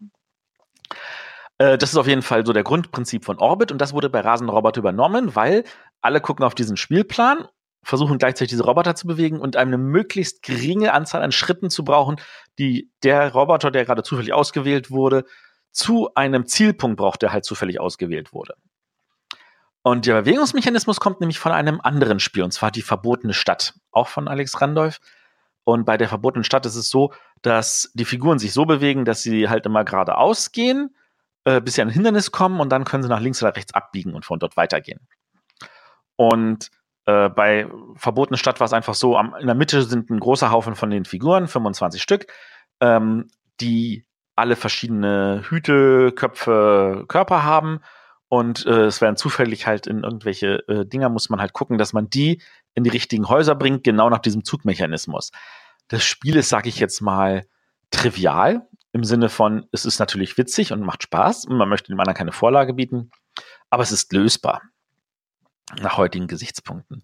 Äh, 1.58 1.78
das 1.78 1.90
ist 1.90 1.96
auf 1.96 2.06
jeden 2.06 2.22
Fall 2.22 2.46
so 2.46 2.52
der 2.52 2.62
Grundprinzip 2.62 3.24
von 3.24 3.38
Orbit 3.38 3.72
und 3.72 3.78
das 3.78 3.92
wurde 3.92 4.08
bei 4.08 4.20
Rasenroboter 4.20 4.78
übernommen, 4.78 5.34
weil 5.34 5.64
alle 6.00 6.20
gucken 6.20 6.44
auf 6.44 6.54
diesen 6.54 6.76
Spielplan 6.76 7.48
versuchen 7.82 8.18
gleichzeitig 8.18 8.50
diese 8.50 8.64
Roboter 8.64 8.94
zu 8.94 9.06
bewegen 9.06 9.40
und 9.40 9.56
eine 9.56 9.78
möglichst 9.78 10.42
geringe 10.42 10.92
Anzahl 10.92 11.22
an 11.22 11.32
Schritten 11.32 11.70
zu 11.70 11.84
brauchen, 11.84 12.16
die 12.58 12.90
der 13.02 13.32
Roboter, 13.32 13.70
der 13.70 13.84
gerade 13.84 14.02
zufällig 14.02 14.32
ausgewählt 14.32 14.90
wurde, 14.90 15.24
zu 15.72 16.14
einem 16.14 16.46
Zielpunkt 16.46 16.98
braucht, 16.98 17.22
der 17.22 17.32
halt 17.32 17.44
zufällig 17.44 17.80
ausgewählt 17.80 18.32
wurde. 18.32 18.54
Und 19.82 20.06
der 20.06 20.22
Bewegungsmechanismus 20.22 21.00
kommt 21.00 21.20
nämlich 21.20 21.38
von 21.38 21.52
einem 21.52 21.80
anderen 21.82 22.20
Spiel, 22.20 22.42
und 22.42 22.52
zwar 22.52 22.70
die 22.70 22.82
Verbotene 22.82 23.32
Stadt, 23.32 23.74
auch 23.90 24.08
von 24.08 24.28
Alex 24.28 24.60
Randolph. 24.60 25.00
Und 25.64 25.84
bei 25.84 25.96
der 25.96 26.08
Verbotenen 26.08 26.44
Stadt 26.44 26.66
ist 26.66 26.76
es 26.76 26.88
so, 26.88 27.12
dass 27.42 27.90
die 27.94 28.04
Figuren 28.04 28.38
sich 28.38 28.52
so 28.52 28.64
bewegen, 28.64 29.04
dass 29.04 29.22
sie 29.22 29.48
halt 29.48 29.66
immer 29.66 29.84
geradeaus 29.84 30.52
gehen, 30.52 30.94
äh, 31.44 31.60
bis 31.60 31.74
sie 31.74 31.82
an 31.82 31.88
ein 31.88 31.94
Hindernis 31.94 32.32
kommen 32.32 32.60
und 32.60 32.70
dann 32.70 32.84
können 32.84 33.02
sie 33.02 33.08
nach 33.08 33.20
links 33.20 33.42
oder 33.42 33.54
rechts 33.54 33.74
abbiegen 33.74 34.14
und 34.14 34.24
von 34.24 34.38
dort 34.38 34.56
weitergehen. 34.56 35.00
Und 36.16 36.70
äh, 37.06 37.28
bei 37.28 37.66
Verbotene 37.94 38.36
Stadt 38.36 38.60
war 38.60 38.64
es 38.66 38.72
einfach 38.72 38.94
so, 38.94 39.16
am, 39.16 39.34
in 39.36 39.46
der 39.46 39.54
Mitte 39.54 39.82
sind 39.82 40.10
ein 40.10 40.20
großer 40.20 40.50
Haufen 40.50 40.74
von 40.74 40.90
den 40.90 41.04
Figuren, 41.04 41.48
25 41.48 42.02
Stück, 42.02 42.26
ähm, 42.80 43.28
die 43.60 44.04
alle 44.36 44.56
verschiedene 44.56 45.42
Hüte, 45.48 46.12
Köpfe, 46.12 47.04
Körper 47.08 47.44
haben. 47.44 47.80
Und 48.28 48.66
äh, 48.66 48.86
es 48.86 49.00
werden 49.00 49.16
zufällig 49.16 49.66
halt 49.66 49.86
in 49.86 50.04
irgendwelche 50.04 50.68
äh, 50.68 50.84
Dinger, 50.84 51.08
muss 51.08 51.30
man 51.30 51.40
halt 51.40 51.52
gucken, 51.52 51.78
dass 51.78 51.92
man 51.92 52.10
die 52.10 52.42
in 52.74 52.84
die 52.84 52.90
richtigen 52.90 53.28
Häuser 53.28 53.54
bringt, 53.54 53.84
genau 53.84 54.10
nach 54.10 54.18
diesem 54.18 54.44
Zugmechanismus. 54.44 55.32
Das 55.88 56.04
Spiel 56.04 56.36
ist, 56.36 56.50
sage 56.50 56.68
ich 56.68 56.78
jetzt 56.78 57.00
mal, 57.00 57.46
trivial, 57.90 58.68
im 58.92 59.04
Sinne 59.04 59.28
von, 59.28 59.66
es 59.72 59.84
ist 59.84 59.98
natürlich 59.98 60.36
witzig 60.36 60.72
und 60.72 60.80
macht 60.80 61.02
Spaß 61.02 61.46
und 61.46 61.56
man 61.56 61.68
möchte 61.68 61.92
dem 61.92 62.00
anderen 62.00 62.16
keine 62.16 62.32
Vorlage 62.32 62.74
bieten, 62.74 63.10
aber 63.70 63.82
es 63.82 63.92
ist 63.92 64.12
lösbar 64.12 64.62
nach 65.80 65.96
heutigen 65.96 66.26
Gesichtspunkten. 66.26 67.02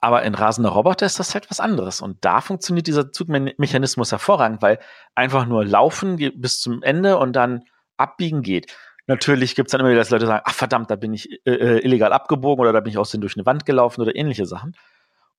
Aber 0.00 0.22
in 0.24 0.34
rasender 0.34 0.70
Roboter 0.70 1.06
ist 1.06 1.20
das 1.20 1.32
halt 1.32 1.48
was 1.50 1.60
anderes. 1.60 2.00
Und 2.00 2.24
da 2.24 2.40
funktioniert 2.40 2.86
dieser 2.86 3.12
Zugmechanismus 3.12 4.10
hervorragend, 4.10 4.60
weil 4.60 4.80
einfach 5.14 5.46
nur 5.46 5.64
laufen 5.64 6.16
bis 6.16 6.60
zum 6.60 6.82
Ende 6.82 7.18
und 7.18 7.34
dann 7.34 7.62
abbiegen 7.96 8.42
geht. 8.42 8.76
Natürlich 9.06 9.56
gibt 9.56 9.68
es 9.68 9.72
dann 9.72 9.80
immer 9.80 9.90
wieder, 9.90 10.00
dass 10.00 10.10
Leute 10.10 10.26
sagen, 10.26 10.42
ach 10.44 10.54
verdammt, 10.54 10.90
da 10.90 10.96
bin 10.96 11.12
ich 11.12 11.28
äh, 11.44 11.50
äh, 11.50 11.84
illegal 11.84 12.12
abgebogen 12.12 12.60
oder 12.62 12.72
da 12.72 12.80
bin 12.80 12.90
ich 12.92 12.98
aussehen 12.98 13.20
durch 13.20 13.36
eine 13.36 13.46
Wand 13.46 13.66
gelaufen 13.66 14.00
oder 14.00 14.14
ähnliche 14.14 14.46
Sachen. 14.46 14.76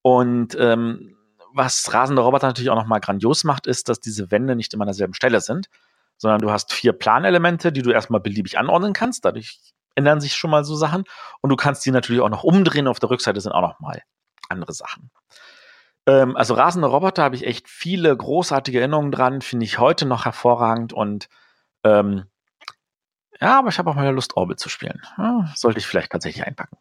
Und 0.01 0.55
ähm, 0.59 1.15
was 1.53 1.93
rasende 1.93 2.21
Roboter 2.21 2.47
natürlich 2.47 2.69
auch 2.69 2.75
nochmal 2.75 2.99
grandios 2.99 3.43
macht, 3.43 3.67
ist, 3.67 3.87
dass 3.87 3.99
diese 3.99 4.31
Wände 4.31 4.55
nicht 4.55 4.73
immer 4.73 4.83
an 4.83 4.87
derselben 4.87 5.13
Stelle 5.13 5.39
sind, 5.39 5.67
sondern 6.17 6.41
du 6.41 6.51
hast 6.51 6.73
vier 6.73 6.93
Planelemente, 6.93 7.71
die 7.71 7.81
du 7.81 7.91
erstmal 7.91 8.19
beliebig 8.19 8.57
anordnen 8.57 8.93
kannst. 8.93 9.23
Dadurch 9.23 9.59
ändern 9.95 10.19
sich 10.19 10.35
schon 10.35 10.49
mal 10.49 10.65
so 10.65 10.75
Sachen. 10.75 11.03
Und 11.41 11.49
du 11.49 11.55
kannst 11.55 11.85
die 11.85 11.91
natürlich 11.91 12.21
auch 12.21 12.29
noch 12.29 12.43
umdrehen. 12.43 12.87
Auf 12.87 12.99
der 12.99 13.09
Rückseite 13.09 13.39
sind 13.39 13.51
auch 13.51 13.61
noch 13.61 13.79
mal 13.79 14.01
andere 14.49 14.73
Sachen. 14.73 15.11
Ähm, 16.05 16.35
also 16.35 16.53
rasende 16.55 16.87
Roboter 16.87 17.23
habe 17.23 17.35
ich 17.35 17.45
echt 17.45 17.69
viele 17.69 18.15
großartige 18.15 18.79
Erinnerungen 18.79 19.11
dran. 19.11 19.41
Finde 19.41 19.65
ich 19.65 19.79
heute 19.79 20.05
noch 20.05 20.25
hervorragend. 20.25 20.91
Und 20.91 21.29
ähm, 21.83 22.25
ja, 23.41 23.59
aber 23.59 23.69
ich 23.69 23.79
habe 23.79 23.89
auch 23.89 23.95
mal 23.95 24.09
Lust, 24.13 24.37
Orbit 24.37 24.59
zu 24.59 24.69
spielen. 24.69 25.01
Ja, 25.17 25.51
sollte 25.55 25.79
ich 25.79 25.87
vielleicht 25.87 26.11
tatsächlich 26.11 26.45
einpacken. 26.45 26.77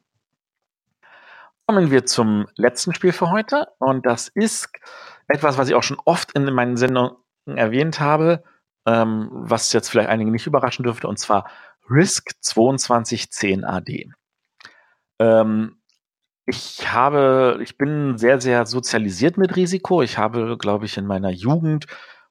Kommen 1.66 1.90
wir 1.90 2.06
zum 2.06 2.46
letzten 2.56 2.94
Spiel 2.94 3.12
für 3.12 3.30
heute. 3.30 3.68
Und 3.78 4.04
das 4.04 4.28
ist 4.28 4.68
etwas, 5.28 5.58
was 5.58 5.68
ich 5.68 5.74
auch 5.74 5.82
schon 5.82 6.00
oft 6.04 6.32
in 6.32 6.44
meinen 6.52 6.76
Sendungen 6.76 7.16
erwähnt 7.46 8.00
habe, 8.00 8.42
ähm, 8.86 9.28
was 9.32 9.72
jetzt 9.72 9.88
vielleicht 9.88 10.08
einige 10.08 10.30
nicht 10.30 10.46
überraschen 10.46 10.82
dürfte, 10.82 11.08
und 11.08 11.18
zwar 11.18 11.48
Risk 11.88 12.30
2210 12.40 13.64
AD. 13.64 14.10
Ähm, 15.18 15.76
ich 16.46 16.92
habe, 16.92 17.60
ich 17.62 17.78
bin 17.78 18.18
sehr, 18.18 18.40
sehr 18.40 18.66
sozialisiert 18.66 19.38
mit 19.38 19.54
Risiko. 19.54 20.02
Ich 20.02 20.18
habe, 20.18 20.58
glaube 20.58 20.86
ich, 20.86 20.96
in 20.96 21.06
meiner 21.06 21.30
Jugend 21.30 21.86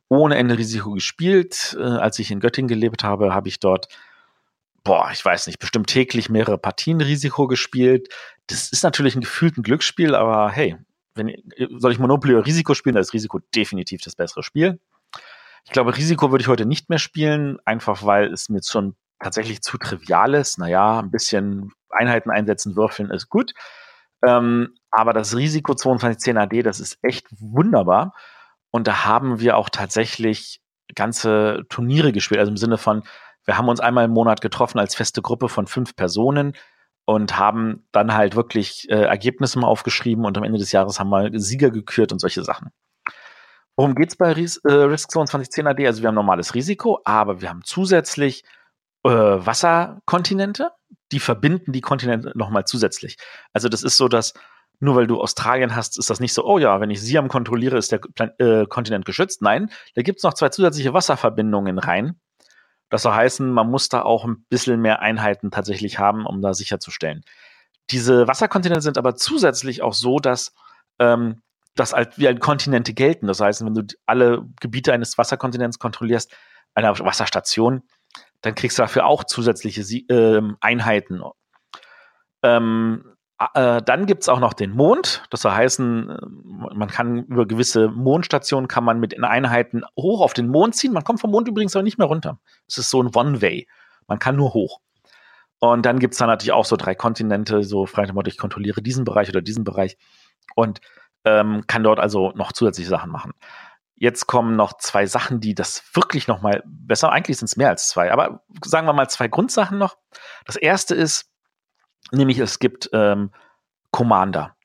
ohne 0.10 0.36
Ende 0.36 0.58
Risiko 0.58 0.92
gespielt. 0.92 1.78
Äh, 1.80 1.84
als 1.84 2.20
ich 2.20 2.32
in 2.32 2.42
Göttingen 2.42 2.68
gelebt 2.68 3.04
habe, 3.04 3.34
habe 3.34 3.48
ich 3.48 3.60
dort, 3.60 3.88
boah, 4.84 5.10
ich 5.12 5.24
weiß 5.24 5.48
nicht, 5.48 5.60
bestimmt 5.60 5.88
täglich 5.88 6.30
mehrere 6.30 6.58
Partien 6.58 7.02
Risiko 7.02 7.48
gespielt. 7.48 8.10
Das 8.48 8.72
ist 8.72 8.84
natürlich 8.84 9.16
ein 9.16 9.22
gefühlten 9.22 9.64
Glücksspiel, 9.64 10.16
aber 10.16 10.50
hey, 10.52 10.78
wenn, 11.16 11.34
soll 11.78 11.92
ich 11.92 12.00
Monopoly 12.00 12.36
oder 12.36 12.46
Risiko 12.46 12.74
spielen, 12.74 12.96
da 12.96 13.02
ist 13.02 13.14
Risiko 13.14 13.40
definitiv 13.54 14.02
das 14.02 14.16
bessere 14.16 14.44
Spiel. 14.44 14.80
Ich 15.66 15.72
glaube, 15.72 15.96
Risiko 15.96 16.32
würde 16.32 16.42
ich 16.42 16.48
heute 16.48 16.66
nicht 16.66 16.90
mehr 16.90 17.00
spielen, 17.00 17.60
einfach 17.66 18.04
weil 18.04 18.34
es 18.34 18.50
mir 18.50 18.62
schon 18.64 18.96
tatsächlich 19.20 19.62
zu 19.62 19.78
trivial 19.78 20.34
ist. 20.34 20.58
Naja, 20.58 21.00
ein 21.00 21.12
bisschen 21.12 21.72
Einheiten 21.90 22.32
einsetzen, 22.32 22.76
würfeln 22.76 23.12
ist 23.12 23.30
gut. 23.30 23.54
Ähm, 24.26 24.76
aber 24.90 25.14
das 25.14 25.36
Risiko 25.36 25.76
2210 25.76 26.38
AD, 26.38 26.64
das 26.64 26.80
ist 26.80 26.98
echt 27.02 27.28
wunderbar. 27.40 28.16
Und 28.72 28.88
da 28.88 29.06
haben 29.06 29.40
wir 29.40 29.58
auch 29.58 29.70
tatsächlich 29.70 30.62
ganze 30.96 31.64
Turniere 31.70 32.12
gespielt. 32.12 32.40
Also 32.40 32.52
im 32.52 32.58
Sinne 32.58 32.78
von, 32.78 33.04
wir 33.46 33.58
haben 33.58 33.70
uns 33.70 33.80
einmal 33.80 34.06
im 34.06 34.12
Monat 34.12 34.42
getroffen 34.42 34.80
als 34.80 34.96
feste 34.96 35.22
Gruppe 35.22 35.50
von 35.50 35.68
fünf 35.68 35.96
Personen 35.96 36.54
und 37.06 37.38
haben 37.38 37.88
dann 37.92 38.14
halt 38.14 38.36
wirklich 38.36 38.90
äh, 38.90 39.04
Ergebnisse 39.04 39.60
mal 39.60 39.68
aufgeschrieben 39.68 40.26
und 40.26 40.38
am 40.38 40.44
Ende 40.44 40.60
des 40.60 40.72
Jahres 40.72 41.00
haben 41.00 41.10
wir 41.10 41.40
Sieger 41.40 41.72
gekürt 41.72 42.12
und 42.12 42.20
solche 42.20 42.44
Sachen. 42.44 42.70
Worum 43.76 43.96
geht's 43.96 44.16
bei 44.16 44.32
Ries 44.34 44.58
äh, 44.58 44.72
Risk 44.72 45.12
2210 45.12 45.68
AD? 45.68 45.88
Also 45.88 46.02
wir 46.02 46.10
haben 46.10 46.16
normales 46.16 46.54
Risiko, 46.54 47.00
aber 47.06 47.42
wir 47.42 47.50
haben 47.50 47.64
zusätzlich 47.64 48.44
äh, 49.04 49.10
Wasserkontinente, 49.10 50.72
die 51.12 51.20
verbinden 51.20 51.72
die 51.72 51.82
Kontinente 51.82 52.32
nochmal 52.36 52.66
zusätzlich. 52.66 53.18
Also 53.54 53.70
das 53.70 53.84
ist 53.84 53.98
so, 53.98 54.08
dass 54.08 54.34
nur 54.80 54.96
weil 54.96 55.08
du 55.08 55.22
Australien 55.22 55.76
hast, 55.76 55.98
ist 56.00 56.10
das 56.10 56.20
nicht 56.20 56.34
so, 56.34 56.44
oh 56.46 56.58
ja, 56.58 56.82
wenn 56.82 56.90
ich 56.90 57.02
Siam 57.02 57.28
kontrolliere, 57.28 57.78
ist 57.78 57.92
der 57.92 58.00
Plan 58.00 58.32
äh, 58.40 58.66
Kontinent 58.66 59.06
geschützt. 59.06 59.42
Nein, 59.42 59.70
da 59.96 60.02
gibt's 60.02 60.24
noch 60.24 60.34
zwei 60.34 60.50
zusätzliche 60.50 60.94
Wasserverbindungen 60.94 61.78
rein. 61.78 62.20
Das 62.92 63.04
soll 63.04 63.14
heißen, 63.14 63.50
man 63.50 63.72
muss 63.72 63.90
da 63.90 64.02
auch 64.04 64.26
ein 64.26 64.46
bisschen 64.50 64.82
mehr 64.82 65.00
Einheiten 65.00 65.50
tatsächlich 65.50 65.98
haben, 65.98 66.26
um 66.26 66.42
da 66.42 66.54
sicherzustellen. 66.54 67.24
Diese 67.90 68.28
Wasserkontinente 68.28 68.82
sind 68.82 68.98
aber 68.98 69.16
zusätzlich 69.16 69.82
auch 69.82 69.94
so, 69.94 70.20
dass 70.20 70.54
ähm, 71.00 71.42
das 71.76 71.94
als 71.94 72.20
wie 72.20 72.28
ein 72.28 72.40
Kontinente 72.40 72.94
gelten. 72.94 73.28
Das 73.28 73.40
heißt, 73.40 73.66
wenn 73.66 73.74
du 73.74 73.84
alle 74.06 74.46
Gebiete 74.60 74.92
eines 74.92 75.18
Wasserkontinents 75.18 75.80
kontrollierst, 75.80 76.36
einer 76.76 77.00
Wasserstation, 77.00 77.84
dann 78.42 78.56
kriegst 78.56 78.78
du 78.78 78.84
dafür 78.84 79.06
auch 79.06 79.24
zusätzliche 79.24 79.82
ähm, 80.10 80.58
Einheiten. 80.60 81.22
Ähm, 82.44 83.11
äh, 83.54 83.82
dann 83.82 84.06
gibt's 84.06 84.30
auch 84.30 84.40
noch 84.40 84.54
den 84.54 84.72
Mond. 84.72 85.24
Das 85.30 85.42
soll 85.42 85.52
heißen, 85.52 86.10
äh, 86.10 86.26
man 86.76 86.88
kann 86.90 87.24
über 87.26 87.46
gewisse 87.48 87.88
Mondstationen 87.90 88.68
kann 88.68 88.84
man 88.84 89.00
mit 89.00 89.22
Einheiten 89.24 89.84
hoch 89.98 90.22
auf 90.22 90.34
den 90.34 90.48
Mond 90.48 90.76
ziehen. 90.76 90.94
Man 90.94 91.04
kommt 91.04 91.22
vom 91.22 91.32
Mond 91.32 91.48
übrigens 91.48 91.76
aber 91.76 91.84
nicht 91.84 91.98
mehr 91.98 92.08
runter. 92.08 92.40
Es 92.68 92.78
ist 92.78 92.90
so 92.90 93.02
ein 93.02 93.16
One-Way. 93.16 93.68
Man 94.08 94.20
kann 94.20 94.36
nur 94.36 94.54
hoch. 94.54 94.80
Und 95.60 95.86
dann 95.86 96.00
gibt's 96.00 96.18
da 96.18 96.26
natürlich 96.26 96.54
auch 96.54 96.66
so 96.66 96.76
drei 96.76 96.96
Kontinente, 96.96 97.64
so 97.64 97.86
frei 97.86 98.12
Motto, 98.12 98.30
ich 98.30 98.38
kontrolliere 98.38 98.82
diesen 98.82 99.06
Bereich 99.06 99.30
oder 99.30 99.42
diesen 99.42 99.64
Bereich 99.64 99.96
und 100.56 100.82
ähm, 101.24 101.64
kann 101.68 101.84
dort 101.84 102.00
also 102.00 102.32
noch 102.32 102.52
zusätzliche 102.52 102.90
Sachen 102.90 103.12
machen. 103.12 103.34
Jetzt 103.96 104.26
kommen 104.26 104.56
noch 104.56 104.78
zwei 104.78 105.06
Sachen, 105.06 105.40
die 105.40 105.54
das 105.54 105.84
wirklich 105.94 106.28
noch 106.28 106.42
mal 106.42 106.64
besser, 106.66 107.12
eigentlich 107.12 107.38
sind 107.38 107.46
es 107.46 107.58
mehr 107.58 107.70
als 107.70 107.88
zwei, 107.88 108.12
aber 108.12 108.44
sagen 108.66 108.88
wir 108.88 108.94
mal 108.94 109.08
zwei 109.08 109.28
Grundsachen 109.28 109.78
noch. 109.78 109.98
Das 110.46 110.56
erste 110.56 110.96
ist, 110.96 111.31
nämlich 112.12 112.40
es 112.40 112.60
gibt 112.60 112.90
ähm, 112.94 113.32
Commander. 113.92 114.56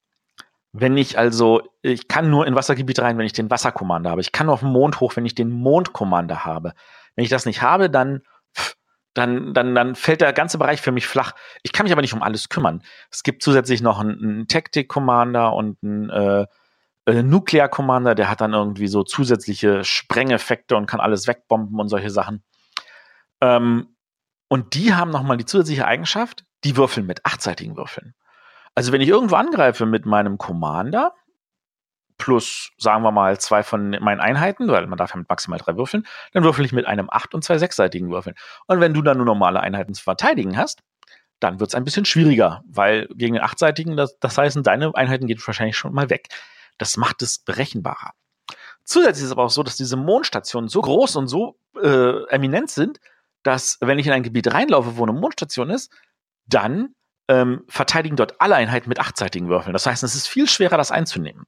Wenn 0.72 0.96
ich 0.96 1.18
also, 1.18 1.62
ich 1.82 2.06
kann 2.06 2.30
nur 2.30 2.46
in 2.46 2.54
Wassergebiet 2.54 2.98
rein, 3.00 3.16
wenn 3.18 3.26
ich 3.26 3.32
den 3.32 3.50
Wasserkommander 3.50 4.10
habe. 4.10 4.20
Ich 4.20 4.32
kann 4.32 4.46
nur 4.46 4.54
auf 4.54 4.60
den 4.60 4.72
Mond 4.72 5.00
hoch, 5.00 5.16
wenn 5.16 5.24
ich 5.24 5.34
den 5.34 5.50
Mondkommander 5.50 6.44
habe. 6.44 6.74
Wenn 7.14 7.24
ich 7.24 7.30
das 7.30 7.46
nicht 7.46 7.62
habe, 7.62 7.88
dann 7.88 8.22
dann, 9.16 9.54
dann, 9.54 9.74
dann 9.74 9.94
fällt 9.94 10.20
der 10.20 10.34
ganze 10.34 10.58
Bereich 10.58 10.82
für 10.82 10.92
mich 10.92 11.06
flach. 11.06 11.32
Ich 11.62 11.72
kann 11.72 11.84
mich 11.84 11.92
aber 11.92 12.02
nicht 12.02 12.12
um 12.12 12.22
alles 12.22 12.50
kümmern. 12.50 12.82
Es 13.10 13.22
gibt 13.22 13.42
zusätzlich 13.42 13.80
noch 13.80 13.98
einen, 13.98 14.22
einen 14.22 14.48
Tactic 14.48 14.88
Commander 14.88 15.54
und 15.54 15.78
einen 15.82 16.10
äh, 16.10 16.46
äh, 17.06 17.22
Nuclear 17.22 17.68
Commander, 17.68 18.14
der 18.14 18.28
hat 18.28 18.40
dann 18.40 18.52
irgendwie 18.52 18.88
so 18.88 19.04
zusätzliche 19.04 19.84
Sprengeffekte 19.84 20.76
und 20.76 20.86
kann 20.86 21.00
alles 21.00 21.26
wegbomben 21.26 21.80
und 21.80 21.88
solche 21.88 22.10
Sachen. 22.10 22.44
Ähm, 23.40 23.96
und 24.48 24.74
die 24.74 24.94
haben 24.94 25.10
nochmal 25.10 25.38
die 25.38 25.46
zusätzliche 25.46 25.86
Eigenschaft, 25.86 26.44
die 26.64 26.76
würfeln 26.76 27.06
mit 27.06 27.24
achtseitigen 27.24 27.76
Würfeln. 27.76 28.14
Also 28.74 28.92
wenn 28.92 29.00
ich 29.00 29.08
irgendwo 29.08 29.36
angreife 29.36 29.86
mit 29.86 30.06
meinem 30.06 30.38
Commander, 30.38 31.14
plus, 32.18 32.70
sagen 32.78 33.02
wir 33.02 33.10
mal, 33.10 33.38
zwei 33.38 33.62
von 33.62 33.90
meinen 34.00 34.20
Einheiten, 34.20 34.68
weil 34.68 34.86
man 34.86 34.98
darf 34.98 35.10
ja 35.10 35.16
mit 35.16 35.28
maximal 35.28 35.58
drei 35.58 35.76
würfeln, 35.76 36.06
dann 36.32 36.44
würfel 36.44 36.64
ich 36.64 36.72
mit 36.72 36.86
einem 36.86 37.08
acht- 37.10 37.34
und 37.34 37.44
zwei 37.44 37.58
sechsseitigen 37.58 38.10
Würfeln. 38.10 38.36
Und 38.66 38.80
wenn 38.80 38.94
du 38.94 39.02
dann 39.02 39.18
nur 39.18 39.26
normale 39.26 39.60
Einheiten 39.60 39.94
zu 39.94 40.02
verteidigen 40.02 40.56
hast, 40.56 40.82
dann 41.40 41.60
wird 41.60 41.70
es 41.70 41.74
ein 41.74 41.84
bisschen 41.84 42.04
schwieriger, 42.04 42.62
weil 42.66 43.06
gegen 43.14 43.34
den 43.34 43.42
achtseitigen, 43.42 43.96
das, 43.96 44.18
das 44.18 44.38
heißt, 44.38 44.58
deine 44.62 44.94
Einheiten 44.94 45.26
geht 45.26 45.46
wahrscheinlich 45.46 45.76
schon 45.76 45.92
mal 45.92 46.08
weg. 46.08 46.28
Das 46.78 46.96
macht 46.96 47.22
es 47.22 47.38
berechenbarer. 47.38 48.12
Zusätzlich 48.84 49.24
ist 49.24 49.26
es 49.26 49.32
aber 49.32 49.44
auch 49.44 49.50
so, 49.50 49.62
dass 49.62 49.76
diese 49.76 49.96
Mondstationen 49.96 50.68
so 50.68 50.80
groß 50.80 51.16
und 51.16 51.26
so 51.26 51.58
äh, 51.82 52.24
eminent 52.28 52.70
sind, 52.70 53.00
dass 53.42 53.78
wenn 53.80 53.98
ich 53.98 54.06
in 54.06 54.12
ein 54.12 54.22
Gebiet 54.22 54.52
reinlaufe, 54.52 54.96
wo 54.96 55.02
eine 55.02 55.12
Mondstation 55.12 55.70
ist, 55.70 55.92
dann 56.46 56.94
ähm, 57.28 57.64
verteidigen 57.68 58.16
dort 58.16 58.40
alle 58.40 58.54
Einheiten 58.54 58.88
mit 58.88 59.00
achtseitigen 59.00 59.48
Würfeln. 59.48 59.72
Das 59.72 59.86
heißt, 59.86 60.02
es 60.02 60.14
ist 60.14 60.28
viel 60.28 60.48
schwerer, 60.48 60.76
das 60.76 60.92
einzunehmen. 60.92 61.46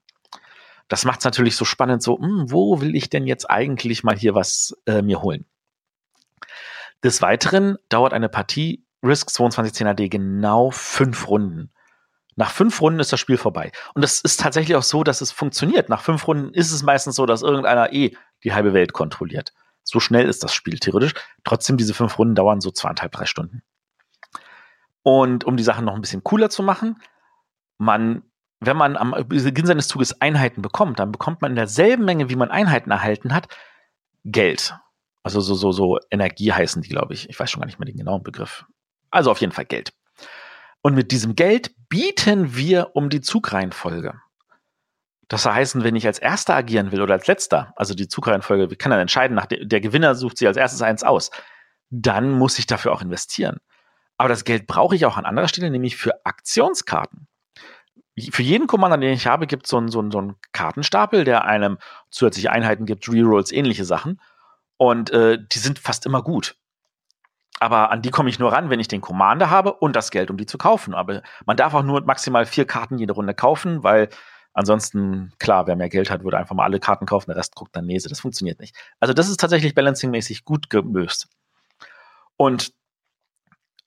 Das 0.89 1.05
macht 1.05 1.21
es 1.21 1.25
natürlich 1.25 1.57
so 1.57 1.65
spannend, 1.65 2.03
so, 2.03 2.19
mh, 2.19 2.27
hm, 2.27 2.51
wo 2.51 2.81
will 2.81 2.97
ich 2.97 3.11
denn 3.11 3.27
jetzt 3.27 3.49
eigentlich 3.49 4.05
mal 4.05 4.17
hier 4.17 4.35
was 4.35 4.75
äh, 4.87 5.03
mir 5.03 5.23
holen? 5.23 5.45
Des 7.05 7.23
Weiteren 7.23 7.77
dauert 7.89 8.13
eine 8.13 8.29
Partie 8.29 8.85
Risk 9.05 9.31
2210 9.31 9.87
AD 9.87 10.09
genau 10.09 10.71
fünf 10.71 11.29
Runden. 11.29 11.71
Nach 12.35 12.51
fünf 12.51 12.81
Runden 12.81 13.01
ist 13.01 13.13
das 13.13 13.21
Spiel 13.21 13.37
vorbei. 13.37 13.73
Und 13.95 14.03
das 14.03 14.21
ist 14.21 14.41
tatsächlich 14.41 14.77
auch 14.77 14.83
so, 14.83 15.05
dass 15.05 15.21
es 15.21 15.31
funktioniert. 15.31 15.89
Nach 15.89 16.03
fünf 16.03 16.27
Runden 16.27 16.53
ist 16.55 16.73
es 16.73 16.83
meistens 16.83 17.17
so, 17.17 17.27
dass 17.27 17.43
irgendeiner 17.43 17.93
eh 17.93 18.17
die 18.45 18.53
halbe 18.53 18.75
Welt 18.75 18.93
kontrolliert. 18.93 19.53
So 19.83 20.01
schnell 20.01 20.29
ist 20.29 20.45
das 20.45 20.55
Spiel 20.55 20.79
theoretisch. 20.79 21.15
Trotzdem, 21.45 21.77
diese 21.77 21.95
fünf 21.95 22.19
Runden 22.19 22.35
dauern 22.35 22.61
so 22.61 22.71
zweieinhalb, 22.71 23.13
drei 23.13 23.27
Stunden. 23.27 23.63
Und 25.03 25.45
um 25.45 25.57
die 25.57 25.63
Sachen 25.63 25.85
noch 25.85 25.95
ein 25.95 26.01
bisschen 26.01 26.25
cooler 26.25 26.51
zu 26.51 26.63
machen, 26.63 27.01
man, 27.79 28.23
wenn 28.61 28.77
man 28.77 28.97
am 28.97 29.15
Beginn 29.29 29.67
seines 29.67 29.89
Zuges 29.89 30.21
Einheiten 30.21 30.63
bekommt, 30.63 30.99
dann 30.99 31.13
bekommt 31.13 31.41
man 31.41 31.53
in 31.53 31.57
derselben 31.57 32.05
Menge, 32.05 32.29
wie 32.31 32.37
man 32.37 32.51
Einheiten 32.51 32.91
erhalten 32.91 33.35
hat, 33.35 33.49
Geld. 34.25 34.75
Also 35.23 35.41
so, 35.41 35.55
so, 35.55 35.73
so 35.73 35.99
Energie 36.11 36.53
heißen 36.53 36.83
die, 36.83 36.89
glaube 36.89 37.15
ich. 37.15 37.29
Ich 37.29 37.39
weiß 37.39 37.51
schon 37.51 37.61
gar 37.61 37.67
nicht 37.67 37.79
mehr 37.79 37.87
den 37.87 37.97
genauen 37.97 38.23
Begriff. 38.23 38.65
Also 39.11 39.31
auf 39.31 39.41
jeden 39.41 39.53
Fall 39.53 39.65
Geld. 39.65 39.93
Und 40.83 40.95
mit 40.95 41.11
diesem 41.13 41.35
Geld 41.35 41.75
bieten 41.89 42.55
wir 42.57 42.95
um 42.95 43.09
die 43.09 43.21
Zugreihenfolge. 43.21 44.21
Das 45.29 45.45
heißt, 45.45 45.83
wenn 45.83 45.97
ich 45.97 46.07
als 46.07 46.19
Erster 46.19 46.55
agieren 46.55 46.91
will 46.91 47.03
oder 47.03 47.15
als 47.15 47.27
Letzter, 47.27 47.75
also 47.77 47.95
die 47.95 48.09
Zugreihenfolge, 48.09 48.71
wir 48.71 48.79
können 48.79 48.93
dann 48.93 49.01
entscheiden, 49.01 49.35
nach 49.35 49.47
der, 49.47 49.65
der 49.65 49.81
Gewinner 49.81 50.15
sucht 50.15 50.39
sich 50.39 50.49
als 50.49 50.57
erstes 50.57 50.81
eins 50.81 51.03
aus, 51.03 51.31
dann 51.91 52.31
muss 52.31 52.59
ich 52.59 52.67
dafür 52.67 52.93
auch 52.93 53.03
investieren. 53.03 53.59
Aber 54.19 54.29
das 54.29 54.45
Geld 54.45 54.67
brauche 54.67 54.97
ich 54.97 55.07
auch 55.07 55.17
an 55.17 55.25
anderer 55.25 55.49
Stelle, 55.49 55.71
nämlich 55.71 55.97
für 55.97 56.27
Aktionskarten. 56.27 57.29
Für 58.33 58.43
jeden 58.43 58.67
Commander, 58.67 58.99
den 58.99 59.13
ich 59.13 59.29
habe, 59.29 59.47
gibt 59.47 59.67
es 59.67 59.71
so 59.71 59.79
einen, 59.79 59.89
so, 59.89 60.11
so 60.11 60.19
einen 60.19 60.35
Kartenstapel, 60.53 61.23
der 61.23 61.45
einem 61.45 61.79
zusätzliche 62.11 62.51
Einheiten 62.51 62.85
gibt, 62.85 63.09
Rerolls, 63.09 63.53
ähnliche 63.53 63.85
Sachen. 63.85 64.21
Und 64.77 65.11
äh, 65.11 65.39
die 65.41 65.59
sind 65.61 65.79
fast 65.79 66.05
immer 66.05 66.23
gut. 66.23 66.57
Aber 67.61 67.91
an 67.93 68.03
die 68.03 68.11
komme 68.11 68.29
ich 68.29 68.41
nur 68.41 68.53
ran, 68.53 68.71
wenn 68.71 68.81
ich 68.81 68.89
den 68.89 69.01
Commander 69.01 69.51
habe 69.51 69.73
und 69.73 69.95
das 69.95 70.11
Geld, 70.11 70.31
um 70.31 70.37
die 70.37 70.47
zu 70.47 70.59
kaufen. 70.59 70.95
Aber 70.95 71.23
man 71.47 71.57
darf 71.57 71.75
auch 71.75 71.83
nur 71.83 72.01
maximal 72.03 72.45
vier 72.45 72.67
Karten 72.67 72.99
jede 72.99 73.13
Runde 73.13 73.35
kaufen, 73.35 73.85
weil 73.85 74.09
ansonsten, 74.53 75.33
klar, 75.39 75.69
wer 75.69 75.77
mehr 75.77 75.89
Geld 75.89 76.11
hat, 76.11 76.25
würde 76.25 76.39
einfach 76.39 76.57
mal 76.57 76.65
alle 76.65 76.81
Karten 76.81 77.07
kaufen, 77.07 77.31
der 77.31 77.37
Rest 77.37 77.55
guckt 77.55 77.75
dann 77.77 77.87
Nese. 77.87 78.09
Das 78.09 78.21
funktioniert 78.21 78.59
nicht. 78.59 78.77
Also 78.99 79.15
das 79.15 79.29
ist 79.29 79.39
tatsächlich 79.39 79.75
balancingmäßig 79.75 80.45
gut 80.45 80.71
gelöst. 80.71 81.29
Und 82.37 82.73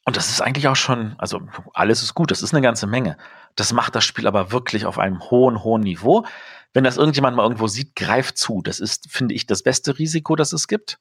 und 0.05 0.17
das 0.17 0.29
ist 0.29 0.41
eigentlich 0.41 0.67
auch 0.67 0.75
schon, 0.75 1.15
also 1.19 1.41
alles 1.73 2.01
ist 2.01 2.15
gut, 2.15 2.31
das 2.31 2.41
ist 2.41 2.53
eine 2.53 2.61
ganze 2.61 2.87
Menge. 2.87 3.17
Das 3.55 3.71
macht 3.71 3.95
das 3.95 4.03
Spiel 4.03 4.27
aber 4.27 4.51
wirklich 4.51 4.85
auf 4.85 4.97
einem 4.97 5.21
hohen, 5.29 5.63
hohen 5.63 5.81
Niveau. 5.81 6.25
Wenn 6.73 6.83
das 6.83 6.97
irgendjemand 6.97 7.37
mal 7.37 7.43
irgendwo 7.43 7.67
sieht, 7.67 7.95
greift 7.95 8.37
zu. 8.37 8.61
Das 8.63 8.79
ist, 8.79 9.11
finde 9.11 9.35
ich, 9.35 9.45
das 9.45 9.61
beste 9.61 9.99
Risiko, 9.99 10.35
das 10.35 10.53
es 10.53 10.67
gibt. 10.67 10.99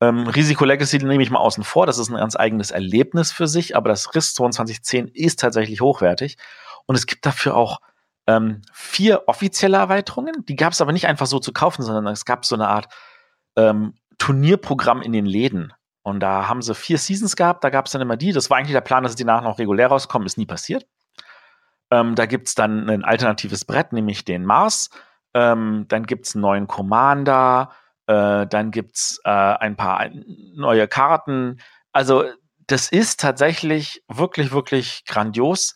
Ähm, 0.00 0.28
Risiko 0.28 0.64
Legacy 0.64 0.98
nehme 0.98 1.22
ich 1.22 1.30
mal 1.30 1.40
außen 1.40 1.64
vor, 1.64 1.86
das 1.86 1.98
ist 1.98 2.08
ein 2.08 2.16
ganz 2.16 2.36
eigenes 2.36 2.70
Erlebnis 2.70 3.32
für 3.32 3.48
sich, 3.48 3.76
aber 3.76 3.88
das 3.88 4.14
RIS 4.14 4.34
2210 4.34 5.08
ist 5.08 5.40
tatsächlich 5.40 5.80
hochwertig. 5.80 6.38
Und 6.86 6.94
es 6.94 7.06
gibt 7.06 7.26
dafür 7.26 7.56
auch 7.56 7.80
ähm, 8.26 8.62
vier 8.72 9.24
offizielle 9.26 9.76
Erweiterungen. 9.76 10.44
Die 10.46 10.56
gab 10.56 10.72
es 10.72 10.80
aber 10.80 10.92
nicht 10.92 11.06
einfach 11.06 11.26
so 11.26 11.38
zu 11.38 11.52
kaufen, 11.52 11.82
sondern 11.82 12.06
es 12.06 12.24
gab 12.24 12.44
so 12.44 12.54
eine 12.54 12.68
Art 12.68 12.88
ähm, 13.56 13.94
Turnierprogramm 14.18 15.02
in 15.02 15.12
den 15.12 15.26
Läden. 15.26 15.72
Und 16.02 16.20
da 16.20 16.48
haben 16.48 16.62
sie 16.62 16.74
vier 16.74 16.98
Seasons 16.98 17.36
gehabt, 17.36 17.62
da 17.62 17.70
gab 17.70 17.86
es 17.86 17.92
dann 17.92 18.02
immer 18.02 18.16
die. 18.16 18.32
Das 18.32 18.48
war 18.48 18.56
eigentlich 18.56 18.72
der 18.72 18.80
Plan, 18.80 19.02
dass 19.02 19.16
die 19.16 19.24
nachher 19.24 19.42
noch 19.42 19.58
regulär 19.58 19.88
rauskommen, 19.88 20.26
ist 20.26 20.38
nie 20.38 20.46
passiert. 20.46 20.86
Ähm, 21.90 22.14
da 22.14 22.26
gibt 22.26 22.48
es 22.48 22.54
dann 22.54 22.88
ein 22.88 23.04
alternatives 23.04 23.64
Brett, 23.64 23.92
nämlich 23.92 24.24
den 24.24 24.44
Mars. 24.44 24.90
Ähm, 25.34 25.84
dann 25.88 26.06
gibt 26.06 26.26
es 26.26 26.34
einen 26.34 26.42
neuen 26.42 26.66
Commander, 26.66 27.72
äh, 28.06 28.46
dann 28.46 28.70
gibt's 28.70 29.20
äh, 29.24 29.30
ein 29.30 29.76
paar 29.76 30.08
neue 30.54 30.88
Karten. 30.88 31.60
Also 31.92 32.24
das 32.66 32.90
ist 32.90 33.20
tatsächlich 33.20 34.02
wirklich, 34.08 34.52
wirklich 34.52 35.04
grandios. 35.06 35.74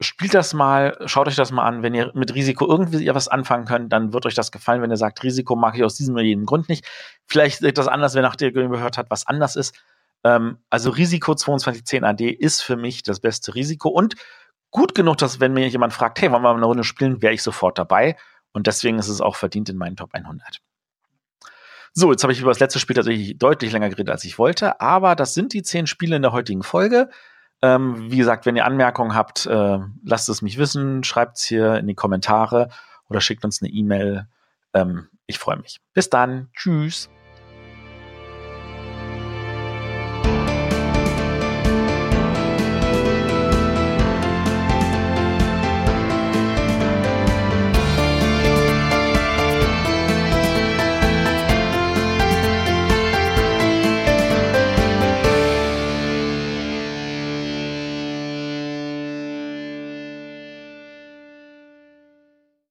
Spielt 0.00 0.34
das 0.34 0.52
mal, 0.52 0.98
schaut 1.06 1.26
euch 1.26 1.36
das 1.36 1.50
mal 1.52 1.64
an. 1.64 1.82
Wenn 1.82 1.94
ihr 1.94 2.10
mit 2.14 2.34
Risiko 2.34 2.66
irgendwie 2.66 3.02
ihr 3.02 3.14
was 3.14 3.28
anfangen 3.28 3.64
könnt, 3.64 3.92
dann 3.92 4.12
wird 4.12 4.26
euch 4.26 4.34
das 4.34 4.52
gefallen. 4.52 4.82
Wenn 4.82 4.90
ihr 4.90 4.98
sagt, 4.98 5.22
Risiko 5.22 5.56
mag 5.56 5.74
ich 5.74 5.84
aus 5.84 5.94
diesem 5.94 6.14
oder 6.14 6.24
jenem 6.24 6.44
Grund 6.44 6.68
nicht. 6.68 6.86
Vielleicht 7.26 7.62
ist 7.62 7.78
das 7.78 7.88
anders, 7.88 8.14
wenn 8.14 8.22
nachdem 8.22 8.54
ihr 8.54 8.68
gehört 8.68 8.98
hat, 8.98 9.10
was 9.10 9.26
anders 9.26 9.56
ist. 9.56 9.74
Ähm, 10.22 10.58
also 10.68 10.90
Risiko 10.90 11.34
2210 11.34 12.04
AD 12.04 12.28
ist 12.28 12.62
für 12.62 12.76
mich 12.76 13.02
das 13.02 13.20
beste 13.20 13.54
Risiko 13.54 13.88
und 13.88 14.16
gut 14.70 14.94
genug, 14.94 15.16
dass 15.18 15.40
wenn 15.40 15.54
mir 15.54 15.68
jemand 15.68 15.92
fragt, 15.92 16.20
hey, 16.20 16.30
wollen 16.30 16.42
wir 16.42 16.52
mal 16.52 16.56
eine 16.56 16.66
Runde 16.66 16.84
spielen, 16.84 17.22
wäre 17.22 17.32
ich 17.32 17.42
sofort 17.42 17.78
dabei. 17.78 18.16
Und 18.52 18.66
deswegen 18.66 18.98
ist 18.98 19.08
es 19.08 19.20
auch 19.20 19.36
verdient 19.36 19.68
in 19.68 19.76
meinen 19.76 19.96
Top 19.96 20.10
100. 20.12 20.60
So, 21.92 22.10
jetzt 22.10 22.22
habe 22.22 22.32
ich 22.34 22.40
über 22.40 22.50
das 22.50 22.60
letzte 22.60 22.78
Spiel 22.78 22.94
tatsächlich 22.94 23.38
deutlich 23.38 23.72
länger 23.72 23.88
geredet, 23.88 24.10
als 24.10 24.24
ich 24.24 24.38
wollte, 24.38 24.80
aber 24.82 25.14
das 25.14 25.32
sind 25.32 25.54
die 25.54 25.62
zehn 25.62 25.86
Spiele 25.86 26.16
in 26.16 26.22
der 26.22 26.32
heutigen 26.32 26.62
Folge. 26.62 27.08
Ähm, 27.66 28.10
wie 28.12 28.16
gesagt, 28.16 28.46
wenn 28.46 28.54
ihr 28.54 28.64
Anmerkungen 28.64 29.14
habt, 29.14 29.46
äh, 29.46 29.78
lasst 30.04 30.28
es 30.28 30.40
mich 30.40 30.56
wissen, 30.56 31.02
schreibt 31.02 31.38
es 31.38 31.44
hier 31.44 31.74
in 31.74 31.88
die 31.88 31.94
Kommentare 31.94 32.68
oder 33.08 33.20
schickt 33.20 33.44
uns 33.44 33.60
eine 33.60 33.72
E-Mail. 33.72 34.28
Ähm, 34.72 35.08
ich 35.26 35.38
freue 35.38 35.56
mich. 35.56 35.80
Bis 35.92 36.08
dann. 36.08 36.48
Tschüss. 36.54 37.10